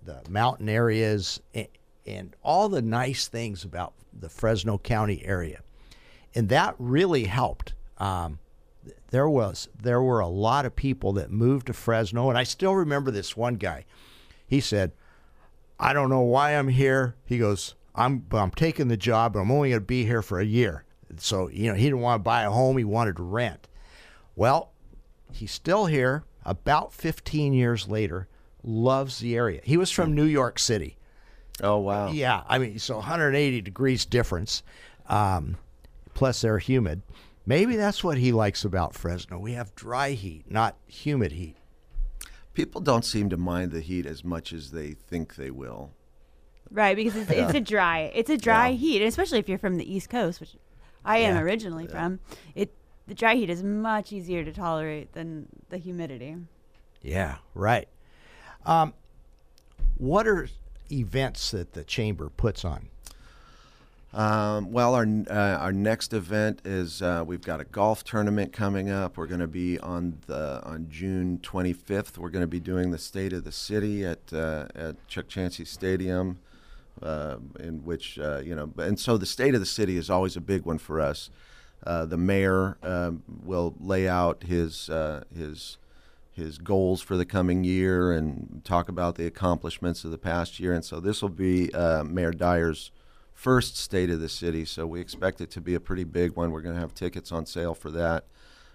the 0.05 0.22
mountain 0.29 0.68
areas 0.68 1.40
and, 1.53 1.66
and 2.07 2.37
all 2.44 2.68
the 2.68 2.81
nice 2.81 3.27
things 3.27 3.64
about 3.64 3.92
the 4.12 4.29
Fresno 4.29 4.79
County 4.79 5.20
area, 5.24 5.62
and 6.33 6.48
that 6.48 6.77
really 6.79 7.24
helped. 7.24 7.74
Um, 7.98 8.38
there 9.11 9.29
was 9.29 9.68
there 9.83 10.01
were 10.01 10.20
a 10.20 10.29
lot 10.29 10.64
of 10.64 10.77
people 10.77 11.14
that 11.14 11.33
moved 11.33 11.66
to 11.66 11.72
Fresno, 11.72 12.29
and 12.29 12.38
I 12.38 12.44
still 12.44 12.77
remember 12.77 13.11
this 13.11 13.37
one 13.37 13.57
guy. 13.57 13.85
He 14.48 14.61
said, 14.61 14.92
"I 15.78 15.92
don't 15.92 16.08
know 16.08 16.22
why 16.22 16.52
I'm 16.52 16.68
here." 16.68 17.14
He 17.24 17.38
goes, 17.38 17.74
"I'm 17.94 18.18
but 18.18 18.38
I'm 18.38 18.50
taking 18.50 18.88
the 18.88 18.96
job, 18.96 19.34
but 19.34 19.40
I'm 19.40 19.50
only 19.50 19.68
going 19.68 19.80
to 19.80 19.87
be 19.87 20.04
here 20.04 20.22
for 20.22 20.40
a 20.40 20.44
year." 20.44 20.84
So 21.18 21.48
you 21.48 21.68
know 21.68 21.74
he 21.74 21.84
didn't 21.84 22.00
want 22.00 22.20
to 22.20 22.24
buy 22.24 22.42
a 22.42 22.50
home; 22.50 22.78
he 22.78 22.84
wanted 22.84 23.16
to 23.16 23.22
rent. 23.22 23.68
Well, 24.34 24.72
he's 25.32 25.52
still 25.52 25.87
here. 25.87 26.24
About 26.44 26.94
15 26.94 27.52
years 27.52 27.88
later, 27.88 28.26
loves 28.62 29.18
the 29.18 29.37
area. 29.37 29.61
He 29.64 29.76
was 29.76 29.90
from 29.90 30.14
New 30.14 30.24
York 30.24 30.58
City. 30.58 30.96
Oh 31.62 31.78
wow. 31.78 32.11
Yeah, 32.11 32.42
I 32.48 32.58
mean, 32.58 32.78
so 32.78 32.96
180 32.96 33.61
degrees 33.61 34.06
difference. 34.06 34.62
Um, 35.08 35.58
plus, 36.14 36.40
they're 36.40 36.58
humid. 36.58 37.02
Maybe 37.44 37.76
that's 37.76 38.04
what 38.04 38.18
he 38.18 38.32
likes 38.32 38.64
about 38.64 38.94
Fresno. 38.94 39.38
We 39.38 39.52
have 39.52 39.74
dry 39.74 40.12
heat, 40.12 40.50
not 40.50 40.76
humid 40.87 41.32
heat. 41.32 41.56
People 42.59 42.81
don't 42.81 43.05
seem 43.05 43.31
to 43.31 43.37
mind 43.37 43.71
the 43.71 43.81
heat 43.81 44.05
as 44.05 44.25
much 44.25 44.53
as 44.53 44.73
they 44.73 44.90
think 44.90 45.37
they 45.37 45.49
will. 45.49 45.92
Right, 46.73 46.97
because 46.97 47.14
it's, 47.14 47.31
it's 47.31 47.55
a 47.55 47.61
dry, 47.61 48.11
it's 48.12 48.31
a 48.31 48.37
dry 48.37 48.71
Yeah. 48.71 48.77
heat, 48.77 48.97
and 49.01 49.07
especially 49.09 49.38
if 49.38 49.49
you're 49.49 49.59
from 49.59 49.77
the 49.77 49.94
East 49.94 50.11
Coast, 50.11 50.40
which 50.40 50.57
I 51.05 51.18
am 51.18 51.37
Yeah. 51.37 51.42
originally 51.42 51.87
from. 51.87 52.18
It 52.57 52.75
the 53.07 53.14
dry 53.14 53.37
heat 53.37 53.49
is 53.49 53.62
much 53.62 54.12
easier 54.12 54.44
to 54.44 54.53
tolerate 54.53 55.12
than 55.12 55.47
the 55.68 55.79
humidity. 55.79 56.35
Yeah, 57.01 57.37
right. 57.55 57.87
Um, 58.66 58.92
what 59.97 60.27
are 60.27 60.49
events 60.90 61.53
that 61.53 61.75
the 61.75 61.85
chamber 61.85 62.29
puts 62.29 62.64
on? 62.64 62.88
Um, 64.14 64.73
well, 64.73 64.94
our 64.94 65.07
uh, 65.29 65.59
our 65.59 65.73
next 65.73 66.14
event 66.14 66.62
is 66.64 67.03
uh, 67.03 67.25
we've 67.27 67.42
got 67.42 67.61
a 67.61 67.64
golf 67.64 68.05
tournament 68.05 68.55
coming 68.55 68.89
up. 68.91 69.18
We're 69.18 69.26
going 69.26 69.41
to 69.41 69.47
be 69.47 69.78
on 69.80 70.18
the 70.26 70.62
on 70.64 70.87
June 70.89 71.41
25th. 71.43 72.16
We're 72.16 72.30
going 72.30 72.43
to 72.43 72.47
be 72.47 72.61
doing 72.61 72.91
the 72.91 72.99
State 72.99 73.35
of 73.35 73.45
the 73.45 73.53
City 73.53 74.07
at 74.07 74.32
uh, 74.32 74.68
at 74.74 75.07
Chukchansi 75.09 75.66
Stadium, 75.66 76.39
uh, 77.03 77.37
in 77.61 77.85
which 77.85 78.18
uh, 78.18 78.39
you 78.39 78.55
know, 78.55 78.72
and 78.78 78.99
so 78.99 79.18
the 79.18 79.26
State 79.26 79.55
of 79.55 79.61
the 79.61 79.66
City 79.66 79.99
is 79.99 80.09
always 80.09 80.37
a 80.37 80.41
big 80.41 80.64
one 80.64 80.78
for 80.78 81.01
us. 81.01 81.28
Uh, 81.87 82.07
the 82.07 82.16
mayor 82.16 82.78
um, 82.82 83.22
will 83.45 83.74
lay 83.78 84.09
out 84.09 84.45
his 84.45 84.89
his 85.37 85.76
his 86.32 86.57
goals 86.57 87.03
for 87.03 87.18
the 87.18 87.26
coming 87.26 87.62
year 87.62 88.12
and 88.12 88.62
talk 88.64 88.89
about 88.89 89.16
the 89.16 89.26
accomplishments 89.26 90.03
of 90.05 90.12
the 90.12 90.18
past 90.18 90.59
year. 90.59 90.72
And 90.72 90.85
so 90.85 90.99
this 90.99 91.20
will 91.20 91.28
be 91.28 91.68
Mayor 92.05 92.30
Dyer's 92.30 92.91
first 93.39 93.76
state 93.76 94.11
of 94.11 94.18
the 94.18 94.28
city. 94.28 94.64
So 94.64 94.84
we 94.84 95.01
expect 95.01 95.41
it 95.41 95.49
to 95.53 95.61
be 95.61 95.74
a 95.76 95.80
pretty 95.80 96.03
big 96.03 96.34
one. 96.34 96.51
We're 96.51 96.61
going 96.61 96.74
to 96.74 96.80
have 96.80 96.93
tickets 96.93 97.30
on 97.30 97.47
sale 97.47 97.72
for 97.72 97.89
that 97.93 98.24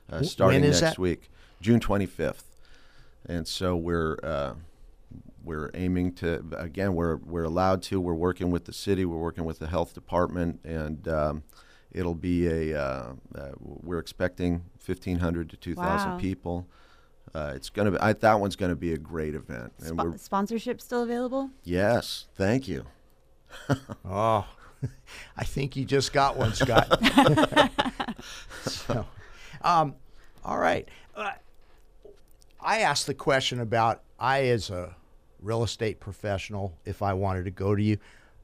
uh, 0.10 0.24
starting 0.24 0.62
next 0.62 0.80
that? 0.80 0.98
week, 0.98 1.30
June 1.60 1.82
25th. 1.82 2.44
And 3.26 3.46
so 3.46 3.76
we're 3.76 4.18
uh, 4.24 4.54
we're 5.44 5.70
aiming 5.74 6.14
to 6.16 6.44
again 6.58 6.94
we're 6.96 7.18
we're 7.18 7.44
allowed 7.44 7.82
to. 7.84 8.00
We're 8.00 8.14
working 8.14 8.52
with 8.52 8.64
the 8.66 8.74
city. 8.74 9.04
We're 9.04 9.18
working 9.18 9.44
with 9.46 9.60
the 9.60 9.68
health 9.68 9.94
department 9.94 10.60
and. 10.64 11.08
Um, 11.08 11.44
It'll 11.96 12.16
be 12.16 12.48
a 12.48 12.76
uh, 12.82 13.14
uh, 13.36 13.52
we're 13.60 14.00
expecting 14.00 14.64
1,500 14.84 15.48
to 15.52 15.58
2,000 15.58 16.10
Wow. 16.10 16.18
people. 16.18 16.66
Uh, 17.36 17.52
it's 17.56 17.70
gonna 17.70 17.92
be 17.92 18.00
I, 18.00 18.14
that 18.14 18.40
one's 18.40 18.56
gonna 18.56 18.76
be 18.76 18.94
a 18.94 18.98
great 18.98 19.36
event, 19.36 19.74
and 19.78 20.00
Spo- 20.00 20.20
sponsorship 20.20 20.82
still 20.82 21.04
available? 21.04 21.52
yes, 21.64 22.26
thank 22.34 22.68
you. 22.68 22.86
Oh, 24.06 24.46
I 25.38 25.44
think 25.44 25.76
you 25.76 25.86
just 25.86 26.14
got 26.14 26.38
one, 26.38 26.54
Scott. 26.54 27.02
so, 28.66 29.06
um, 29.62 29.96
all 30.44 30.58
right. 30.58 30.88
Uh, 31.16 31.32
I 32.62 32.80
asked 32.80 33.08
the 33.08 33.14
question 33.14 33.60
about 33.60 34.02
I, 34.20 34.44
as 34.44 34.70
a 34.70 34.96
real 35.42 35.64
estate 35.64 36.00
professional, 36.00 36.78
if 36.86 37.02
I 37.02 37.14
wanted 37.14 37.46
to 37.46 37.52
go 37.52 37.76
to 37.76 37.82
you. 37.82 37.98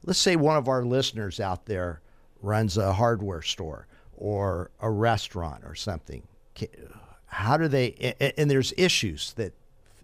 Let's 0.04 0.18
say 0.18 0.36
one 0.36 0.56
of 0.56 0.68
our 0.68 0.84
listeners 0.84 1.40
out 1.40 1.66
there 1.66 2.00
runs 2.42 2.76
a 2.76 2.92
hardware 2.92 3.42
store 3.42 3.86
or 4.16 4.70
a 4.80 4.90
restaurant 4.90 5.64
or 5.64 5.74
something. 5.74 6.22
How 7.26 7.56
do 7.56 7.68
they, 7.68 8.14
and 8.36 8.50
there's 8.50 8.72
issues 8.76 9.32
that 9.34 9.52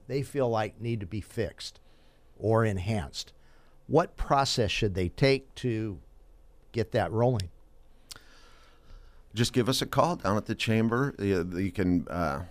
they 0.07 0.23
feel 0.23 0.49
like 0.49 0.81
need 0.81 1.01
to 1.01 1.07
be 1.07 1.21
fixed 1.21 1.81
or 2.39 2.65
enhanced. 2.65 3.33
What 3.87 4.17
process 4.17 4.71
should 4.71 4.95
they 4.95 5.09
take 5.09 5.55
to 5.57 5.99
get 6.73 6.93
that 6.93 7.13
rolling? 7.13 7.51
just 9.37 9.53
give 9.53 9.69
us 9.69 9.83
a 9.83 9.87
call 9.87 10.17
down 10.17 10.37
at 10.37 10.47
the 10.47 10.55
chamber. 10.55 11.15
You, 11.19 11.49
you 11.55 11.71
can, 11.71 12.09
uh, 12.09 12.43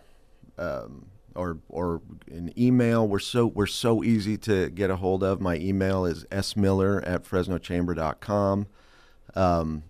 um, 0.57 1.07
or 1.35 1.57
or 1.67 2.01
an 2.31 2.53
email. 2.57 3.05
We're 3.05 3.19
so 3.19 3.47
we're 3.47 3.65
so 3.65 4.03
easy 4.03 4.37
to 4.37 4.69
get 4.69 4.89
a 4.89 4.95
hold 4.95 5.21
of. 5.21 5.41
My 5.41 5.57
email 5.57 6.05
is 6.05 6.25
smiller 6.41 7.03
at 7.05 7.25
fresnochamber.com. 7.25 8.67
Um, 9.35 9.83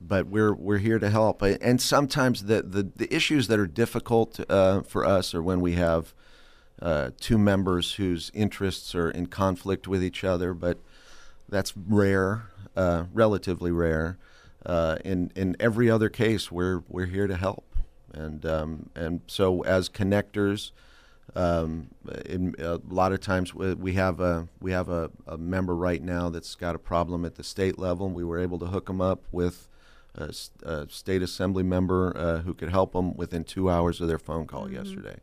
but 0.00 0.26
we're 0.26 0.54
we're 0.54 0.78
here 0.78 1.00
to 1.00 1.10
help. 1.10 1.42
And 1.42 1.80
sometimes 1.80 2.44
the 2.44 2.62
the, 2.62 2.92
the 2.94 3.12
issues 3.12 3.48
that 3.48 3.58
are 3.58 3.66
difficult 3.66 4.38
uh, 4.48 4.82
for 4.82 5.04
us 5.04 5.34
are 5.34 5.42
when 5.42 5.60
we 5.60 5.72
have 5.72 6.14
uh, 6.82 7.10
two 7.20 7.38
members 7.38 7.94
whose 7.94 8.32
interests 8.34 8.94
are 8.94 9.10
in 9.10 9.26
conflict 9.26 9.86
with 9.86 10.02
each 10.02 10.24
other. 10.24 10.52
But 10.52 10.78
that's 11.48 11.76
rare, 11.76 12.50
uh, 12.76 13.04
relatively 13.12 13.70
rare. 13.70 14.18
Uh, 14.66 14.98
in 15.04 15.32
in 15.34 15.56
every 15.58 15.88
other 15.88 16.08
case, 16.08 16.50
we're 16.50 16.82
we're 16.88 17.06
here 17.06 17.26
to 17.26 17.36
help, 17.36 17.64
and 18.12 18.44
um, 18.44 18.90
and 18.94 19.20
so 19.26 19.62
as 19.62 19.88
connectors, 19.88 20.72
um, 21.34 21.88
in 22.26 22.54
a 22.58 22.80
lot 22.88 23.12
of 23.12 23.20
times 23.20 23.54
we 23.54 23.74
we 23.74 23.92
have 23.94 24.20
a 24.20 24.48
we 24.60 24.72
have 24.72 24.88
a, 24.88 25.10
a 25.26 25.36
member 25.38 25.74
right 25.74 26.02
now 26.02 26.28
that's 26.30 26.54
got 26.54 26.74
a 26.74 26.78
problem 26.78 27.24
at 27.24 27.36
the 27.36 27.44
state 27.44 27.78
level. 27.78 28.08
We 28.08 28.24
were 28.24 28.38
able 28.38 28.58
to 28.60 28.66
hook 28.66 28.86
them 28.86 29.00
up 29.00 29.22
with 29.32 29.68
a 30.14 30.32
state 30.88 31.22
assembly 31.22 31.62
member 31.62 32.12
uh, 32.16 32.38
who 32.40 32.54
could 32.54 32.68
help 32.68 32.92
them 32.92 33.16
within 33.16 33.44
two 33.44 33.70
hours 33.70 34.00
of 34.00 34.08
their 34.08 34.18
phone 34.18 34.46
call 34.46 34.70
yesterday. 34.70 35.16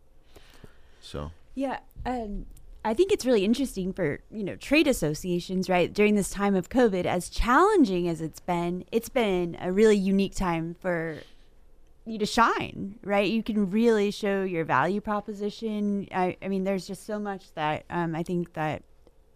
So 0.99 1.32
Yeah, 1.56 1.80
um, 2.06 2.45
I 2.84 2.93
think 2.93 3.12
it's 3.12 3.26
really 3.26 3.43
interesting 3.43 3.91
for 3.91 4.20
you 4.32 4.43
know 4.43 4.56
trade 4.56 4.88
associations, 4.88 5.70
right? 5.70 5.93
During 5.93 6.16
this 6.16 6.30
time 6.30 6.56
of 6.56 6.70
COVID, 6.70 7.06
as 7.06 7.30
challenging 7.30 8.08
as 8.08 8.22
it's 8.22 8.39
been, 8.39 8.86
it's 8.91 9.10
been 9.10 9.58
a 9.60 9.72
really 9.72 9.97
unique 9.97 10.36
time 10.36 10.76
for 10.80 11.18
you 12.06 12.18
to 12.18 12.26
shine, 12.26 12.97
right? 13.04 13.30
You 13.30 13.43
can 13.43 13.70
really 13.70 14.12
show 14.12 14.43
your 14.43 14.64
value 14.64 15.02
proposition. 15.02 16.08
I, 16.14 16.38
I 16.41 16.47
mean, 16.47 16.64
there's 16.64 16.88
just 16.88 17.06
so 17.06 17.20
much 17.20 17.54
that 17.54 17.84
um, 17.89 18.16
I 18.16 18.24
think 18.24 18.54
that 18.54 18.84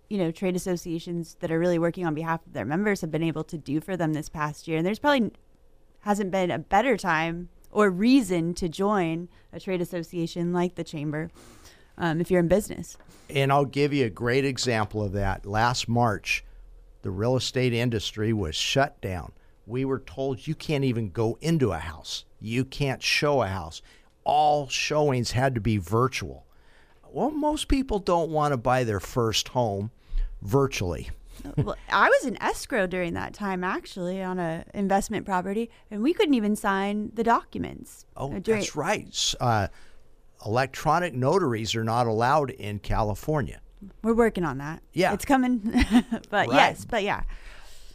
you 0.10 0.18
know 0.18 0.32
trade 0.32 0.56
associations 0.56 1.36
that 1.42 1.52
are 1.52 1.60
really 1.60 1.80
working 1.80 2.06
on 2.06 2.14
behalf 2.14 2.46
of 2.46 2.54
their 2.54 2.66
members 2.66 3.02
have 3.02 3.12
been 3.12 3.24
able 3.24 3.44
to 3.46 3.58
do 3.58 3.82
for 3.82 3.98
them 3.98 4.14
this 4.14 4.30
past 4.30 4.68
year, 4.68 4.78
and 4.78 4.88
there's 4.88 5.00
probably 5.00 5.32
hasn't 6.00 6.32
been 6.32 6.52
a 6.52 6.60
better 6.60 6.96
time 6.96 7.50
or 7.72 7.90
reason 7.90 8.54
to 8.54 8.70
join 8.70 9.28
a 9.52 9.60
trade 9.60 9.82
association 9.82 10.54
like 10.54 10.76
the 10.76 10.84
chamber 10.84 11.30
um, 11.98 12.20
if 12.22 12.30
you're 12.32 12.40
in 12.40 12.48
business. 12.48 12.98
And 13.30 13.52
I'll 13.52 13.66
give 13.66 13.94
you 13.94 14.06
a 14.06 14.10
great 14.10 14.46
example 14.46 15.04
of 15.04 15.14
that. 15.14 15.46
Last 15.46 15.88
March, 15.88 16.44
the 17.02 17.12
real 17.12 17.36
estate 17.36 17.74
industry 17.74 18.34
was 18.34 18.56
shut 18.56 19.00
down. 19.02 19.32
We 19.66 19.86
were 19.86 20.00
told 20.00 20.46
you 20.46 20.56
can't 20.56 20.84
even 20.84 21.10
go 21.10 21.38
into 21.42 21.72
a 21.72 21.80
house, 21.80 22.26
you 22.40 22.66
can't 22.66 23.02
show 23.02 23.42
a 23.42 23.48
house. 23.48 23.82
All 24.26 24.68
showings 24.70 25.32
had 25.32 25.54
to 25.56 25.62
be 25.62 25.78
virtual. 25.78 26.46
Well, 27.12 27.30
most 27.30 27.68
people 27.68 28.00
don't 28.00 28.32
want 28.32 28.54
to 28.54 28.58
buy 28.58 28.84
their 28.86 29.02
first 29.02 29.50
home 29.50 29.92
virtually. 30.42 31.10
well, 31.58 31.76
I 31.92 32.10
was 32.10 32.26
in 32.26 32.42
escrow 32.42 32.88
during 32.88 33.14
that 33.14 33.34
time, 33.34 33.64
actually, 33.64 34.22
on 34.22 34.40
a 34.40 34.66
investment 34.74 35.26
property, 35.26 35.70
and 35.92 36.02
we 36.02 36.14
couldn't 36.14 36.34
even 36.34 36.56
sign 36.56 37.12
the 37.14 37.24
documents. 37.24 38.06
Oh, 38.16 38.28
uh, 38.34 38.40
during- 38.40 38.62
that's 38.62 38.76
right. 38.76 39.36
Uh, 39.40 39.68
electronic 40.46 41.14
notaries 41.14 41.76
are 41.76 41.84
not 41.84 42.08
allowed 42.08 42.50
in 42.52 42.80
California. 42.80 43.60
We're 44.02 44.14
working 44.14 44.46
on 44.46 44.58
that. 44.60 44.82
Yeah. 44.94 45.14
it's 45.14 45.26
coming. 45.26 45.60
but 46.30 46.48
Right. 46.48 46.50
yes, 46.52 46.86
but 46.86 47.04
yeah, 47.04 47.24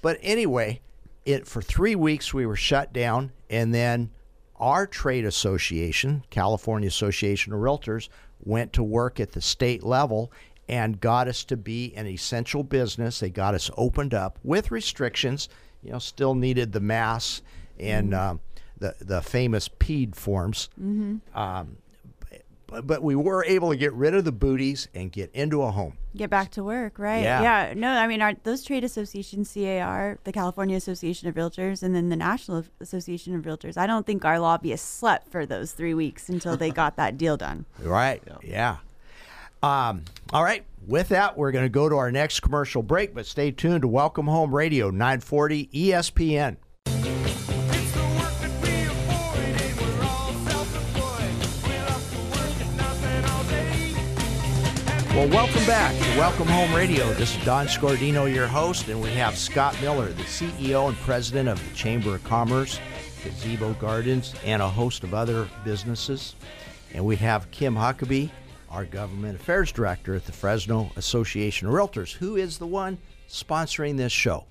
But 0.03 0.19
anyway, 0.23 0.81
it 1.25 1.47
for 1.47 1.63
three 1.63 1.95
weeks 1.95 2.33
we 2.35 2.47
were 2.47 2.57
shut 2.57 2.93
down, 2.93 3.33
and 3.51 3.75
then 3.75 4.11
our 4.57 4.87
trade 4.87 5.25
association, 5.25 6.25
California 6.31 6.89
Association 6.89 7.53
of 7.53 7.61
Realtors, 7.61 8.09
went 8.45 8.73
to 8.75 8.83
work 8.83 9.19
at 9.21 9.33
the 9.33 9.41
state 9.41 9.83
level 9.83 10.31
and 10.69 11.01
got 11.01 11.29
us 11.29 11.45
to 11.45 11.57
be 11.57 11.95
an 11.97 12.07
essential 12.07 12.63
business. 12.63 13.21
They 13.21 13.31
got 13.31 13.55
us 13.55 13.71
opened 13.77 14.13
up 14.15 14.39
with 14.43 14.71
restrictions. 14.71 15.49
You 15.83 15.93
know, 15.93 15.99
still 15.99 16.35
needed 16.35 16.73
the 16.73 16.81
mass 16.81 17.41
and 17.79 18.13
um, 18.15 18.41
the 18.79 18.95
the 19.01 19.23
famous 19.23 19.69
PEAD 19.69 20.17
forms. 20.17 20.69
Um, 21.35 21.77
but, 22.69 22.87
but 22.87 23.03
we 23.03 23.17
were 23.17 23.45
able 23.47 23.71
to 23.71 23.77
get 23.77 23.93
rid 23.95 24.15
of 24.15 24.25
the 24.25 24.31
booties 24.33 24.87
and 24.95 25.11
get 25.11 25.31
into 25.35 25.63
a 25.63 25.71
home. 25.71 25.97
get 26.15 26.31
back 26.31 26.51
to 26.53 26.63
work, 26.63 26.99
right? 26.99 27.23
Yeah. 27.23 27.43
Yeah. 27.43 27.75
No, 27.75 27.89
I 27.91 28.07
mean, 28.07 28.23
our, 28.23 28.35
those 28.45 28.63
trade 28.63 28.85
associations, 28.85 29.53
CAR, 29.55 30.19
the 30.25 30.33
California 30.33 30.77
Association 30.77 31.29
of 31.29 31.35
Realtors, 31.35 31.83
and 31.83 31.95
then 31.95 32.11
the 32.11 32.17
National 32.17 32.65
Association 32.81 33.35
of 33.35 33.43
Realtors. 33.43 33.77
I 33.77 33.87
don't 33.87 34.07
think 34.07 34.25
our 34.25 34.39
lobbyists 34.39 34.87
slept 34.89 35.33
for 35.33 35.47
those 35.47 35.73
three 35.73 35.95
weeks 35.95 36.29
until 36.29 36.57
they 36.57 36.71
got 36.71 36.97
that 36.97 37.19
deal 37.19 37.37
done. 37.37 37.65
Right. 37.83 38.23
Yeah. 38.45 38.77
Um, 39.63 40.05
all 40.33 40.45
right. 40.45 40.65
With 40.87 41.09
that, 41.09 41.37
we're 41.37 41.53
going 41.53 41.65
to 41.65 41.71
go 41.71 41.89
to 41.89 41.97
our 41.97 42.13
next 42.13 42.41
commercial 42.41 42.83
break, 42.83 43.15
but 43.15 43.27
stay 43.27 43.51
tuned 43.51 43.83
to 43.83 43.89
Welcome 43.89 44.27
Home 44.27 44.55
Radio 44.55 44.91
940 44.91 45.67
ESPN. 45.73 46.57
Well, 55.19 55.29
welcome 55.31 55.67
back 55.67 55.97
to 55.97 56.17
Welcome 56.17 56.47
Home 56.47 56.73
Radio. 56.73 57.13
This 57.15 57.37
is 57.37 57.45
Don 57.45 57.67
Scordino, 57.67 58.33
your 58.33 58.47
host, 58.47 58.87
and 58.87 59.03
we 59.03 59.11
have 59.15 59.37
Scott 59.37 59.77
Miller, 59.83 60.07
the 60.11 60.23
CEO 60.23 60.87
and 60.87 60.97
president 60.99 61.49
of 61.49 61.69
the 61.69 61.75
Chamber 61.75 62.15
of 62.15 62.23
Commerce, 62.23 62.79
Gazebo 63.25 63.73
Gardens, 63.81 64.33
and 64.45 64.63
a 64.63 64.69
host 64.69 65.03
of 65.03 65.15
other 65.15 65.49
businesses. 65.65 66.37
And 66.95 67.05
we 67.05 67.17
have 67.17 67.51
Kim 67.51 67.75
Huckabee, 67.75 68.31
our 68.71 68.85
government 68.85 69.41
affairs 69.41 69.73
director 69.73 70.15
at 70.15 70.25
the 70.25 70.31
Fresno 70.31 70.93
Association 70.95 71.67
of 71.67 71.75
Realtors, 71.75 72.13
who 72.13 72.37
is 72.37 72.59
the 72.59 72.69
one 72.69 72.97
sponsoring 73.29 73.97
this 73.97 74.13
show. 74.13 74.45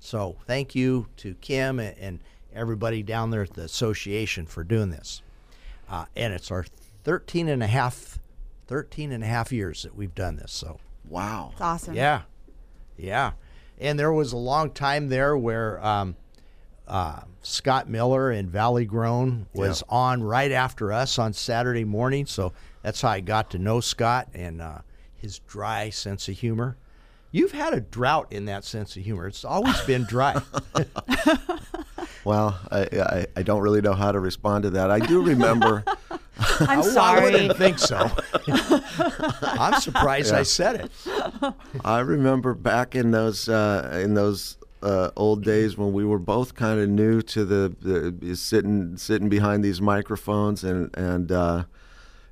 So 0.00 0.36
thank 0.46 0.74
you 0.74 1.06
to 1.16 1.32
Kim 1.40 1.78
and- 1.80 2.20
everybody 2.54 3.02
down 3.02 3.30
there 3.30 3.42
at 3.42 3.54
the 3.54 3.62
association 3.62 4.44
for 4.44 4.64
doing 4.64 4.90
this. 4.90 5.22
Uh, 5.88 6.04
and 6.14 6.34
it's 6.34 6.50
our 6.50 6.66
13 7.04 7.48
and 7.48 7.62
a 7.62 7.66
half 7.66 8.18
13 8.70 9.10
and 9.10 9.24
a 9.24 9.26
half 9.26 9.50
years 9.50 9.82
that 9.82 9.96
we've 9.96 10.14
done 10.14 10.36
this. 10.36 10.52
So 10.52 10.78
wow, 11.08 11.50
It's 11.52 11.60
awesome. 11.60 11.94
yeah, 11.94 12.22
yeah. 12.96 13.32
And 13.80 13.98
there 13.98 14.12
was 14.12 14.32
a 14.32 14.36
long 14.36 14.70
time 14.70 15.08
there 15.08 15.36
where 15.36 15.84
um, 15.84 16.14
uh, 16.86 17.22
Scott 17.42 17.88
Miller 17.88 18.30
and 18.30 18.48
Valley 18.48 18.84
Grown 18.84 19.46
was 19.54 19.82
on 19.88 20.22
right 20.22 20.52
after 20.52 20.92
us 20.92 21.18
on 21.18 21.32
Saturday 21.32 21.84
morning. 21.84 22.26
So 22.26 22.52
that's 22.82 23.00
how 23.02 23.08
I 23.08 23.18
got 23.20 23.50
to 23.50 23.58
know 23.58 23.80
Scott 23.80 24.28
and 24.34 24.62
uh, 24.62 24.78
his 25.16 25.40
dry 25.40 25.90
sense 25.90 26.28
of 26.28 26.38
humor. 26.38 26.76
You've 27.32 27.52
had 27.52 27.74
a 27.74 27.80
drought 27.80 28.28
in 28.32 28.44
that 28.44 28.64
sense 28.64 28.96
of 28.96 29.02
humor. 29.02 29.26
It's 29.26 29.44
always 29.44 29.80
been 29.80 30.04
dry. 30.04 30.40
Well, 32.22 32.58
I, 32.70 32.80
I, 32.92 33.26
I 33.36 33.42
don't 33.42 33.62
really 33.62 33.80
know 33.80 33.94
how 33.94 34.12
to 34.12 34.20
respond 34.20 34.64
to 34.64 34.70
that. 34.70 34.90
I 34.90 34.98
do 34.98 35.22
remember. 35.22 35.84
I'm 36.60 36.78
Oh, 36.80 36.82
I 36.82 36.88
sorry. 36.90 37.22
wouldn't 37.32 37.56
think 37.58 37.78
so. 37.78 38.10
I'm 39.42 39.80
surprised 39.80 40.32
I 40.32 40.42
said 40.42 40.76
it. 41.06 41.52
I 41.84 42.00
remember 42.00 42.54
back 42.54 42.94
in 42.94 43.10
those 43.10 43.48
uh, 43.48 44.00
in 44.02 44.14
those 44.14 44.56
uh, 44.82 45.10
old 45.16 45.44
days 45.44 45.76
when 45.76 45.92
we 45.92 46.04
were 46.04 46.18
both 46.18 46.54
kind 46.54 46.80
of 46.80 46.88
new 46.88 47.20
to 47.22 47.44
the, 47.44 47.74
the 48.20 48.34
sitting 48.36 48.96
sitting 48.96 49.28
behind 49.28 49.62
these 49.64 49.80
microphones 49.80 50.64
and 50.64 50.90
and 50.96 51.30
uh, 51.30 51.64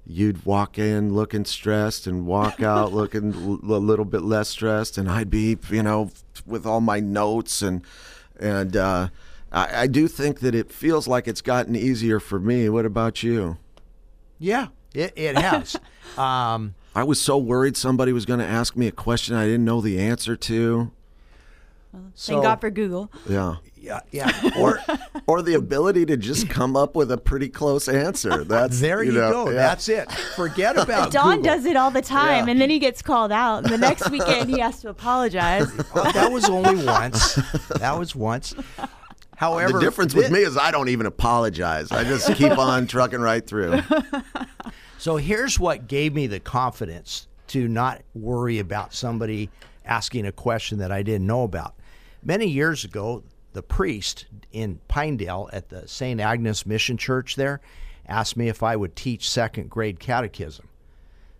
you'd 0.06 0.44
walk 0.46 0.78
in 0.78 1.12
looking 1.14 1.44
stressed 1.44 2.06
and 2.06 2.26
walk 2.26 2.62
out 2.62 2.92
looking 3.00 3.34
l- 3.34 3.76
a 3.76 3.78
little 3.78 4.06
bit 4.06 4.22
less 4.22 4.48
stressed 4.48 4.96
and 4.96 5.10
I'd 5.10 5.30
be 5.30 5.58
you 5.70 5.82
know 5.82 6.10
with 6.46 6.64
all 6.64 6.80
my 6.80 7.00
notes 7.00 7.60
and 7.60 7.82
and 8.40 8.76
uh, 8.76 9.08
I, 9.52 9.82
I 9.82 9.86
do 9.86 10.08
think 10.08 10.40
that 10.40 10.54
it 10.54 10.72
feels 10.72 11.06
like 11.08 11.28
it's 11.28 11.42
gotten 11.42 11.74
easier 11.76 12.20
for 12.20 12.38
me. 12.38 12.68
What 12.68 12.86
about 12.86 13.22
you? 13.22 13.58
Yeah, 14.38 14.68
it, 14.94 15.12
it 15.16 15.36
has. 15.36 15.76
um, 16.18 16.74
I 16.94 17.04
was 17.04 17.20
so 17.20 17.38
worried 17.38 17.76
somebody 17.76 18.12
was 18.12 18.26
going 18.26 18.40
to 18.40 18.46
ask 18.46 18.76
me 18.76 18.86
a 18.86 18.92
question 18.92 19.34
I 19.36 19.44
didn't 19.44 19.64
know 19.64 19.80
the 19.80 19.98
answer 20.00 20.36
to. 20.36 20.90
so, 22.14 22.32
Thank 22.32 22.42
God 22.44 22.60
for 22.60 22.70
Google. 22.70 23.10
Yeah. 23.28 23.56
yeah, 23.76 24.00
yeah. 24.10 24.50
Or 24.58 24.80
Or 25.26 25.42
the 25.42 25.54
ability 25.54 26.06
to 26.06 26.16
just 26.16 26.48
come 26.48 26.74
up 26.76 26.96
with 26.96 27.12
a 27.12 27.18
pretty 27.18 27.48
close 27.48 27.88
answer. 27.88 28.42
That's 28.44 28.80
there 28.80 29.02
you, 29.02 29.12
know, 29.12 29.30
go. 29.30 29.50
yeah. 29.50 29.56
That's 29.56 29.88
it. 29.88 30.10
Forget 30.34 30.76
about 30.78 31.08
it. 31.08 31.12
Don 31.12 31.36
Google. 31.38 31.54
does 31.54 31.64
it 31.66 31.76
all 31.76 31.90
the 31.90 32.02
time, 32.02 32.46
Yeah. 32.46 32.52
and 32.52 32.60
then 32.60 32.70
he 32.70 32.78
gets 32.78 33.02
called 33.02 33.30
out. 33.32 33.64
And 33.64 33.72
the 33.72 33.78
next 33.78 34.10
weekend, 34.10 34.50
he 34.50 34.58
has 34.60 34.80
to 34.80 34.88
apologize. 34.88 35.68
Oh, 35.94 36.10
that 36.12 36.32
was 36.32 36.48
only 36.48 36.84
once. 36.84 37.34
That 37.78 37.98
was 37.98 38.14
once. 38.16 38.54
However, 39.38 39.74
the 39.74 39.80
difference 39.80 40.14
with 40.14 40.30
me 40.30 40.40
is 40.40 40.56
I 40.56 40.70
don't 40.70 40.88
even 40.88 41.06
apologize. 41.06 41.92
I 41.92 42.04
just 42.04 42.34
keep 42.34 42.58
on 42.58 42.86
trucking 42.86 43.20
right 43.20 43.46
through. 43.46 43.80
So 44.98 45.16
here's 45.16 45.60
what 45.60 45.86
gave 45.86 46.12
me 46.12 46.26
the 46.26 46.40
confidence 46.40 47.28
to 47.48 47.68
not 47.68 48.02
worry 48.14 48.58
about 48.58 48.92
somebody 48.92 49.48
asking 49.84 50.26
a 50.26 50.32
question 50.32 50.78
that 50.78 50.90
I 50.90 51.04
didn't 51.04 51.26
know 51.26 51.44
about. 51.44 51.76
Many 52.20 52.46
years 52.46 52.84
ago, 52.84 53.22
the 53.52 53.62
priest 53.62 54.26
in 54.50 54.80
Pinedale 54.88 55.48
at 55.52 55.68
the 55.68 55.86
St. 55.86 56.20
Agnes 56.20 56.66
Mission 56.66 56.96
Church 56.96 57.36
there 57.36 57.60
asked 58.08 58.36
me 58.36 58.48
if 58.48 58.64
I 58.64 58.74
would 58.74 58.96
teach 58.96 59.30
second 59.30 59.70
grade 59.70 60.00
catechism. 60.00 60.68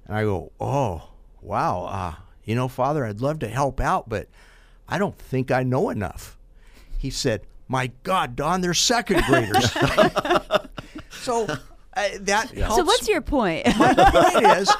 And 0.07 0.17
I 0.17 0.23
go, 0.23 0.53
"Oh, 0.61 1.09
wow. 1.43 1.85
Uh, 1.87 2.15
you 2.45 2.55
know, 2.55 2.69
Father, 2.69 3.05
I'd 3.05 3.21
love 3.21 3.41
to 3.41 3.49
help 3.49 3.81
out, 3.81 4.09
but 4.09 4.29
I 4.89 4.99
don't 4.99 5.19
think 5.19 5.51
I 5.51 5.65
know 5.65 5.91
enough." 5.91 6.39
He 6.97 7.11
said, 7.11 7.43
"My 7.69 7.93
God, 8.03 8.35
Don, 8.37 8.61
they're 8.61 8.75
second 8.75 9.23
graders." 9.27 9.71
so 11.11 11.47
uh, 11.47 12.09
that 12.21 12.51
helps 12.51 12.77
So, 12.77 12.85
what's 12.85 13.09
your 13.09 13.21
point? 13.21 13.67
my 13.79 13.95
point 13.95 14.47
is 14.59 14.73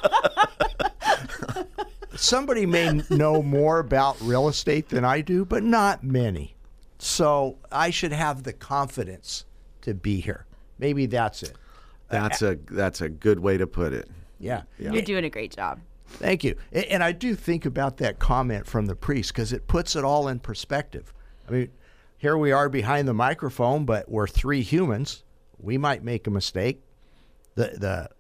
somebody 2.17 2.67
may 2.67 3.01
know 3.11 3.43
more 3.43 3.79
about 3.79 4.21
real 4.21 4.49
estate 4.49 4.89
than 4.89 5.05
I 5.05 5.21
do, 5.21 5.45
but 5.45 5.63
not 5.63 6.03
many. 6.03 6.55
So 6.99 7.59
I 7.71 7.91
should 7.91 8.13
have 8.13 8.43
the 8.43 8.53
confidence 8.53 9.45
to 9.83 9.95
be 9.95 10.21
here. 10.21 10.47
Maybe 10.79 11.07
that's 11.07 11.43
it. 11.43 11.57
That's 12.09 12.43
a 12.43 12.59
that's 12.71 13.01
a 13.01 13.09
good 13.09 13.39
way 13.41 13.59
to 13.59 13.67
put 13.67 13.93
it. 13.93 14.09
Yeah. 14.41 14.63
You're 14.79 15.03
doing 15.03 15.25
a 15.25 15.31
great 15.31 15.55
job. 15.55 15.81
Thank 16.07 16.43
you. 16.43 16.57
A- 16.73 16.91
And 16.91 17.03
I 17.05 17.13
do 17.13 17.35
think 17.35 17.67
about 17.67 17.99
that 17.99 18.19
comment 18.19 18.67
from 18.67 18.87
the 18.87 18.97
priest 18.97 19.33
because 19.35 19.53
it 19.53 19.67
puts 19.69 19.95
it 19.95 20.05
all 20.05 20.29
in 20.29 20.39
perspective. 20.39 21.13
I 21.47 21.53
mean, 21.53 21.69
here 22.19 22.37
we 22.37 22.53
are 22.53 22.69
behind 22.69 23.09
the 23.09 23.15
microphone, 23.15 23.85
but 23.85 24.11
we're 24.11 24.27
three 24.27 24.63
humans. 24.63 25.25
We 25.59 25.79
might 25.79 26.05
make 26.05 26.27
a 26.27 26.31
mistake. 26.31 26.83
The 27.55 27.73
the 27.79 28.11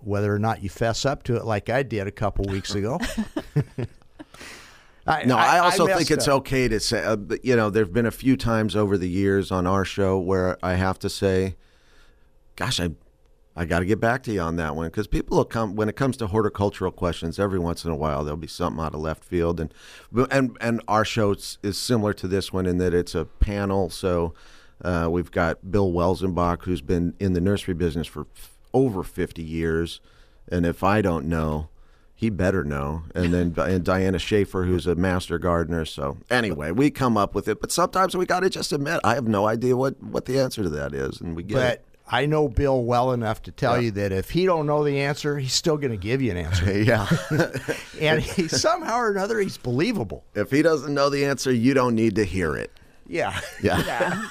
whether 0.00 0.34
or 0.34 0.38
not 0.38 0.62
you 0.62 0.68
fess 0.68 1.06
up 1.06 1.22
to 1.24 1.36
it 1.36 1.44
like 1.44 1.70
I 1.70 1.82
did 1.82 2.06
a 2.06 2.12
couple 2.12 2.44
weeks 2.44 2.74
ago. 2.74 3.00
I, 5.06 5.24
No, 5.24 5.36
I, 5.36 5.58
also 5.58 5.86
think 5.86 6.10
it's 6.10 6.28
up. 6.28 6.38
okay 6.38 6.68
to 6.68 6.80
say. 6.80 7.02
Uh, 7.02 7.16
you 7.42 7.56
know, 7.56 7.70
there've 7.70 7.92
been 7.92 8.06
a 8.06 8.10
few 8.10 8.36
times 8.36 8.74
over 8.74 8.96
the 8.98 9.08
years 9.08 9.50
on 9.50 9.66
our 9.66 9.84
show 9.84 10.18
where 10.18 10.58
I 10.62 10.74
have 10.74 10.98
to 11.00 11.10
say, 11.10 11.56
"Gosh, 12.56 12.80
I, 12.80 12.90
I 13.56 13.64
got 13.64 13.80
to 13.80 13.84
get 13.84 14.00
back 14.00 14.22
to 14.24 14.32
you 14.32 14.40
on 14.40 14.56
that 14.56 14.74
one," 14.74 14.86
because 14.88 15.06
people 15.06 15.36
will 15.36 15.44
come 15.44 15.76
when 15.76 15.88
it 15.88 15.96
comes 15.96 16.16
to 16.18 16.26
horticultural 16.26 16.90
questions. 16.90 17.38
Every 17.38 17.58
once 17.58 17.84
in 17.84 17.90
a 17.90 17.96
while, 17.96 18.24
there'll 18.24 18.36
be 18.36 18.46
something 18.46 18.82
out 18.84 18.94
of 18.94 19.00
left 19.00 19.24
field, 19.24 19.60
and 19.60 19.72
and 20.30 20.56
and 20.60 20.80
our 20.88 21.04
show 21.04 21.34
is 21.62 21.78
similar 21.78 22.12
to 22.14 22.28
this 22.28 22.52
one 22.52 22.66
in 22.66 22.78
that 22.78 22.94
it's 22.94 23.14
a 23.14 23.24
panel. 23.24 23.90
So 23.90 24.34
uh, 24.82 25.08
we've 25.10 25.30
got 25.30 25.70
Bill 25.70 25.92
Welzenbach, 25.92 26.64
who's 26.64 26.82
been 26.82 27.14
in 27.20 27.32
the 27.32 27.40
nursery 27.40 27.74
business 27.74 28.06
for 28.06 28.26
f- 28.34 28.56
over 28.72 29.02
fifty 29.02 29.42
years, 29.42 30.00
and 30.48 30.66
if 30.66 30.82
I 30.82 31.00
don't 31.00 31.26
know 31.26 31.68
he 32.16 32.30
better 32.30 32.62
know. 32.64 33.02
And 33.14 33.34
then 33.34 33.54
and 33.58 33.84
Diana 33.84 34.18
Schaefer, 34.18 34.64
who's 34.64 34.86
a 34.86 34.94
master 34.94 35.38
gardener. 35.38 35.84
So 35.84 36.16
anyway, 36.30 36.70
we 36.70 36.90
come 36.90 37.16
up 37.16 37.34
with 37.34 37.48
it, 37.48 37.60
but 37.60 37.72
sometimes 37.72 38.16
we 38.16 38.24
got 38.24 38.40
to 38.40 38.50
just 38.50 38.72
admit 38.72 39.00
I 39.04 39.14
have 39.14 39.26
no 39.26 39.46
idea 39.46 39.76
what 39.76 40.02
what 40.02 40.24
the 40.24 40.38
answer 40.38 40.62
to 40.62 40.68
that 40.70 40.94
is, 40.94 41.20
and 41.20 41.34
we 41.36 41.42
get 41.42 41.54
But 41.54 41.72
it. 41.72 41.84
I 42.06 42.26
know 42.26 42.48
Bill 42.48 42.82
well 42.84 43.12
enough 43.12 43.42
to 43.44 43.52
tell 43.52 43.80
you 43.80 43.90
that 43.92 44.12
if 44.12 44.30
he 44.30 44.44
don't 44.44 44.66
know 44.66 44.84
the 44.84 45.00
answer, 45.00 45.38
he's 45.38 45.54
still 45.54 45.78
going 45.78 45.90
to 45.90 45.96
give 45.96 46.20
you 46.20 46.30
an 46.30 46.36
answer. 46.36 46.64
Yeah. 46.84 47.08
and 48.00 48.20
he 48.20 48.48
somehow 48.48 48.98
or 48.98 49.10
another 49.10 49.40
he's 49.40 49.56
believable. 49.56 50.24
if 50.34 50.50
he 50.50 50.60
doesn't 50.60 50.92
know 50.92 51.08
the 51.08 51.24
answer, 51.24 51.50
you 51.50 51.72
don't 51.72 51.94
need 51.94 52.16
to 52.16 52.24
hear 52.24 52.56
it. 52.56 52.70
Yeah. 53.06 53.38
Yeah. 53.62 54.22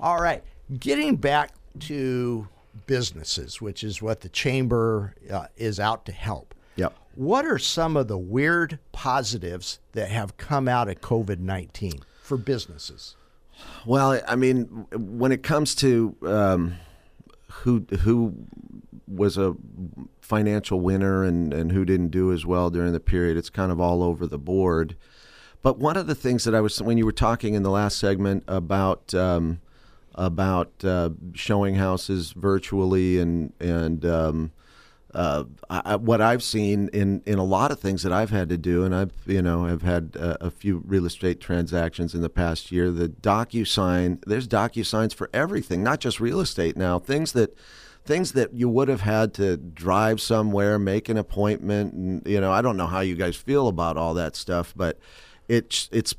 All 0.00 0.20
right. 0.20 0.42
Getting 0.78 1.16
back 1.16 1.52
to 1.80 2.46
businesses, 2.86 3.60
which 3.60 3.82
is 3.82 4.02
what 4.02 4.20
the 4.20 4.28
chamber 4.28 5.14
uh, 5.30 5.46
is 5.56 5.80
out 5.80 6.04
to 6.06 6.12
help. 6.12 6.54
Yep. 6.76 6.94
What 7.14 7.46
are 7.46 7.58
some 7.58 7.96
of 7.96 8.06
the 8.06 8.18
weird 8.18 8.78
positives 8.92 9.80
that 9.92 10.10
have 10.10 10.36
come 10.36 10.68
out 10.68 10.88
of 10.88 11.00
COVID 11.00 11.38
19 11.40 12.00
for 12.22 12.36
businesses? 12.36 13.16
Well, 13.86 14.20
I 14.26 14.36
mean, 14.36 14.86
when 14.92 15.32
it 15.32 15.42
comes 15.42 15.74
to 15.76 16.16
um, 16.22 16.76
who 17.50 17.86
who 18.00 18.34
was 19.06 19.38
a 19.38 19.56
financial 20.20 20.80
winner 20.80 21.24
and, 21.24 21.54
and 21.54 21.72
who 21.72 21.84
didn't 21.84 22.10
do 22.10 22.32
as 22.32 22.44
well 22.44 22.70
during 22.70 22.92
the 22.92 23.00
period, 23.00 23.36
it's 23.36 23.50
kind 23.50 23.72
of 23.72 23.80
all 23.80 24.02
over 24.02 24.26
the 24.26 24.38
board. 24.38 24.96
But 25.62 25.78
one 25.78 25.96
of 25.96 26.06
the 26.06 26.14
things 26.14 26.44
that 26.44 26.54
I 26.54 26.60
was 26.60 26.80
when 26.82 26.98
you 26.98 27.06
were 27.06 27.12
talking 27.12 27.54
in 27.54 27.62
the 27.62 27.70
last 27.70 27.98
segment 27.98 28.44
about 28.46 29.12
um, 29.14 29.60
about 30.14 30.84
uh, 30.84 31.10
showing 31.32 31.76
houses 31.76 32.32
virtually 32.32 33.18
and 33.18 33.52
and 33.58 34.04
um, 34.04 34.52
uh, 35.18 35.42
I, 35.68 35.96
what 35.96 36.20
I've 36.20 36.44
seen 36.44 36.90
in, 36.92 37.24
in 37.26 37.40
a 37.40 37.44
lot 37.44 37.72
of 37.72 37.80
things 37.80 38.04
that 38.04 38.12
I've 38.12 38.30
had 38.30 38.48
to 38.50 38.56
do, 38.56 38.84
and 38.84 38.94
I've 38.94 39.10
you 39.26 39.42
know 39.42 39.66
I've 39.66 39.82
had 39.82 40.14
a, 40.14 40.46
a 40.46 40.50
few 40.52 40.80
real 40.86 41.06
estate 41.06 41.40
transactions 41.40 42.14
in 42.14 42.20
the 42.20 42.30
past 42.30 42.70
year. 42.70 42.92
The 42.92 43.08
DocuSign, 43.08 44.22
there's 44.28 44.46
DocuSigns 44.46 45.12
for 45.12 45.28
everything, 45.34 45.82
not 45.82 45.98
just 45.98 46.20
real 46.20 46.38
estate 46.38 46.76
now. 46.76 47.00
Things 47.00 47.32
that 47.32 47.58
things 48.04 48.30
that 48.32 48.54
you 48.54 48.68
would 48.68 48.86
have 48.86 49.00
had 49.00 49.34
to 49.34 49.56
drive 49.56 50.20
somewhere, 50.20 50.78
make 50.78 51.08
an 51.08 51.16
appointment, 51.16 51.94
and 51.94 52.24
you 52.24 52.40
know 52.40 52.52
I 52.52 52.62
don't 52.62 52.76
know 52.76 52.86
how 52.86 53.00
you 53.00 53.16
guys 53.16 53.34
feel 53.34 53.66
about 53.66 53.96
all 53.96 54.14
that 54.14 54.36
stuff, 54.36 54.72
but 54.76 55.00
it's 55.48 55.88
it's 55.90 56.14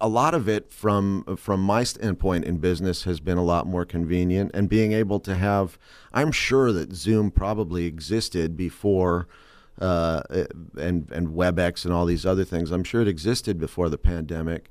a 0.00 0.08
lot 0.08 0.34
of 0.34 0.48
it 0.48 0.72
from 0.72 1.36
from 1.36 1.60
my 1.60 1.84
standpoint 1.84 2.44
in 2.44 2.58
business 2.58 3.04
has 3.04 3.20
been 3.20 3.38
a 3.38 3.44
lot 3.44 3.66
more 3.66 3.84
convenient 3.84 4.50
and 4.54 4.68
being 4.68 4.92
able 4.92 5.20
to 5.20 5.36
have 5.36 5.78
I'm 6.12 6.32
sure 6.32 6.72
that 6.72 6.92
Zoom 6.92 7.30
probably 7.30 7.86
existed 7.86 8.56
before 8.56 9.28
uh, 9.80 10.22
and 10.76 11.08
and 11.10 11.28
WebEx 11.28 11.84
and 11.84 11.94
all 11.94 12.06
these 12.06 12.26
other 12.26 12.44
things. 12.44 12.72
I'm 12.72 12.82
sure 12.82 13.02
it 13.02 13.08
existed 13.08 13.58
before 13.58 13.88
the 13.88 13.98
pandemic 13.98 14.70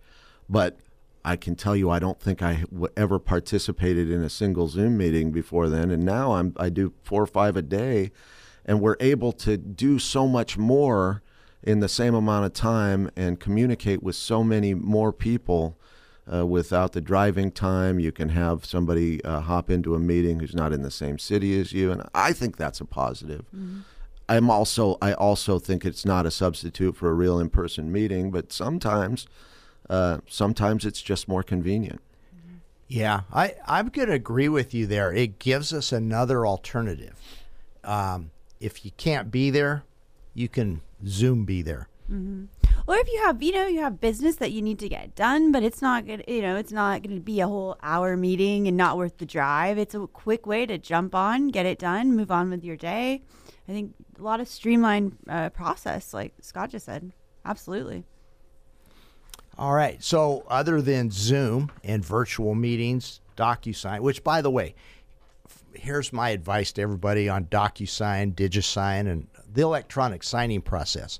but 0.50 0.78
I 1.24 1.38
can 1.38 1.56
tell 1.56 1.76
you 1.76 1.90
I 1.90 2.00
don't 2.00 2.20
think 2.20 2.42
I 2.42 2.66
ever 2.98 3.18
participated 3.18 4.12
in 4.12 4.22
a 4.22 4.30
single 4.30 4.68
Zoom 4.68 4.98
meeting 4.98 5.32
before 5.32 5.70
then. 5.70 5.90
And 5.90 6.04
now 6.04 6.34
I'm 6.34 6.54
I 6.58 6.68
do 6.68 6.94
four 7.02 7.24
or 7.24 7.28
five 7.28 7.56
a 7.56 7.62
day 7.62 8.12
and 8.66 8.82
we're 8.82 8.98
able 9.00 9.32
to 9.32 9.56
do 9.56 10.00
so 10.00 10.28
much 10.28 10.58
more 10.58 11.24
in 11.66 11.80
the 11.80 11.90
same 11.90 12.14
amount 12.14 12.46
of 12.46 12.54
time 12.54 13.10
and 13.16 13.40
communicate 13.40 14.04
with 14.04 14.16
so 14.16 14.44
many 14.44 14.74
more 14.74 15.12
people 15.12 15.78
uh, 16.32 16.46
without 16.46 16.94
the 16.94 17.02
driving 17.02 17.52
time. 17.52 18.00
You 18.00 18.12
can 18.12 18.30
have 18.30 18.66
somebody 18.66 19.24
uh, 19.24 19.42
hop 19.42 19.70
into 19.70 19.96
a 19.96 20.00
meeting 20.00 20.40
who's 20.40 20.56
not 20.56 20.72
in 20.72 20.84
the 20.84 20.92
same 20.92 21.18
city 21.18 21.60
as 21.60 21.74
you, 21.74 21.92
and 21.92 22.04
I 22.14 22.34
think 22.34 22.58
that's 22.58 22.80
a 22.80 22.86
positive. 22.86 23.46
I'm 24.28 24.50
also 24.50 24.98
I 25.02 25.14
also 25.14 25.60
think 25.60 25.86
it's 25.86 26.06
not 26.06 26.26
a 26.26 26.32
substitute 26.32 26.96
for 26.96 27.10
a 27.10 27.14
real 27.14 27.40
in-person 27.40 27.92
meeting, 27.92 28.32
but 28.32 28.52
sometimes 28.52 29.28
uh, 29.90 30.20
sometimes 30.28 30.86
it's 30.86 31.02
just 31.02 31.28
more 31.28 31.44
convenient. 31.44 32.02
Yeah, 32.88 33.22
I, 33.34 33.56
I'm 33.68 33.90
going 33.90 34.10
to 34.10 34.14
agree 34.14 34.50
with 34.50 34.74
you 34.74 34.86
there. 34.86 35.12
It 35.12 35.40
gives 35.40 35.74
us 35.74 35.92
another 35.92 36.46
alternative. 36.46 37.20
Um, 37.84 38.30
if 38.60 38.86
you 38.86 38.92
can't 38.98 39.32
be 39.32 39.50
there, 39.50 39.84
you 40.36 40.48
can 40.48 40.82
Zoom 41.08 41.46
be 41.46 41.62
there. 41.62 41.88
Or 42.88 42.96
if 42.98 43.08
you 43.12 43.24
have, 43.26 43.42
you 43.42 43.52
know, 43.52 43.66
you 43.66 43.80
have 43.80 44.00
business 44.00 44.36
that 44.36 44.52
you 44.52 44.62
need 44.62 44.78
to 44.80 44.90
get 44.90 45.16
done, 45.16 45.52
but 45.52 45.64
it's 45.64 45.82
not 45.82 46.06
to, 46.06 46.32
you 46.32 46.42
know, 46.42 46.56
it's 46.56 46.72
not 46.72 47.02
going 47.02 47.16
to 47.16 47.22
be 47.22 47.40
a 47.40 47.48
whole 47.48 47.78
hour 47.82 48.16
meeting 48.16 48.68
and 48.68 48.78
not 48.78 48.98
worth 48.98 49.18
the 49.18 49.26
drive. 49.26 49.80
It's 49.80 49.96
a 49.96 50.06
quick 50.06 50.46
way 50.46 50.68
to 50.68 50.78
jump 50.78 51.16
on, 51.16 51.48
get 51.48 51.66
it 51.66 51.80
done, 51.80 52.16
move 52.16 52.30
on 52.30 52.52
with 52.52 52.64
your 52.64 52.78
day. 52.78 53.24
I 53.68 53.72
think 53.72 53.96
a 54.20 54.22
lot 54.22 54.40
of 54.40 54.48
streamlined 54.48 55.18
uh, 55.28 55.50
process, 55.50 56.14
like 56.14 56.34
Scott 56.42 56.70
just 56.70 56.86
said. 56.86 57.12
Absolutely. 57.44 58.04
All 59.58 59.74
right. 59.74 60.04
So, 60.04 60.44
other 60.48 60.82
than 60.82 61.10
Zoom 61.10 61.72
and 61.84 62.06
virtual 62.06 62.54
meetings, 62.54 63.22
DocuSign, 63.38 64.02
which, 64.02 64.24
by 64.24 64.42
the 64.42 64.52
way, 64.52 64.76
f- 65.48 65.64
here's 65.74 66.12
my 66.14 66.30
advice 66.30 66.72
to 66.74 66.82
everybody 66.82 67.30
on 67.30 67.46
DocuSign, 67.46 68.36
DigiSign, 68.36 69.08
and 69.08 69.28
the 69.56 69.62
electronic 69.62 70.24
signing 70.24 70.62
process. 70.62 71.20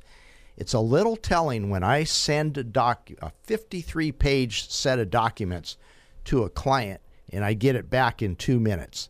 It's 0.58 0.74
a 0.74 0.80
little 0.80 1.18
telling 1.18 1.70
when 1.70 1.84
I 1.84 2.04
send 2.04 2.58
a 2.58 2.64
doc, 2.64 3.10
a 3.22 3.32
53 3.44 4.12
page 4.12 4.70
set 4.70 5.00
of 5.00 5.10
documents 5.10 5.78
to 6.26 6.44
a 6.44 6.50
client 6.50 7.02
and 7.32 7.44
I 7.44 7.54
get 7.54 7.76
it 7.76 7.90
back 7.90 8.22
in 8.22 8.36
two 8.36 8.60
minutes. 8.60 9.10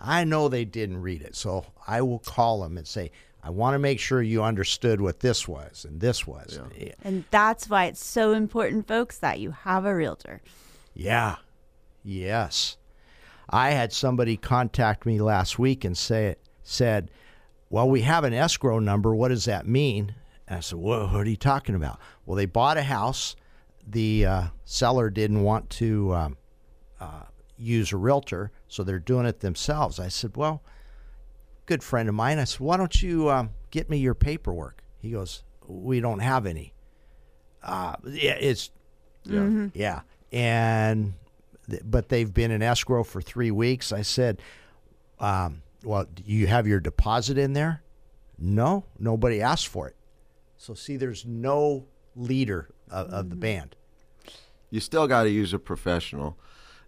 I 0.00 0.24
know 0.24 0.48
they 0.48 0.64
didn't 0.64 1.02
read 1.02 1.22
it, 1.22 1.34
so 1.34 1.66
I 1.86 2.02
will 2.02 2.20
call 2.20 2.62
them 2.62 2.78
and 2.78 2.86
say, 2.86 3.10
I 3.42 3.50
want 3.50 3.74
to 3.74 3.78
make 3.78 4.00
sure 4.00 4.22
you 4.22 4.42
understood 4.42 5.00
what 5.00 5.20
this 5.20 5.46
was 5.46 5.84
and 5.84 6.00
this 6.00 6.26
was. 6.26 6.58
Yeah. 6.78 6.92
And 7.02 7.24
that's 7.30 7.68
why 7.68 7.84
it's 7.86 8.04
so 8.04 8.32
important, 8.32 8.88
folks, 8.88 9.18
that 9.18 9.40
you 9.40 9.50
have 9.50 9.84
a 9.84 9.94
realtor. 9.94 10.40
Yeah. 10.94 11.36
Yes. 12.02 12.76
I 13.48 13.70
had 13.70 13.92
somebody 13.92 14.36
contact 14.36 15.06
me 15.06 15.20
last 15.20 15.58
week 15.58 15.84
and 15.84 15.96
say 15.96 16.26
it 16.26 16.40
said, 16.62 17.10
"Well, 17.70 17.88
we 17.88 18.02
have 18.02 18.24
an 18.24 18.32
escrow 18.34 18.78
number. 18.78 19.14
What 19.14 19.28
does 19.28 19.44
that 19.46 19.66
mean?" 19.66 20.14
And 20.48 20.58
I 20.58 20.60
said, 20.60 20.78
"Whoa, 20.78 21.06
what 21.08 21.26
are 21.26 21.30
you 21.30 21.36
talking 21.36 21.74
about?" 21.74 21.98
Well, 22.24 22.36
they 22.36 22.46
bought 22.46 22.76
a 22.76 22.82
house. 22.82 23.36
The 23.86 24.26
uh, 24.26 24.42
seller 24.64 25.10
didn't 25.10 25.42
want 25.42 25.70
to 25.70 26.14
um, 26.14 26.36
uh, 27.00 27.22
use 27.56 27.92
a 27.92 27.96
realtor, 27.96 28.50
so 28.68 28.82
they're 28.82 28.98
doing 28.98 29.26
it 29.26 29.40
themselves. 29.40 29.98
I 30.00 30.08
said, 30.08 30.36
"Well, 30.36 30.62
good 31.66 31.82
friend 31.82 32.08
of 32.08 32.14
mine." 32.14 32.38
I 32.38 32.44
said, 32.44 32.60
"Why 32.60 32.76
don't 32.76 33.02
you 33.02 33.30
um, 33.30 33.50
get 33.70 33.88
me 33.90 33.98
your 33.98 34.14
paperwork?" 34.14 34.82
He 35.00 35.10
goes, 35.10 35.42
"We 35.66 36.00
don't 36.00 36.20
have 36.20 36.46
any." 36.46 36.72
Uh, 37.62 37.96
yeah, 38.04 38.32
it's 38.40 38.70
Yeah. 39.24 39.68
yeah. 39.74 40.00
And 40.32 41.14
th- 41.68 41.82
but 41.84 42.08
they've 42.08 42.32
been 42.32 42.50
in 42.50 42.62
escrow 42.62 43.02
for 43.04 43.20
three 43.20 43.50
weeks. 43.50 43.92
I 43.92 44.02
said, 44.02 44.40
um, 45.18 45.62
"Well, 45.86 46.06
do 46.12 46.22
you 46.26 46.46
have 46.46 46.66
your 46.66 46.80
deposit 46.80 47.38
in 47.38 47.52
there?" 47.52 47.82
No, 48.38 48.84
nobody 48.98 49.40
asked 49.40 49.68
for 49.68 49.88
it. 49.88 49.96
So 50.56 50.74
see, 50.74 50.96
there's 50.96 51.24
no 51.24 51.86
leader 52.14 52.68
of, 52.90 53.08
of 53.08 53.30
the 53.30 53.36
band. 53.36 53.76
You 54.70 54.80
still 54.80 55.06
got 55.06 55.24
to 55.24 55.30
use 55.30 55.52
a 55.52 55.58
professional. 55.58 56.38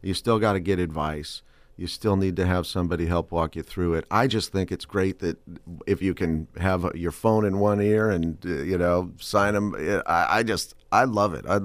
You 0.03 0.15
still 0.15 0.39
got 0.39 0.55
to 0.55 0.61
get 0.61 0.79
advice. 0.79 1.43
You 1.77 1.87
still 1.87 2.17
need 2.17 2.35
to 2.37 2.47
have 2.47 2.67
somebody 2.67 3.07
help 3.07 3.31
walk 3.31 3.55
you 3.55 3.63
through 3.63 3.95
it. 3.95 4.05
I 4.11 4.27
just 4.27 4.51
think 4.51 4.73
it's 4.73 4.85
great 4.85 5.21
that 5.21 5.39
if 5.87 6.03
you 6.03 6.13
can 6.13 6.49
have 6.57 6.85
uh, 6.85 6.91
your 6.95 7.13
phone 7.13 7.45
in 7.45 7.61
one 7.61 7.81
ear 7.81 8.11
and 8.11 8.45
uh, 8.45 8.49
you 8.49 8.77
know 8.77 9.13
sign 9.21 9.55
them. 9.55 10.03
I, 10.07 10.39
I 10.39 10.43
just 10.43 10.75
I 10.91 11.05
love 11.05 11.35
it. 11.35 11.45
I, 11.49 11.61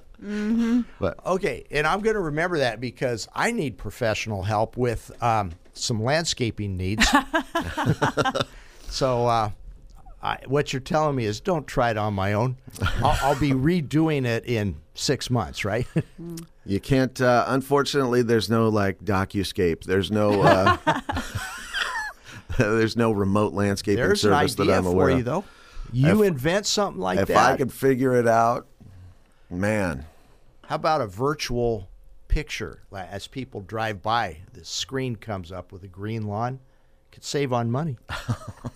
But 0.20 1.24
Okay, 1.26 1.64
and 1.70 1.86
I'm 1.86 2.00
going 2.00 2.14
to 2.14 2.20
remember 2.20 2.58
that 2.58 2.80
because 2.80 3.28
I 3.34 3.52
need 3.52 3.78
professional 3.78 4.42
help 4.42 4.76
with 4.76 5.10
um, 5.22 5.52
some 5.74 6.02
landscaping 6.02 6.76
needs. 6.76 7.06
so, 8.90 9.26
uh, 9.26 9.50
I, 10.20 10.38
what 10.46 10.72
you're 10.72 10.80
telling 10.80 11.14
me 11.14 11.24
is 11.24 11.38
don't 11.40 11.66
try 11.66 11.90
it 11.90 11.96
on 11.96 12.12
my 12.14 12.32
own. 12.32 12.56
I'll, 13.02 13.18
I'll 13.22 13.38
be 13.40 13.50
redoing 13.52 14.26
it 14.26 14.44
in 14.46 14.76
six 14.94 15.30
months, 15.30 15.64
right? 15.64 15.86
you 16.66 16.80
can't. 16.80 17.20
Uh, 17.20 17.44
unfortunately, 17.46 18.22
there's 18.22 18.50
no 18.50 18.68
like 18.68 18.98
DocuScape. 19.04 19.84
There's 19.84 20.10
no. 20.10 20.42
Uh, 20.42 20.76
there's 22.58 22.96
no 22.96 23.12
remote 23.12 23.52
landscaping 23.52 24.02
There's 24.02 24.24
an 24.24 24.32
service 24.32 24.54
that 24.56 24.62
idea 24.64 24.78
I'm 24.78 24.86
aware 24.86 24.92
for 24.92 24.96
aware 24.96 25.10
you, 25.10 25.18
of. 25.18 25.24
though. 25.24 25.44
You 25.92 26.22
If- 26.24 26.28
invent 26.28 26.66
something 26.66 27.00
like 27.00 27.20
if 27.20 27.28
that. 27.28 27.32
If 27.34 27.38
I 27.38 27.56
could 27.56 27.72
figure 27.72 28.14
it 28.16 28.26
out, 28.26 28.66
man. 29.50 30.06
How 30.66 30.76
about 30.76 31.00
a 31.00 31.06
virtual 31.06 31.88
picture? 32.28 32.82
As 32.92 33.26
people 33.26 33.60
drive 33.62 34.02
by, 34.02 34.38
the 34.52 34.64
screen 34.64 35.16
comes 35.16 35.50
up 35.50 35.72
with 35.72 35.82
a 35.82 35.88
green 35.88 36.26
lawn. 36.26 36.60
Could 37.10 37.24
save 37.24 37.52
on 37.52 37.70
money, 37.70 37.96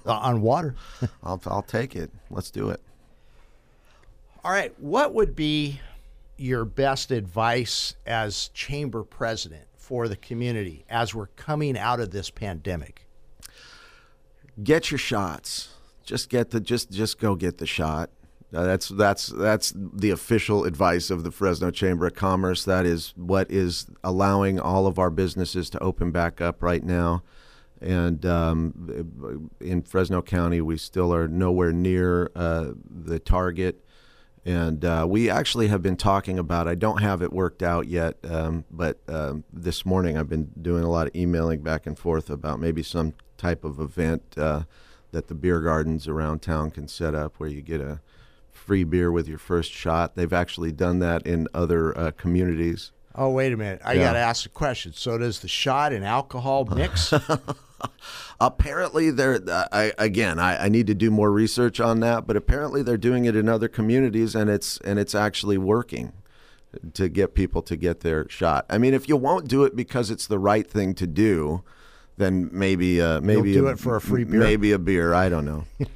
Uh, 0.05 0.13
on 0.15 0.43
water. 0.43 0.75
I'll 1.23 1.41
I'll 1.47 1.63
take 1.63 1.95
it. 1.95 2.11
Let's 2.31 2.51
do 2.51 2.71
it. 2.71 2.81
All 4.43 4.51
right. 4.51 4.75
What 4.81 5.15
would 5.15 5.37
be 5.37 5.81
your 6.37 6.65
best 6.65 7.13
advice 7.13 7.95
as 8.05 8.49
chamber 8.49 9.05
president 9.05 9.67
for 9.77 10.09
the 10.09 10.17
community 10.17 10.85
as 10.89 11.15
we're 11.15 11.29
coming 11.29 11.79
out 11.79 12.01
of 12.01 12.11
this 12.11 12.31
pandemic? 12.31 13.07
get 14.63 14.91
your 14.91 14.99
shots. 14.99 15.69
Just 16.05 16.29
get 16.29 16.51
the 16.51 16.61
just 16.61 16.91
just 16.91 17.19
go 17.21 17.35
get 17.37 17.59
the 17.59 17.67
shot. 17.67 18.11
Uh, 18.55 18.65
that's 18.65 18.89
that's 18.89 19.29
that's 19.29 19.73
the 19.75 20.11
official 20.11 20.65
advice 20.65 21.11
of 21.11 21.25
the 21.25 21.31
Fresno 21.31 21.71
Chamber 21.71 22.07
of 22.07 22.15
Commerce. 22.15 22.65
That 22.65 22.85
is 22.85 23.15
what 23.17 23.51
is 23.51 23.87
allowing 24.05 24.61
all 24.61 24.87
of 24.87 24.99
our 24.99 25.11
businesses 25.11 25.71
to 25.71 25.79
open 25.83 26.11
back 26.11 26.41
up 26.41 26.63
right 26.63 26.85
now. 26.85 27.23
And 27.81 28.25
um, 28.27 29.51
in 29.61 29.83
Fresno 29.83 30.23
County, 30.23 30.61
we 30.61 30.77
still 30.77 31.13
are 31.15 31.27
nowhere 31.27 31.73
near 31.73 32.31
uh, 32.37 32.73
the 32.89 33.19
target. 33.19 33.85
And 34.45 34.85
uh, 34.85 35.07
we 35.09 35.31
actually 35.31 35.69
have 35.69 35.83
been 35.83 35.97
talking 35.97 36.39
about. 36.39 36.69
I 36.69 36.75
don't 36.75 37.01
have 37.01 37.23
it 37.23 37.33
worked 37.33 37.63
out 37.63 37.87
yet, 37.87 38.17
um, 38.29 38.65
but 38.71 38.99
um, 39.09 39.45
this 39.53 39.87
morning 39.87 40.19
I've 40.19 40.29
been 40.29 40.51
doing 40.61 40.83
a 40.83 40.91
lot 40.91 41.07
of 41.07 41.15
emailing 41.15 41.63
back 41.63 41.87
and 41.87 41.97
forth 41.97 42.29
about 42.29 42.59
maybe 42.59 42.83
some 42.83 43.15
type 43.37 43.65
of 43.65 43.79
event 43.79 44.23
uh, 44.37 44.63
that 45.13 45.29
the 45.29 45.35
beer 45.35 45.61
gardens 45.61 46.09
around 46.09 46.43
town 46.43 46.71
can 46.73 46.89
set 46.89 47.15
up, 47.15 47.39
where 47.39 47.49
you 47.49 47.63
get 47.63 47.81
a 47.81 48.01
free 48.63 48.85
beer 48.85 49.11
with 49.11 49.29
your 49.29 49.39
first 49.39 49.71
shot. 49.73 50.15
They've 50.15 50.33
actually 50.33 50.73
done 50.73 51.01
that 51.01 51.27
in 51.27 51.49
other 51.53 51.97
uh, 51.99 52.11
communities. 52.13 52.93
Oh, 53.15 53.29
wait 53.31 53.53
a 53.53 53.57
minute. 53.57 53.83
I 53.85 53.95
Yeah. 53.95 54.05
got 54.05 54.13
to 54.15 54.19
ask 54.21 54.47
a 54.47 54.49
question. 54.49 54.93
So, 54.95 55.19
does 55.19 55.41
the 55.41 55.49
shot 55.49 55.93
and 55.93 56.05
alcohol 56.05 56.65
mix? 56.65 57.13
Apparently, 58.41 59.11
they're 59.11 59.41
uh, 59.49 59.67
I, 59.73 59.93
again. 59.99 60.39
I, 60.39 60.65
I 60.65 60.69
need 60.69 60.87
to 60.87 60.95
do 60.95 61.11
more 61.11 61.31
research 61.31 61.79
on 61.81 62.01
that, 62.01 62.27
but 62.27 62.37
apparently 62.37 62.83
they're 62.83 62.97
doing 62.97 63.25
it 63.25 63.37
in 63.37 63.49
other 63.49 63.69
communities, 63.69 64.35
and 64.35 64.49
it's 64.51 64.79
and 64.79 64.99
it's 64.99 65.15
actually 65.15 65.59
working 65.59 66.13
to 66.95 67.09
get 67.09 67.35
people 67.35 67.61
to 67.63 67.77
get 67.77 68.01
their 68.01 68.29
shot. 68.29 68.67
I 68.71 68.79
mean, 68.79 68.95
if 68.95 69.09
you 69.09 69.17
won't 69.17 69.47
do 69.47 69.63
it 69.65 69.77
because 69.77 70.11
it's 70.11 70.27
the 70.27 70.39
right 70.39 70.69
thing 70.69 70.95
to 70.95 71.07
do, 71.07 71.63
then 72.17 72.49
maybe 72.53 73.01
uh, 73.01 73.21
maybe 73.21 73.53
do 73.53 73.67
it 73.69 73.79
for 73.79 73.95
a 73.97 74.01
free 74.01 74.25
beer? 74.25 74.41
Maybe 74.41 74.73
a 74.73 74.79
beer. 74.79 75.13
I 75.15 75.29
don't 75.29 75.45
know. 75.45 75.65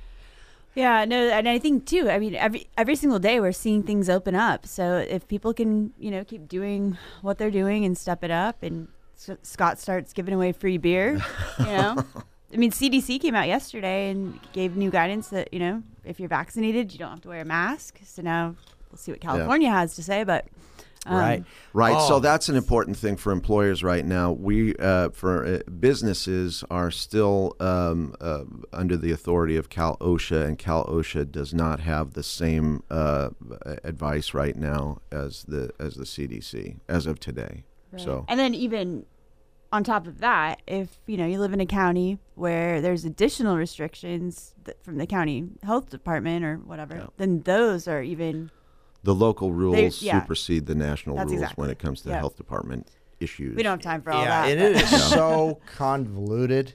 Yeah, 0.77 1.07
no, 1.07 1.17
and 1.31 1.49
I 1.49 1.59
think 1.59 1.87
too. 1.87 2.11
I 2.11 2.19
mean, 2.19 2.35
every 2.35 2.69
every 2.77 2.97
single 2.97 3.19
day 3.19 3.41
we're 3.41 3.53
seeing 3.53 3.83
things 3.83 4.11
open 4.11 4.35
up. 4.35 4.67
So 4.67 4.99
if 4.99 5.27
people 5.27 5.55
can, 5.55 5.95
you 5.99 6.11
know, 6.11 6.23
keep 6.23 6.47
doing 6.49 6.99
what 7.23 7.39
they're 7.39 7.51
doing 7.51 7.87
and 7.87 7.97
step 7.97 8.23
it 8.23 8.31
up, 8.31 8.63
and 8.63 8.89
S- 9.17 9.39
Scott 9.43 9.79
starts 9.79 10.13
giving 10.13 10.35
away 10.35 10.53
free 10.53 10.77
beer, 10.77 11.15
you 11.59 11.65
know. 11.65 12.05
I 12.53 12.57
mean, 12.59 12.71
CDC 12.71 13.21
came 13.23 13.35
out 13.35 13.49
yesterday 13.49 14.11
and 14.11 14.39
gave 14.53 14.77
new 14.77 14.91
guidance 14.91 15.29
that 15.29 15.49
you 15.51 15.61
know 15.61 15.83
if 16.05 16.21
you're 16.21 16.29
vaccinated, 16.29 16.93
you 16.93 16.99
don't 16.99 17.11
have 17.11 17.23
to 17.23 17.29
wear 17.29 17.41
a 17.41 17.45
mask. 17.47 17.99
So 18.05 18.21
now 18.21 18.55
we'll 18.91 18.99
see 18.99 19.13
what 19.13 19.21
California 19.23 19.71
has 19.71 19.97
to 19.97 20.03
say. 20.03 20.25
But 20.25 20.45
um, 21.07 21.17
right. 21.17 21.45
Right. 21.73 21.95
Oh. 21.97 22.09
So 22.09 22.21
that's 22.21 22.49
an 22.49 22.57
important 22.57 22.97
thing 22.97 23.17
for 23.17 23.33
employers 23.33 23.83
right 23.83 24.05
now. 24.05 24.33
We, 24.33 24.75
uh, 24.77 25.11
for 25.11 25.47
uh, 25.47 25.71
businesses, 25.71 26.65
are 26.71 26.91
still 26.91 27.57
um, 27.61 28.15
uh, 28.21 28.45
under 28.73 28.97
the 28.97 29.13
authority 29.13 29.57
of 29.57 29.69
Cal 29.69 29.97
OSHA, 29.99 30.45
and 30.45 30.59
Cal 30.59 30.85
OSHA 30.87 31.31
does 31.31 31.55
not 31.55 31.81
have 31.81 32.15
the 32.15 32.23
same 32.23 32.83
uh, 32.91 33.31
advice 33.85 34.35
right 34.35 34.57
now 34.57 35.01
as 35.13 35.45
the 35.45 35.71
as 35.79 35.95
the 35.95 36.05
CDC 36.05 36.81
as 36.89 37.07
of 37.07 37.21
today. 37.21 37.65
So 37.97 38.27
And 38.29 38.39
then 38.39 38.55
even 38.55 39.07
on 39.73 39.85
top 39.85 40.07
of 40.07 40.19
that, 40.21 40.61
if 40.67 40.99
you 41.07 41.17
know 41.17 41.27
you 41.27 41.39
live 41.39 41.53
in 41.53 41.61
a 41.61 41.67
county 41.67 42.19
where 42.35 42.81
there's 42.81 43.05
additional 43.05 43.57
restrictions 43.57 44.55
that, 44.65 44.83
from 44.83 44.99
the 44.99 45.07
county 45.07 45.49
health 45.63 45.91
department 45.91 46.45
or 46.45 46.57
whatever, 46.57 47.09
then 47.17 47.41
those 47.43 47.89
are 47.89 48.03
even 48.03 48.51
the 49.07 49.15
local 49.15 49.53
rules 49.53 50.03
yeah. 50.03 50.21
supersede 50.21 50.67
the 50.67 50.75
national 50.75 51.15
That's 51.15 51.29
rules 51.31 51.41
exactly- 51.43 51.63
when 51.63 51.71
it 51.71 51.79
comes 51.79 52.01
to 52.03 52.09
yeah. 52.09 52.19
health 52.19 52.37
department 52.37 52.89
issues. 53.21 53.55
we 53.57 53.63
don't 53.63 53.81
have 53.83 53.93
time 53.93 54.03
for 54.03 54.11
all 54.11 54.21
yeah, 54.23 54.43
that. 54.47 54.51
and 54.59 54.75
but- 54.75 54.83
it 54.83 54.93
is 54.93 55.05
so 55.11 55.61
convoluted 55.77 56.75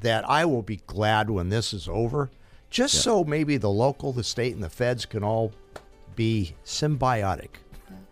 that 0.00 0.28
I 0.28 0.44
will 0.44 0.62
be 0.62 0.80
glad 0.88 1.30
when 1.30 1.48
this 1.50 1.72
is 1.72 1.86
over, 1.88 2.30
just 2.68 3.02
so 3.02 3.22
maybe 3.22 3.56
the 3.58 3.70
local, 3.70 4.12
the 4.12 4.24
state, 4.24 4.52
and 4.54 4.62
the 4.64 4.68
feds 4.68 5.06
can 5.06 5.22
all 5.22 5.52
be 6.16 6.54
symbiotic. 6.64 7.48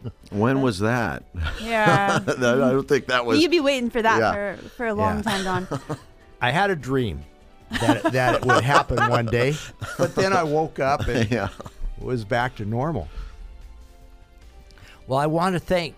When 0.30 0.62
was 0.62 0.78
that? 0.78 1.24
yeah, 1.60 2.20
I 2.26 2.30
don't 2.32 2.88
think 2.88 3.06
that 3.06 3.26
was. 3.26 3.42
you'd 3.42 3.50
be 3.50 3.60
waiting 3.60 3.90
for 3.90 4.00
that 4.00 4.18
Yeah. 4.18 4.54
for, 4.56 4.68
for 4.70 4.86
a 4.86 4.94
long 4.94 5.16
Yeah. 5.16 5.22
time, 5.22 5.44
Don. 5.66 5.80
I 6.40 6.52
had 6.52 6.70
a 6.70 6.76
dream 6.76 7.24
that 7.80 7.96
it, 8.06 8.12
that 8.12 8.34
it 8.36 8.44
would 8.46 8.62
happen 8.64 8.96
one 9.10 9.26
day, 9.26 9.56
but 9.98 10.14
then 10.14 10.32
I 10.32 10.44
woke 10.44 10.78
up 10.78 11.06
and 11.08 11.28
yeah. 11.30 11.48
was 11.98 12.24
back 12.24 12.54
to 12.56 12.64
normal. 12.64 13.08
Well, 15.10 15.18
I 15.18 15.26
want 15.26 15.56
to 15.56 15.58
thank 15.58 15.96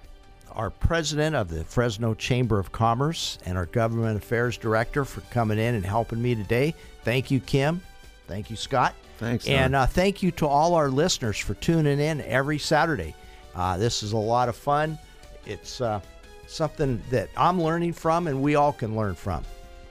our 0.52 0.70
president 0.70 1.36
of 1.36 1.50
the 1.50 1.64
Fresno 1.64 2.14
Chamber 2.14 2.58
of 2.58 2.72
Commerce 2.72 3.36
and 3.44 3.58
our 3.58 3.66
government 3.66 4.16
affairs 4.16 4.56
director 4.56 5.04
for 5.04 5.20
coming 5.30 5.58
in 5.58 5.74
and 5.74 5.84
helping 5.84 6.22
me 6.22 6.34
today. 6.34 6.74
Thank 7.04 7.30
you, 7.30 7.38
Kim. 7.38 7.82
Thank 8.26 8.48
you, 8.48 8.56
Scott. 8.56 8.94
Thanks. 9.18 9.46
And 9.46 9.74
uh, 9.74 9.84
thank 9.84 10.22
you 10.22 10.30
to 10.30 10.46
all 10.46 10.74
our 10.74 10.88
listeners 10.88 11.36
for 11.36 11.52
tuning 11.52 12.00
in 12.00 12.22
every 12.22 12.58
Saturday. 12.58 13.14
Uh, 13.54 13.76
this 13.76 14.02
is 14.02 14.12
a 14.12 14.16
lot 14.16 14.48
of 14.48 14.56
fun. 14.56 14.98
It's 15.44 15.82
uh, 15.82 16.00
something 16.46 17.02
that 17.10 17.28
I'm 17.36 17.60
learning 17.60 17.92
from 17.92 18.28
and 18.28 18.42
we 18.42 18.54
all 18.54 18.72
can 18.72 18.96
learn 18.96 19.14
from. 19.14 19.44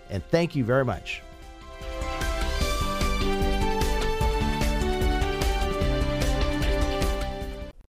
And 0.10 0.26
thank 0.32 0.56
you 0.56 0.64
very 0.64 0.84
much. 0.84 1.22